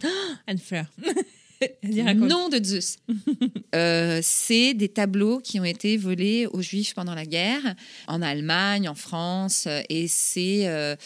Anne 0.46 0.58
Fleur. 0.58 0.86
Nom 2.14 2.48
de 2.48 2.62
Zeus. 2.62 2.96
Euh, 3.74 4.18
c'est 4.22 4.74
des 4.74 4.88
tableaux 4.88 5.38
qui 5.38 5.60
ont 5.60 5.64
été 5.64 5.96
volés 5.96 6.46
aux 6.46 6.60
Juifs 6.60 6.92
pendant 6.92 7.14
la 7.14 7.24
guerre, 7.24 7.76
en 8.08 8.20
Allemagne, 8.20 8.88
en 8.88 8.96
France, 8.96 9.64
euh, 9.68 9.80
et 9.88 10.08
c'est, 10.08 10.66
euh, 10.66 10.96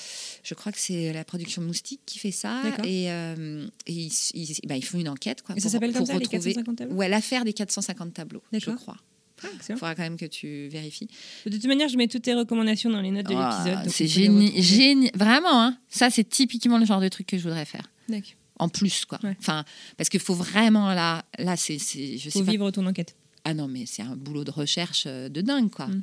je 0.43 0.55
crois 0.55 0.73
que 0.73 0.79
c'est 0.79 1.13
la 1.13 1.25
production 1.25 1.61
Moustique 1.61 2.01
qui 2.07 2.19
fait 2.19 2.31
ça, 2.31 2.61
D'accord. 2.65 2.87
et, 2.87 3.11
euh, 3.11 3.67
et 3.87 3.93
ils, 3.93 4.13
ils- 4.33 4.57
bah, 4.67 4.77
ils 4.79 4.85
font 4.85 4.99
une 4.99 5.11
enquête 5.11 5.43
quoi. 5.43 5.55
Et 5.57 5.61
ça 5.61 5.65
pour- 5.65 5.73
s'appelle 5.73 5.93
comme 5.93 5.99
pour 5.99 6.07
ça, 6.07 6.15
les 6.15 6.21
retrouver- 6.21 6.55
450 6.55 6.77
tableaux 6.79 6.97
Ouais, 6.97 7.09
l'affaire 7.11 7.45
des 7.45 7.53
450 7.53 8.15
tableaux, 8.15 8.43
je 8.53 8.71
crois. 8.71 8.97
Ah, 9.43 9.49
Il 9.53 9.57
excellent. 9.57 9.79
faudra 9.79 9.95
quand 9.95 10.03
même 10.03 10.17
que 10.17 10.25
tu 10.27 10.69
vérifies. 10.69 11.09
De 11.45 11.51
toute 11.51 11.67
manière, 11.67 11.89
je 11.91 11.99
mets 11.99 12.09
toutes 12.09 12.23
tes 12.23 12.35
recommandations 12.35 12.89
dans 12.89 13.03
les 13.03 13.11
notes 13.11 13.27
de 13.27 13.35
Ah, 13.37 13.63
l'épisode. 13.67 13.91
c'est 13.93 14.05
les 14.21 14.29
retrouver. 14.29 14.63
génie, 14.63 15.11
vraiment. 15.15 15.63
hein. 15.63 15.77
Ça, 15.91 16.09
c'est 16.09 16.25
typiquement 16.27 16.79
le 16.79 16.87
genre 16.87 17.01
de 17.03 17.09
truc 17.09 17.27
que 17.27 17.37
je 17.37 17.43
voudrais 17.43 17.67
faire. 17.67 17.91
D'accord. 18.09 18.33
En 18.59 18.69
plus, 18.69 19.05
quoi. 19.05 19.19
Ouais. 19.25 19.37
Enfin, 19.41 19.65
parce 19.97 20.09
qu'il 20.09 20.21
faut 20.21 20.35
vraiment 20.35 20.93
là, 20.95 21.25
là, 21.39 21.57
c'est, 21.57 21.79
je 21.79 22.31
sais 22.31 22.31
Faut 22.31 22.45
pas 22.45 22.51
vivre 22.53 22.71
ton 22.71 22.87
enquête. 22.87 23.17
Ah 23.45 23.53
non, 23.53 23.69
mais 23.69 23.85
c'est 23.87 24.03
un 24.03 24.17
boulot 24.17 24.45
de 24.45 24.51
recherche 24.51 25.05
euh, 25.07 25.29
de 25.29 25.41
dingue, 25.41 25.71
quoi. 25.71 25.89
Mm. 25.89 26.03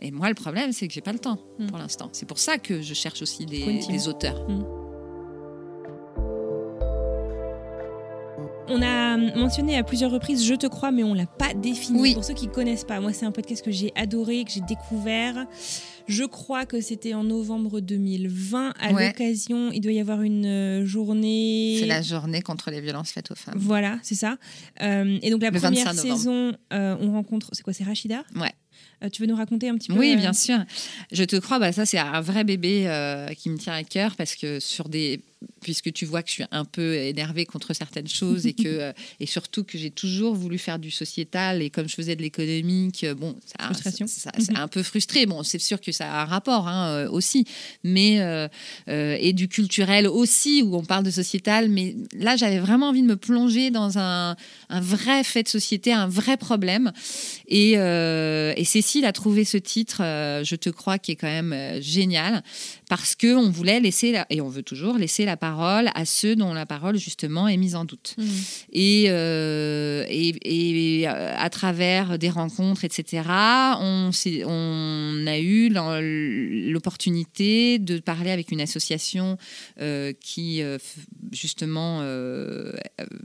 Et 0.00 0.10
moi, 0.12 0.28
le 0.28 0.34
problème, 0.34 0.72
c'est 0.72 0.86
que 0.86 0.94
j'ai 0.94 1.00
pas 1.00 1.12
le 1.12 1.18
temps 1.18 1.40
Mm. 1.58 1.66
pour 1.66 1.78
l'instant. 1.78 2.08
C'est 2.12 2.26
pour 2.26 2.38
ça 2.38 2.58
que 2.58 2.82
je 2.82 2.94
cherche 2.94 3.20
aussi 3.22 3.46
des, 3.46 4.08
auteurs. 4.08 4.46
On 8.70 8.82
a 8.82 9.16
mentionné 9.16 9.76
à 9.78 9.82
plusieurs 9.82 10.10
reprises 10.10 10.44
Je 10.46 10.54
te 10.54 10.66
crois, 10.66 10.90
mais 10.90 11.02
on 11.02 11.14
l'a 11.14 11.26
pas 11.26 11.54
défini. 11.54 12.00
Oui. 12.00 12.14
Pour 12.14 12.24
ceux 12.24 12.34
qui 12.34 12.48
connaissent 12.48 12.84
pas, 12.84 13.00
moi 13.00 13.12
c'est 13.12 13.24
un 13.26 13.32
podcast 13.32 13.64
que 13.64 13.70
j'ai 13.70 13.92
adoré, 13.96 14.44
que 14.44 14.50
j'ai 14.50 14.60
découvert. 14.60 15.46
Je 16.06 16.24
crois 16.24 16.64
que 16.64 16.80
c'était 16.80 17.12
en 17.14 17.24
novembre 17.24 17.80
2020. 17.80 18.72
À 18.80 18.92
Ouais. 18.92 19.08
l'occasion, 19.08 19.70
il 19.72 19.80
doit 19.80 19.92
y 19.92 20.00
avoir 20.00 20.22
une 20.22 20.46
euh, 20.46 20.86
journée. 20.86 21.76
C'est 21.80 21.86
la 21.86 22.00
journée 22.02 22.40
contre 22.40 22.70
les 22.70 22.80
violences 22.80 23.10
faites 23.10 23.30
aux 23.30 23.34
femmes. 23.34 23.54
Voilà, 23.58 23.98
c'est 24.02 24.14
ça. 24.14 24.36
Euh, 24.82 25.18
et 25.22 25.30
donc 25.30 25.42
la 25.42 25.50
Le 25.50 25.58
première 25.60 25.84
25 25.84 25.94
novembre. 26.02 26.18
saison, 26.18 26.52
euh, 26.72 26.96
on 27.00 27.12
rencontre. 27.12 27.50
C'est 27.52 27.62
quoi 27.62 27.72
C'est 27.74 27.84
Rachida? 27.84 28.24
Ouais. 28.36 28.52
Euh, 29.04 29.08
tu 29.10 29.22
veux 29.22 29.28
nous 29.28 29.36
raconter 29.36 29.68
un 29.68 29.76
petit 29.76 29.88
peu 29.88 29.98
Oui, 29.98 30.16
bien 30.16 30.32
sûr. 30.32 30.58
Je 31.12 31.24
te 31.24 31.36
crois, 31.36 31.58
bah, 31.58 31.72
ça 31.72 31.84
c'est 31.86 31.98
un 31.98 32.20
vrai 32.20 32.42
bébé 32.44 32.84
qui 33.38 33.50
me 33.50 33.58
tient 33.58 33.74
à 33.74 33.82
cœur 33.84 34.16
parce 34.16 34.34
que 34.34 34.60
sur 34.60 34.88
des, 34.88 35.20
puisque 35.60 35.92
tu 35.92 36.04
vois 36.04 36.22
que 36.22 36.28
je 36.28 36.34
suis 36.34 36.44
un 36.50 36.64
peu 36.64 36.94
énervée 36.94 37.46
contre 37.46 37.72
certaines 37.74 38.08
choses 38.08 38.46
et 38.46 38.52
que 38.54 38.62
euh, 38.66 38.92
et 39.20 39.26
surtout 39.26 39.62
que 39.64 39.78
j'ai 39.78 39.90
toujours 39.90 40.34
voulu 40.34 40.58
faire 40.58 40.78
du 40.78 40.90
sociétal 40.90 41.62
et 41.62 41.70
comme 41.70 41.88
je 41.88 41.94
faisais 41.94 42.16
de 42.16 42.22
l'économique, 42.22 43.04
euh, 43.04 43.14
bon, 43.14 43.36
ça, 43.44 43.64
Frustration. 43.66 44.06
ça- 44.06 44.30
ça- 44.32 44.38
c'est 44.38 44.56
un 44.56 44.68
peu 44.68 44.82
frustré. 44.82 45.26
Bon, 45.26 45.42
c'est 45.42 45.58
sûr 45.60 45.80
que 45.80 45.92
ça 45.92 46.12
a 46.12 46.22
un 46.22 46.24
rapport 46.24 46.66
hein, 46.68 46.88
euh, 46.88 47.10
aussi, 47.10 47.44
mais 47.84 48.20
euh, 48.20 48.48
euh, 48.88 49.16
et 49.20 49.32
du 49.32 49.48
culturel 49.48 50.06
aussi 50.08 50.62
où 50.62 50.74
on 50.76 50.84
parle 50.84 51.04
de 51.04 51.10
sociétal. 51.10 51.68
Mais 51.68 51.94
là, 52.14 52.36
j'avais 52.36 52.58
vraiment 52.58 52.88
envie 52.88 53.02
de 53.02 53.06
me 53.06 53.16
plonger 53.16 53.70
dans 53.70 53.98
un, 53.98 54.34
un 54.70 54.80
vrai 54.80 55.22
fait 55.24 55.42
de 55.44 55.48
société, 55.48 55.92
un 55.92 56.08
vrai 56.08 56.36
problème. 56.36 56.92
Et, 57.46 57.74
euh, 57.76 58.52
et 58.56 58.64
Cécile 58.64 59.04
a 59.04 59.12
trouvé 59.12 59.44
ce 59.44 59.56
titre, 59.56 59.98
je 59.98 60.54
te 60.56 60.70
crois, 60.70 60.98
qui 60.98 61.12
est 61.12 61.16
quand 61.16 61.26
même 61.28 61.80
génial, 61.80 62.42
parce 62.88 63.14
que 63.14 63.34
on 63.36 63.50
voulait 63.50 63.80
laisser, 63.80 64.12
la- 64.12 64.26
et 64.30 64.40
on 64.40 64.48
veut 64.48 64.62
toujours 64.62 64.96
laisser 64.98 65.24
la 65.28 65.36
parole 65.36 65.90
à 65.94 66.04
ceux 66.04 66.34
dont 66.34 66.52
la 66.52 66.66
parole 66.66 66.96
justement 66.96 67.46
est 67.48 67.56
mise 67.56 67.76
en 67.76 67.84
doute. 67.84 68.16
Et, 68.72 69.04
euh, 69.08 70.04
et, 70.08 71.00
et, 71.00 71.08
euh, 71.08 71.34
à 71.36 71.50
travers 71.50 72.18
des 72.18 72.30
rencontres, 72.30 72.84
etc., 72.84 73.22
on, 73.80 74.10
on 74.46 75.26
a 75.26 75.38
eu 75.38 75.68
l'opportunité 76.72 77.78
de 77.78 77.98
parler 77.98 78.30
avec 78.30 78.50
une 78.50 78.60
association 78.60 79.38
euh, 79.80 80.12
qui 80.20 80.62
justement 81.32 82.00
euh, 82.02 82.72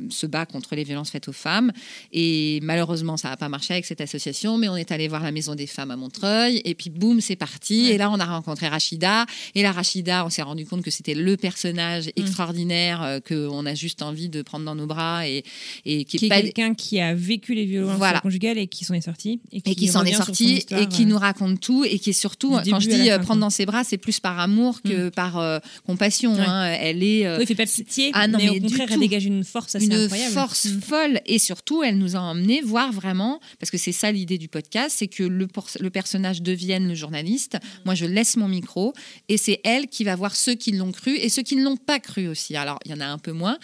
se 0.09 0.25
bat 0.25 0.45
contre 0.45 0.75
les 0.75 0.83
violences 0.83 1.09
faites 1.09 1.27
aux 1.27 1.33
femmes. 1.33 1.71
Et 2.11 2.59
malheureusement, 2.61 3.17
ça 3.17 3.29
n'a 3.29 3.37
pas 3.37 3.49
marché 3.49 3.73
avec 3.73 3.85
cette 3.85 4.01
association, 4.01 4.57
mais 4.57 4.69
on 4.69 4.75
est 4.75 4.91
allé 4.91 5.07
voir 5.07 5.23
la 5.23 5.31
Maison 5.31 5.55
des 5.55 5.67
Femmes 5.67 5.91
à 5.91 5.95
Montreuil, 5.95 6.61
et 6.65 6.75
puis 6.75 6.89
boum, 6.89 7.21
c'est 7.21 7.35
parti. 7.35 7.85
Ouais. 7.85 7.93
Et 7.93 7.97
là, 7.97 8.11
on 8.11 8.19
a 8.19 8.25
rencontré 8.25 8.67
Rachida. 8.67 9.25
Et 9.55 9.61
là, 9.61 9.71
Rachida, 9.71 10.25
on 10.25 10.29
s'est 10.29 10.41
rendu 10.41 10.65
compte 10.65 10.83
que 10.83 10.91
c'était 10.91 11.15
le 11.15 11.37
personnage 11.37 11.92
extraordinaire 12.15 13.01
euh, 13.03 13.19
qu'on 13.19 13.65
a 13.65 13.73
juste 13.75 14.01
envie 14.01 14.29
de 14.29 14.41
prendre 14.41 14.65
dans 14.65 14.75
nos 14.75 14.85
bras 14.87 15.27
et, 15.27 15.43
et 15.85 16.05
qui, 16.05 16.17
Qui 16.17 16.25
est 16.25 16.29
pas 16.29 16.41
quelqu'un 16.41 16.73
qui 16.73 16.99
a 16.99 17.13
vécu 17.13 17.53
les 17.53 17.65
violences 17.65 17.97
Voilà. 17.97 18.19
conjugales 18.21 18.57
et 18.57 18.67
qui 18.67 18.85
s'en 18.85 18.93
est 18.93 19.01
sorti. 19.01 19.39
et 19.51 19.61
qui 19.75 19.87
s'en 19.87 20.03
est 20.05 20.13
sorti 20.13 20.55
histoire, 20.57 20.81
et 20.81 20.87
qui 20.87 21.03
euh, 21.03 21.07
nous 21.07 21.17
raconte 21.17 21.59
tout 21.59 21.83
et 21.85 21.99
qui 21.99 22.11
est 22.11 22.13
surtout 22.13 22.51
quand 22.69 22.79
je 22.79 22.89
dis 22.89 23.11
euh, 23.11 23.19
prendre 23.19 23.41
dans 23.41 23.49
ses 23.49 23.65
bras 23.65 23.83
c'est 23.83 23.97
plus 23.97 24.19
par 24.19 24.39
amour 24.39 24.81
que 24.81 25.09
par 25.09 25.37
euh, 25.37 25.59
compassion 25.85 26.33
Ouais. 26.33 26.39
hein. 26.45 26.65
elle 26.79 27.03
est 27.03 27.25
euh, 27.25 27.37
Oui, 27.39 27.45
fait 27.45 27.55
pas 27.55 27.65
pitié, 27.65 28.11
Ah 28.13 28.27
non, 28.27 28.37
mais, 28.37 28.45
mais 28.45 28.57
au 28.59 28.61
contraire, 28.61 28.87
elle 28.91 28.99
dégage 28.99 29.25
une 29.25 29.43
force 29.43 29.75
assez 29.75 29.85
une 29.85 29.93
incroyable. 29.93 30.33
force 30.33 30.65
Mm. 30.65 30.81
folle 30.81 31.21
et 31.25 31.39
surtout 31.39 31.83
elle 31.83 31.97
nous 31.97 32.15
a 32.15 32.19
emmené 32.19 32.61
voir 32.61 32.91
vraiment 32.91 33.39
parce 33.59 33.69
que 33.69 33.77
c'est 33.77 33.91
ça 33.91 34.11
l'idée 34.11 34.37
du 34.37 34.47
podcast 34.47 34.95
c'est 34.97 35.07
que 35.07 35.23
le, 35.23 35.47
le 35.79 35.89
personnage 35.89 36.41
devienne 36.41 36.87
le 36.87 36.95
journaliste 36.95 37.57
moi 37.85 37.95
je 37.95 38.05
laisse 38.05 38.37
mon 38.37 38.47
micro 38.47 38.93
et 39.29 39.37
c'est 39.37 39.59
elle 39.63 39.87
qui 39.87 40.03
va 40.03 40.15
voir 40.15 40.35
ceux 40.35 40.55
qui 40.55 40.71
l'ont 40.71 40.91
cru 40.91 41.15
et 41.15 41.29
ceux 41.29 41.41
qui 41.43 41.55
ne 41.55 41.63
l'ont 41.63 41.77
pas 41.85 41.99
cru 41.99 42.27
aussi. 42.27 42.55
Alors 42.55 42.79
il 42.85 42.91
y 42.91 42.93
en 42.93 42.99
a 42.99 43.05
un 43.05 43.17
peu 43.17 43.31
moins 43.31 43.57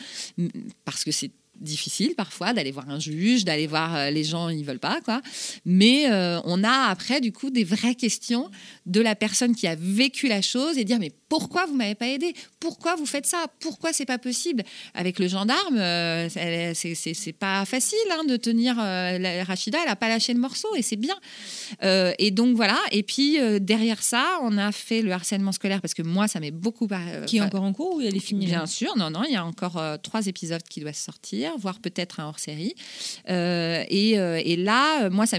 parce 0.85 1.03
que 1.03 1.11
c'est 1.11 1.31
difficile 1.61 2.13
parfois 2.15 2.53
d'aller 2.53 2.71
voir 2.71 2.89
un 2.89 2.99
juge, 2.99 3.45
d'aller 3.45 3.67
voir 3.67 3.95
euh, 3.95 4.09
les 4.11 4.23
gens, 4.23 4.49
ils 4.49 4.63
veulent 4.65 4.79
pas 4.79 4.99
quoi. 5.01 5.21
Mais 5.65 6.09
euh, 6.11 6.39
on 6.45 6.63
a 6.63 6.87
après 6.89 7.21
du 7.21 7.31
coup 7.31 7.49
des 7.49 7.63
vraies 7.63 7.95
questions 7.95 8.49
de 8.85 9.01
la 9.01 9.15
personne 9.15 9.55
qui 9.55 9.67
a 9.67 9.75
vécu 9.75 10.27
la 10.27 10.41
chose 10.41 10.77
et 10.77 10.83
dire 10.83 10.99
mais 10.99 11.11
pourquoi 11.29 11.65
vous 11.67 11.75
m'avez 11.75 11.95
pas 11.95 12.07
aidé 12.07 12.33
Pourquoi 12.59 12.95
vous 12.95 13.05
faites 13.05 13.25
ça? 13.27 13.45
Pourquoi 13.59 13.93
c'est 13.93 14.05
pas 14.05 14.17
possible? 14.17 14.63
Avec 14.95 15.19
le 15.19 15.27
gendarme, 15.27 15.77
euh, 15.77 16.27
c'est- 16.29 17.33
pas 17.39 17.65
facile 17.65 17.97
hein, 18.11 18.23
de 18.23 18.35
tenir. 18.37 18.75
euh, 18.79 19.17
la- 19.19 19.43
Rachida, 19.43 19.77
elle 19.83 19.89
a 19.91 19.95
pas 19.95 20.09
lâché 20.09 20.33
le 20.33 20.39
morceau 20.39 20.67
et 20.75 20.81
c'est 20.81 20.95
bien. 20.95 21.15
Et 22.17 22.31
donc 22.31 22.55
voilà. 22.55 22.77
Et 22.91 23.03
puis 23.03 23.37
derrière 23.61 24.01
ça, 24.01 24.39
on 24.41 24.57
a 24.57 24.71
fait 24.71 25.01
le 25.01 25.11
harcèlement 25.11 25.51
scolaire 25.51 25.81
parce 25.81 25.93
que 25.93 26.01
moi, 26.01 26.27
ça 26.27 26.39
m'est 26.39 26.51
beaucoup. 26.51 26.87
Qui 27.27 27.37
est 27.37 27.41
encore 27.41 27.63
en 27.63 27.73
cours 27.73 27.95
ou 27.95 28.01
elle 28.01 28.15
est 28.15 28.19
finie 28.19 28.45
Bien 28.47 28.65
sûr, 28.65 28.95
non, 28.97 29.09
non, 29.09 29.23
il 29.27 29.33
y 29.33 29.35
a 29.35 29.45
encore 29.45 29.81
trois 30.01 30.25
épisodes 30.27 30.63
qui 30.63 30.79
doivent 30.81 30.95
sortir, 30.95 31.48
voire 31.57 31.79
peut-être 31.79 32.19
un 32.19 32.27
hors-série. 32.27 32.75
Euh, 33.29 33.83
et, 33.89 34.19
euh, 34.19 34.41
et 34.43 34.55
là, 34.55 35.03
euh, 35.03 35.09
moi, 35.09 35.25
ça 35.25 35.37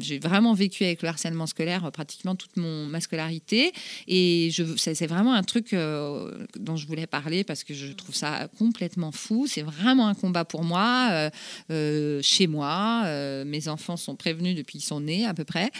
j'ai 0.00 0.18
vraiment 0.18 0.54
vécu 0.54 0.84
avec 0.84 1.02
le 1.02 1.08
harcèlement 1.08 1.46
scolaire 1.46 1.90
pratiquement 1.92 2.34
toute 2.34 2.56
mon, 2.56 2.86
ma 2.86 3.00
scolarité. 3.00 3.72
Et 4.08 4.50
c'est, 4.76 5.06
vraiment 5.06 5.34
un 5.34 5.42
truc 5.42 5.74
dont 5.74 6.76
je 6.76 6.86
voulais 6.86 7.06
parler 7.06 7.44
parce 7.44 7.64
que 7.64 7.74
je 7.74 7.92
trouve 7.92 8.14
ça 8.14 8.48
complètement 8.58 9.12
fou. 9.12 9.46
C'est 9.46 9.62
vraiment 9.62 10.06
un 10.06 10.14
combat 10.14 10.44
pour 10.44 10.64
moi, 10.64 11.30
chez 11.68 12.46
moi. 12.46 13.04
Mes 13.44 13.68
enfants 13.68 13.96
sont 13.96 14.16
prévenus 14.16 14.56
depuis 14.56 14.78
qu'ils 14.78 14.86
sont 14.86 15.00
nés 15.00 15.26
à 15.26 15.34
peu 15.34 15.44
près. 15.44 15.70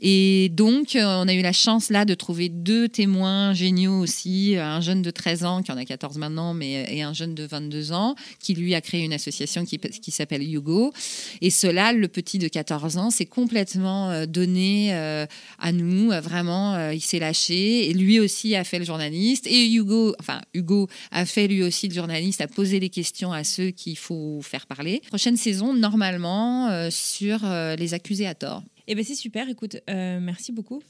Et 0.00 0.48
donc, 0.50 0.96
on 0.96 1.28
a 1.28 1.34
eu 1.34 1.42
la 1.42 1.52
chance 1.52 1.90
là 1.90 2.04
de 2.04 2.14
trouver 2.14 2.48
deux 2.48 2.88
témoins 2.88 3.52
géniaux 3.52 3.98
aussi. 3.98 4.56
Un 4.56 4.80
jeune 4.80 5.02
de 5.02 5.10
13 5.10 5.44
ans, 5.44 5.62
qui 5.62 5.72
en 5.72 5.76
a 5.76 5.84
14 5.84 6.18
maintenant, 6.18 6.54
mais, 6.54 6.86
et 6.94 7.02
un 7.02 7.12
jeune 7.12 7.34
de 7.34 7.44
22 7.44 7.92
ans, 7.92 8.14
qui 8.40 8.54
lui 8.54 8.74
a 8.74 8.80
créé 8.80 9.04
une 9.04 9.12
association 9.12 9.29
qui, 9.30 9.78
qui 9.78 10.10
s'appelle 10.10 10.42
Hugo. 10.42 10.92
Et 11.40 11.50
cela, 11.50 11.92
le 11.92 12.08
petit 12.08 12.38
de 12.38 12.48
14 12.48 12.96
ans, 12.96 13.10
s'est 13.10 13.26
complètement 13.26 14.10
euh, 14.10 14.26
donné 14.26 14.94
euh, 14.94 15.26
à 15.58 15.72
nous. 15.72 16.12
Euh, 16.12 16.20
Vraiment, 16.20 16.90
il 16.90 17.00
s'est 17.00 17.18
lâché. 17.18 17.88
Et 17.88 17.94
lui 17.94 18.20
aussi 18.20 18.54
a 18.54 18.62
fait 18.62 18.78
le 18.78 18.84
journaliste. 18.84 19.46
Et 19.46 19.72
Hugo, 19.72 20.14
enfin, 20.20 20.40
Hugo 20.54 20.88
a 21.10 21.24
fait 21.24 21.48
lui 21.48 21.62
aussi 21.62 21.88
le 21.88 21.94
journaliste, 21.94 22.40
a 22.40 22.46
posé 22.46 22.78
les 22.78 22.90
questions 22.90 23.32
à 23.32 23.42
ceux 23.42 23.70
qu'il 23.70 23.96
faut 23.96 24.40
faire 24.42 24.66
parler. 24.66 25.00
Prochaine 25.08 25.36
saison, 25.36 25.72
normalement, 25.72 26.88
sur 26.90 27.40
les 27.78 27.94
accusés 27.94 28.26
à 28.26 28.34
tort. 28.34 28.62
Eh 28.86 28.94
ben 28.94 29.04
c'est 29.04 29.14
super, 29.14 29.48
écoute, 29.48 29.76
merci 29.88 30.52
beaucoup. 30.52 30.82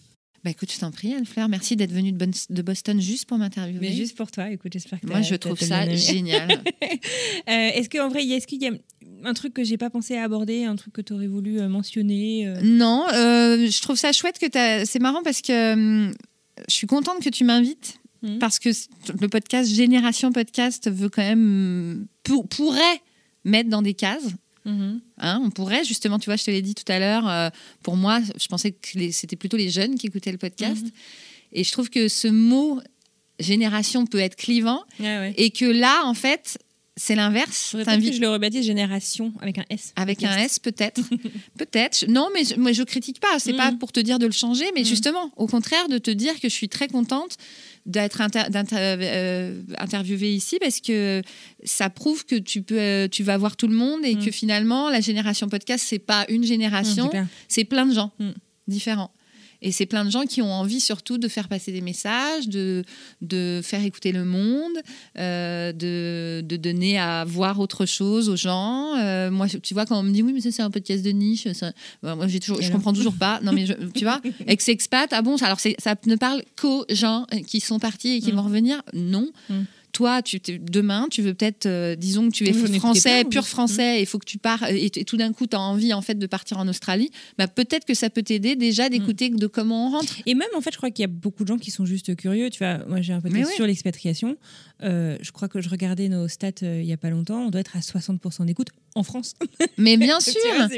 Bah 0.43 0.51
écoute, 0.51 0.73
je 0.73 0.79
t'en 0.79 0.91
prie, 0.91 1.13
Anne-Fleur. 1.15 1.49
Merci 1.49 1.77
d'être 1.77 1.93
venue 1.93 2.13
de, 2.13 2.63
Boston 2.63 2.99
juste 3.01 3.27
pour 3.27 3.37
m'interviewer. 3.37 3.81
Mais 3.81 3.93
juste 3.93 4.17
pour 4.17 4.31
toi, 4.31 4.51
écoute, 4.51 4.73
j'espère 4.73 4.99
que 5.01 5.07
Moi, 5.07 5.21
je 5.21 5.35
trouve 5.35 5.59
ça 5.61 5.89
génial. 5.95 6.63
Euh, 7.49 7.71
est-ce 7.75 7.89
qu'en 7.89 8.09
vrai, 8.09 8.25
est-ce 8.25 8.47
qu'il 8.47 8.63
y 8.63 8.67
a 8.67 8.73
un 9.25 9.35
truc 9.35 9.55
que 9.55 9.65
j'ai 9.65 9.77
pas 9.77 9.91
pensé 9.91 10.17
à 10.17 10.25
aborder, 10.25 10.65
un 10.65 10.77
truc 10.77 10.93
que 10.93 11.01
tu 11.01 11.13
aurais 11.13 11.27
voulu 11.27 11.61
euh, 11.61 11.69
mentionner 11.69 12.47
euh? 12.47 12.61
Non, 12.63 13.07
euh, 13.15 13.69
je 13.69 13.83
trouve 13.83 13.97
ça 13.97 14.13
chouette 14.13 14.39
que 14.39 14.47
tu 14.47 14.87
C'est 14.87 14.99
marrant 14.99 15.23
parce 15.23 15.41
que 15.41 16.13
je 16.69 16.73
suis 16.75 16.87
contente 16.87 17.23
que 17.23 17.29
tu 17.31 17.45
m'invites. 17.45 17.99
Mhm. 18.23 18.39
Parce 18.39 18.59
que 18.59 18.71
le 19.21 19.29
podcast 19.29 19.73
Génération 19.73 20.33
Podcast 20.33 20.91
veut 20.91 21.09
quand 21.09 21.23
même. 21.23 22.07
pour- 22.23 22.47
pourrait 22.49 23.01
mettre 23.45 23.71
dans 23.71 23.83
des 23.83 23.95
cases. 23.95 24.35
Mhm. 24.65 25.01
Hein, 25.19 25.41
on 25.45 25.51
pourrait, 25.51 25.85
justement, 25.85 26.19
tu 26.19 26.27
vois, 26.27 26.37
je 26.37 26.45
te 26.45 26.51
l'ai 26.51 26.63
dit 26.63 26.75
tout 26.75 26.91
à 26.93 26.99
l'heure, 26.99 27.29
euh, 27.29 27.49
pour 27.83 27.97
moi, 27.97 28.21
je 28.39 28.47
pensais 28.49 28.73
que 28.73 29.11
c'était 29.13 29.37
plutôt 29.37 29.57
les 29.57 29.71
jeunes 29.71 29.95
qui 29.97 30.07
écoutaient 30.09 30.33
le 30.33 30.39
podcast. 30.39 30.83
Mhm. 30.85 30.91
Et 31.53 31.65
je 31.65 31.73
trouve 31.73 31.91
que 31.91 32.09
ce 32.09 32.29
mot 32.29 32.81
génération 33.39 34.07
peut 34.07 34.19
être 34.19 34.37
clivant 34.37 34.85
ouais. 35.01 35.33
et 35.37 35.51
que 35.51 35.65
là, 35.65 36.03
en 36.05 36.15
fait, 36.15 36.59
c'est 36.97 37.15
l'inverse. 37.15 37.75
Que 37.75 38.13
je 38.13 38.21
le 38.21 38.29
rebaptise 38.29 38.65
Génération 38.67 39.33
avec 39.41 39.57
un 39.57 39.65
S. 39.71 39.93
Avec 39.97 40.23
un 40.23 40.37
S, 40.37 40.59
peut-être. 40.59 41.01
peut-être. 41.57 42.05
Non, 42.09 42.29
mais 42.35 42.45
je, 42.45 42.57
moi, 42.57 42.73
je 42.73 42.83
critique 42.83 43.19
pas. 43.21 43.39
C'est 43.39 43.55
Mm. 43.55 43.57
pas 43.57 43.73
pour 43.73 43.93
te 43.93 44.01
dire 44.01 44.19
de 44.19 44.27
le 44.27 44.33
changer, 44.33 44.67
mais 44.75 44.83
Mm. 44.83 44.85
justement, 44.85 45.33
au 45.37 45.47
contraire, 45.47 45.89
de 45.89 45.97
te 45.97 46.11
dire 46.11 46.35
que 46.35 46.49
je 46.51 46.55
suis 46.55 46.69
très 46.69 46.89
contente 46.89 47.37
d'être 47.87 48.21
inter- 48.21 48.45
euh, 48.57 49.63
interviewée 49.79 50.33
ici 50.35 50.59
parce 50.61 50.81
que 50.81 51.23
ça 51.65 51.91
prouve 51.91 52.25
que 52.27 52.37
tu 52.37 52.63
peux, 52.63 52.79
euh, 52.79 53.09
tu 53.09 53.23
vas 53.23 53.37
voir 53.39 53.57
tout 53.57 53.67
le 53.69 53.75
monde 53.75 54.01
et 54.05 54.15
Mm. 54.17 54.25
que 54.25 54.31
finalement, 54.31 54.91
la 54.91 55.01
génération 55.01 55.49
podcast, 55.49 55.85
c'est 55.89 55.99
pas 55.99 56.25
une 56.29 56.45
génération, 56.45 57.05
super. 57.05 57.27
c'est 57.49 57.65
plein 57.65 57.87
de 57.87 57.95
gens 57.95 58.13
Mm. 58.19 58.31
différents. 58.69 59.11
Et 59.63 59.73
c'est 59.73 59.87
plein 59.87 60.05
de 60.05 60.11
gens 60.11 60.23
qui 60.25 60.41
ont 60.43 60.53
envie 60.53 60.81
surtout 60.81 61.19
de 61.19 61.29
faire 61.29 61.49
passer 61.49 61.71
des 61.73 61.81
messages, 61.83 62.49
de, 62.49 62.83
de 63.21 63.61
faire 63.63 63.85
écouter 63.85 64.13
le 64.13 64.25
monde, 64.25 64.73
euh, 65.19 65.73
de, 65.73 66.41
de 66.47 66.57
donner 66.57 66.99
à 66.99 67.25
voir 67.27 67.61
autre 67.61 67.85
chose 67.87 68.29
aux 68.29 68.37
gens. 68.37 68.97
Euh, 68.99 69.31
moi, 69.31 69.47
tu 69.49 69.75
vois, 69.75 69.87
quand 69.87 69.99
on 69.99 70.03
me 70.03 70.13
dit 70.13 70.23
oui, 70.23 70.33
mais 70.33 70.41
ça 70.41 70.51
c'est 70.51 70.63
un 70.63 70.71
podcast 70.71 71.05
de 71.05 71.11
niche, 71.11 71.47
ça... 71.53 71.73
Bah, 72.03 72.15
moi 72.15 72.27
j'ai 72.27 72.41
toujours, 72.41 72.61
je 72.63 72.71
comprends 72.73 72.93
toujours 72.93 73.15
pas. 73.17 73.41
Non, 73.43 73.53
mais 73.53 73.67
je- 73.67 73.75
tu 73.95 74.05
vois, 74.05 74.21
ex-expat, 74.47 75.13
ah 75.13 75.23
bon, 75.23 75.37
alors 75.43 75.61
ça 75.61 75.95
ne 76.07 76.17
parle 76.17 76.43
qu'aux 76.61 76.85
gens 76.89 77.27
qui 77.47 77.61
sont 77.61 77.79
partis 77.79 78.17
et 78.17 78.21
qui 78.21 78.33
Mm. 78.33 78.37
vont 78.37 78.43
revenir? 78.43 78.83
Non. 78.95 79.29
Mm. 79.49 79.55
Toi, 79.93 80.23
tu, 80.23 80.41
demain, 80.59 81.09
tu 81.11 81.23
veux 81.23 81.35
peut-être, 81.35 81.67
euh, 81.67 81.97
disons 81.97 82.29
que 82.29 82.35
tu 82.35 82.49
es 82.49 82.55
Oui, 82.55 82.79
français, 82.79 83.25
pur 83.25 83.47
français, 83.47 84.01
il 84.01 84.07
faut 84.07 84.19
que 84.19 84.25
tu 84.27 84.39
pars, 84.39 84.69
et, 84.69 84.87
et 84.87 85.05
tout 85.05 85.17
d'un 85.17 85.33
coup, 85.33 85.47
tu 85.47 85.57
as 85.57 85.61
envie 85.61 85.93
en 85.93 86.03
fait 86.03 86.15
de 86.15 86.27
partir 86.27 86.59
en 86.59 86.69
Australie, 86.69 87.11
bah, 87.39 87.49
peut-être 87.49 87.85
que 87.85 87.95
ça 87.95 88.11
peut 88.11 88.23
t'aider 88.23 88.57
déjà 88.57 88.89
d'écouter 88.89 89.31
de 89.31 89.47
comment 89.47 89.89
on 89.89 89.91
rentre. 89.91 90.15
Et 90.27 90.35
même, 90.35 90.49
en 90.57 90.61
fait, 90.61 90.71
je 90.73 90.77
crois 90.77 90.91
qu'il 90.91 91.03
y 91.03 91.05
a 91.05 91.09
beaucoup 91.09 91.43
de 91.45 91.49
gens 91.49 91.59
qui 91.59 91.71
sont 91.71 91.85
juste 91.85 92.15
curieux. 92.17 92.51
Tu 92.51 92.59
vois, 92.59 92.79
moi, 92.87 93.01
j'ai 93.01 93.13
un 93.13 93.21
Mais 93.25 93.45
oui. 93.45 93.53
sur 93.55 93.67
l'expatriation. 93.67 94.37
Euh, 94.83 95.17
je 95.21 95.31
crois 95.33 95.49
que 95.49 95.61
je 95.61 95.69
regardais 95.69 96.09
nos 96.09 96.27
stats 96.29 96.51
euh, 96.63 96.81
il 96.81 96.89
y 96.89 96.93
a 96.93 96.97
pas 96.97 97.11
longtemps. 97.11 97.41
On 97.41 97.51
doit 97.51 97.61
être 97.61 97.77
à 97.77 97.81
60% 97.81 98.47
d'écoute 98.47 98.69
en 98.95 99.03
France. 99.03 99.35
Mais 99.79 99.97
bien 99.97 100.19
sûr, 100.21 100.35
vois, 100.57 100.69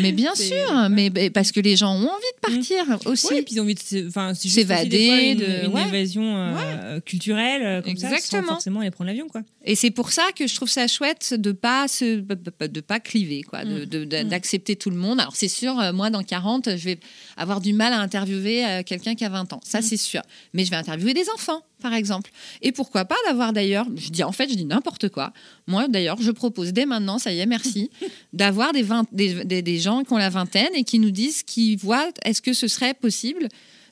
mais 0.00 0.12
bien 0.12 0.34
sûr, 0.34 0.88
mais 0.90 1.10
mais 1.14 1.30
parce 1.30 1.52
que 1.52 1.60
les 1.60 1.76
gens 1.76 1.92
ont 1.94 2.08
envie 2.08 2.32
de 2.36 2.40
partir 2.54 2.98
aussi. 3.06 3.28
Ouais, 3.28 3.38
et 3.38 3.42
puis 3.42 3.54
ils 3.54 3.60
ont 3.60 3.62
envie 3.64 3.74
de 3.74 4.08
enfin, 4.08 4.34
S'évader, 4.34 5.32
une, 5.32 5.38
de- 5.38 5.66
une 5.66 5.72
ouais. 5.72 5.86
évasion 5.88 6.36
euh, 6.36 7.00
culturelle, 7.00 7.62
euh, 7.64 7.82
comme 7.82 7.96
ça, 7.96 8.08
sans 8.08 8.14
Exactement. 8.16 8.48
forcément 8.54 8.80
aller 8.80 8.90
prendre 8.90 9.08
l'avion, 9.08 9.28
quoi. 9.28 9.42
Et 9.64 9.74
c'est 9.76 9.90
pour 9.90 10.10
ça 10.12 10.24
que 10.34 10.46
je 10.46 10.54
trouve 10.54 10.68
ça 10.68 10.86
chouette 10.88 11.34
de 11.34 11.52
pas 11.52 11.86
se, 11.88 12.16
de 12.20 12.80
pas 12.80 13.00
cliver, 13.00 13.42
quoi, 13.42 13.64
de- 13.64 13.82
Mm. 13.82 13.86
de- 13.86 14.04
de- 14.04 14.24
Mm. 14.24 14.28
d'accepter 14.28 14.76
tout 14.76 14.90
le 14.90 14.96
monde. 14.96 15.20
Alors 15.20 15.36
c'est 15.36 15.48
sûr, 15.48 15.78
euh, 15.78 15.92
moi 15.92 16.10
dans 16.10 16.22
40, 16.24 16.76
je 16.76 16.84
vais 16.84 16.98
avoir 17.36 17.60
du 17.60 17.72
mal 17.72 17.92
à 17.92 18.00
interviewer 18.00 18.82
quelqu'un 18.84 19.14
qui 19.14 19.24
a 19.24 19.28
20 19.28 19.52
ans, 19.52 19.60
ça 19.64 19.80
c'est 19.82 19.96
sûr. 19.96 20.22
Mais 20.54 20.64
je 20.64 20.70
vais 20.70 20.76
interviewer 20.76 21.14
des 21.14 21.28
enfants, 21.34 21.62
par 21.80 21.94
exemple. 21.94 22.30
Et 22.62 22.72
pourquoi 22.72 23.04
pas 23.04 23.16
d'avoir 23.26 23.52
d'ailleurs, 23.52 23.86
je 23.96 24.10
dis 24.10 24.22
en 24.24 24.32
fait, 24.32 24.48
je 24.48 24.54
dis 24.54 24.64
n'importe 24.64 25.08
quoi. 25.08 25.32
Moi 25.66 25.88
d'ailleurs, 25.88 26.20
je 26.20 26.30
propose 26.30 26.72
dès 26.72 26.86
maintenant, 26.86 27.18
ça 27.18 27.32
y 27.32 27.38
est, 27.40 27.46
merci, 27.46 27.90
d'avoir 28.32 28.72
des, 28.72 28.82
vingt- 28.82 29.06
des, 29.12 29.44
des- 29.44 29.62
des 29.62 29.78
gens 29.78 30.04
qui 30.04 30.12
ont 30.12 30.18
la 30.18 30.30
vingtaine 30.30 30.74
et 30.74 30.84
qui 30.84 30.98
nous 30.98 31.10
disent 31.10 31.42
qu'ils 31.42 31.78
voient, 31.78 32.08
est-ce 32.24 32.42
que 32.42 32.52
ce 32.52 32.68
serait 32.68 32.94
possible 32.94 33.48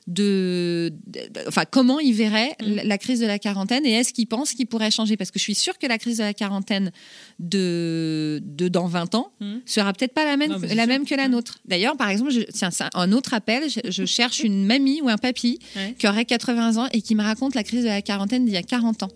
de, 0.07 0.93
de- 1.05 1.19
enfin 1.47 1.63
comment 1.69 1.99
ils 1.99 2.13
verraient 2.13 2.55
Mm. 2.61 2.79
la, 2.85 2.97
crise 2.97 3.19
de 3.19 3.25
la 3.25 3.39
quarantaine 3.39 3.85
et 3.85 3.91
est-ce 3.91 4.13
qu'ils 4.13 4.25
pensent 4.27 4.53
qu'ils 4.53 4.67
pourraient 4.67 4.89
changer? 4.91 5.17
Parce 5.17 5.31
que 5.31 5.37
je 5.39 5.43
suis 5.43 5.55
sûre 5.55 5.77
que 5.77 5.85
la 5.85 5.97
crise 5.97 6.17
de 6.19 6.23
la 6.23 6.33
quarantaine 6.33 6.91
de, 7.39 8.41
de 8.43 8.67
dans 8.67 8.87
20 8.87 9.15
ans 9.15 9.31
Mm. 9.39 9.55
sera 9.65 9.93
peut-être 9.93 10.13
pas 10.13 10.25
la 10.25 10.37
même 10.37 10.51
Non, 10.51 10.59
la 10.75 10.85
même 10.87 11.05
que 11.05 11.15
la 11.15 11.27
Mm. 11.27 11.31
nôtre. 11.31 11.59
D'ailleurs, 11.65 11.97
par 11.97 12.09
exemple, 12.09 12.31
je, 12.31 12.41
tiens, 12.41 12.69
un 12.93 13.11
autre 13.11 13.33
appel, 13.33 13.69
je, 13.69 13.91
je 13.91 14.05
cherche 14.05 14.39
une 14.41 14.65
mamie 14.65 15.01
ou 15.01 15.09
un 15.09 15.17
papy 15.17 15.59
Ouais. 15.75 15.93
qui 15.97 16.07
aurait 16.07 16.25
80 16.25 16.77
ans 16.77 16.87
et 16.93 17.01
qui 17.01 17.13
me 17.15 17.21
raconte 17.23 17.53
la 17.55 17.63
crise 17.63 17.83
de 17.83 17.89
la 17.89 18.01
quarantaine 18.01 18.45
d'il 18.45 18.53
y 18.53 18.57
a 18.57 18.63
40 18.63 19.03
ans. 19.03 19.09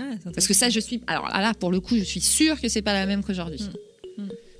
Ah, 0.00 0.02
Parce 0.34 0.46
que 0.46 0.54
ça, 0.54 0.70
je 0.70 0.80
suis 0.80 1.00
alors 1.08 1.28
là, 1.28 1.52
pour 1.54 1.70
le 1.72 1.80
coup, 1.80 1.96
je 1.96 2.04
suis 2.04 2.20
sûre 2.20 2.60
que 2.60 2.68
c'est 2.68 2.82
pas 2.82 2.92
la 2.92 3.04
même 3.06 3.22
qu'aujourd'hui. 3.22 3.60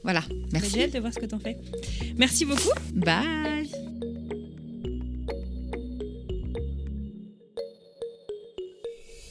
Voilà. 0.04 0.22
J'ai 0.28 0.36
Merci. 0.52 0.80
hâte 0.82 0.92
de 0.94 0.98
voir 1.00 1.12
ce 1.12 1.18
que 1.18 1.26
t'en 1.26 1.38
fais. 1.38 1.56
Merci 2.16 2.44
beaucoup. 2.44 2.70
Bye. 2.94 3.68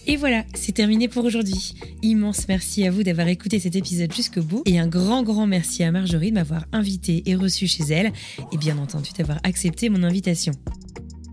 Et 0.09 0.15
voilà, 0.15 0.45
c'est 0.53 0.71
terminé 0.71 1.09
pour 1.09 1.25
aujourd'hui. 1.25 1.75
Immense 2.01 2.47
merci 2.47 2.87
à 2.87 2.91
vous 2.91 3.03
d'avoir 3.03 3.27
écouté 3.27 3.59
cet 3.59 3.75
épisode 3.75 4.13
jusqu'au 4.13 4.41
bout 4.41 4.61
et 4.65 4.79
un 4.79 4.87
grand 4.87 5.21
grand 5.21 5.47
merci 5.47 5.83
à 5.83 5.91
Marjorie 5.91 6.29
de 6.29 6.35
m'avoir 6.35 6.63
invité 6.71 7.23
et 7.25 7.35
reçu 7.35 7.67
chez 7.67 7.83
elle 7.89 8.13
et 8.53 8.57
bien 8.57 8.77
entendu 8.77 9.09
d'avoir 9.17 9.39
accepté 9.43 9.89
mon 9.89 10.03
invitation. 10.03 10.53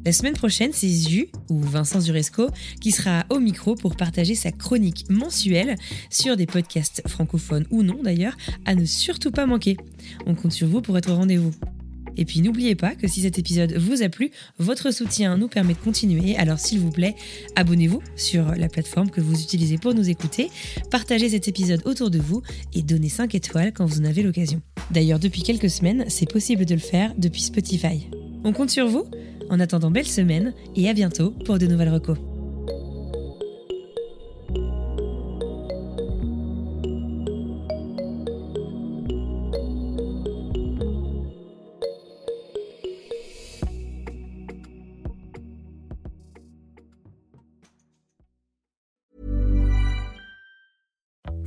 La 0.05 0.13
semaine 0.13 0.35
prochaine, 0.35 0.73
c'est 0.73 0.89
Zu, 0.89 1.29
ou 1.49 1.61
Vincent 1.61 2.01
Zuresco, 2.01 2.49
qui 2.81 2.91
sera 2.91 3.25
au 3.31 3.39
micro 3.39 3.77
pour 3.77 3.95
partager 3.95 4.35
sa 4.35 4.51
chronique 4.51 5.07
mensuelle 5.09 5.77
sur 6.11 6.37
des 6.37 6.47
podcasts 6.47 7.01
francophones 7.07 7.67
ou 7.71 7.85
non 7.85 8.03
d'ailleurs, 8.03 8.37
à 8.65 8.75
ne 8.75 8.85
surtout 8.85 9.31
pas 9.31 9.47
manquer. 9.47 9.77
On 10.27 10.35
compte 10.35 10.53
sur 10.53 10.67
vous 10.67 10.83
pour 10.83 10.99
être 10.99 11.13
au 11.13 11.17
rendez-vous. 11.17 11.53
Et 12.17 12.25
puis 12.25 12.41
n'oubliez 12.41 12.75
pas 12.75 12.95
que 12.95 13.09
si 13.09 13.23
cet 13.23 13.39
épisode 13.39 13.75
vous 13.75 14.03
a 14.03 14.09
plu, 14.09 14.31
votre 14.59 14.91
soutien 14.91 15.37
nous 15.37 15.49
permet 15.49 15.75
de 15.75 15.79
continuer. 15.79 16.37
Alors 16.37 16.59
s'il 16.59 16.81
vous 16.81 16.91
plaît, 16.91 17.15
abonnez-vous 17.57 18.03
sur 18.17 18.55
la 18.57 18.69
plateforme 18.69 19.11
que 19.11 19.21
vous 19.21 19.41
utilisez 19.41 19.79
pour 19.79 19.95
nous 19.95 20.09
écouter, 20.09 20.51
partagez 20.91 21.31
cet 21.31 21.49
épisode 21.49 21.83
autour 21.85 22.11
de 22.11 22.19
vous 22.19 22.43
et 22.75 22.83
donnez 22.83 23.09
5 23.09 23.35
étoiles 23.35 23.73
quand 23.73 23.87
vous 23.87 24.01
en 24.01 24.05
avez 24.05 24.23
l'occasion. 24.23 24.61
D'ailleurs, 24.91 25.19
depuis 25.19 25.43
quelques 25.43 25.71
semaines, 25.71 26.05
c'est 26.09 26.31
possible 26.31 26.65
de 26.65 26.75
le 26.75 26.81
faire 26.81 27.13
depuis 27.17 27.43
Spotify. 27.43 28.09
On 28.45 28.53
compte 28.53 28.71
sur 28.71 28.87
vous 28.87 29.05
En 29.51 29.61
attendant, 29.61 29.91
belle 29.91 30.07
semaine 30.07 30.55
et 30.75 30.89
à 30.89 30.95
bientôt 30.95 31.31
pour 31.45 31.59
de 31.59 31.67
nouvelles 31.67 31.93
recos. 31.93 32.19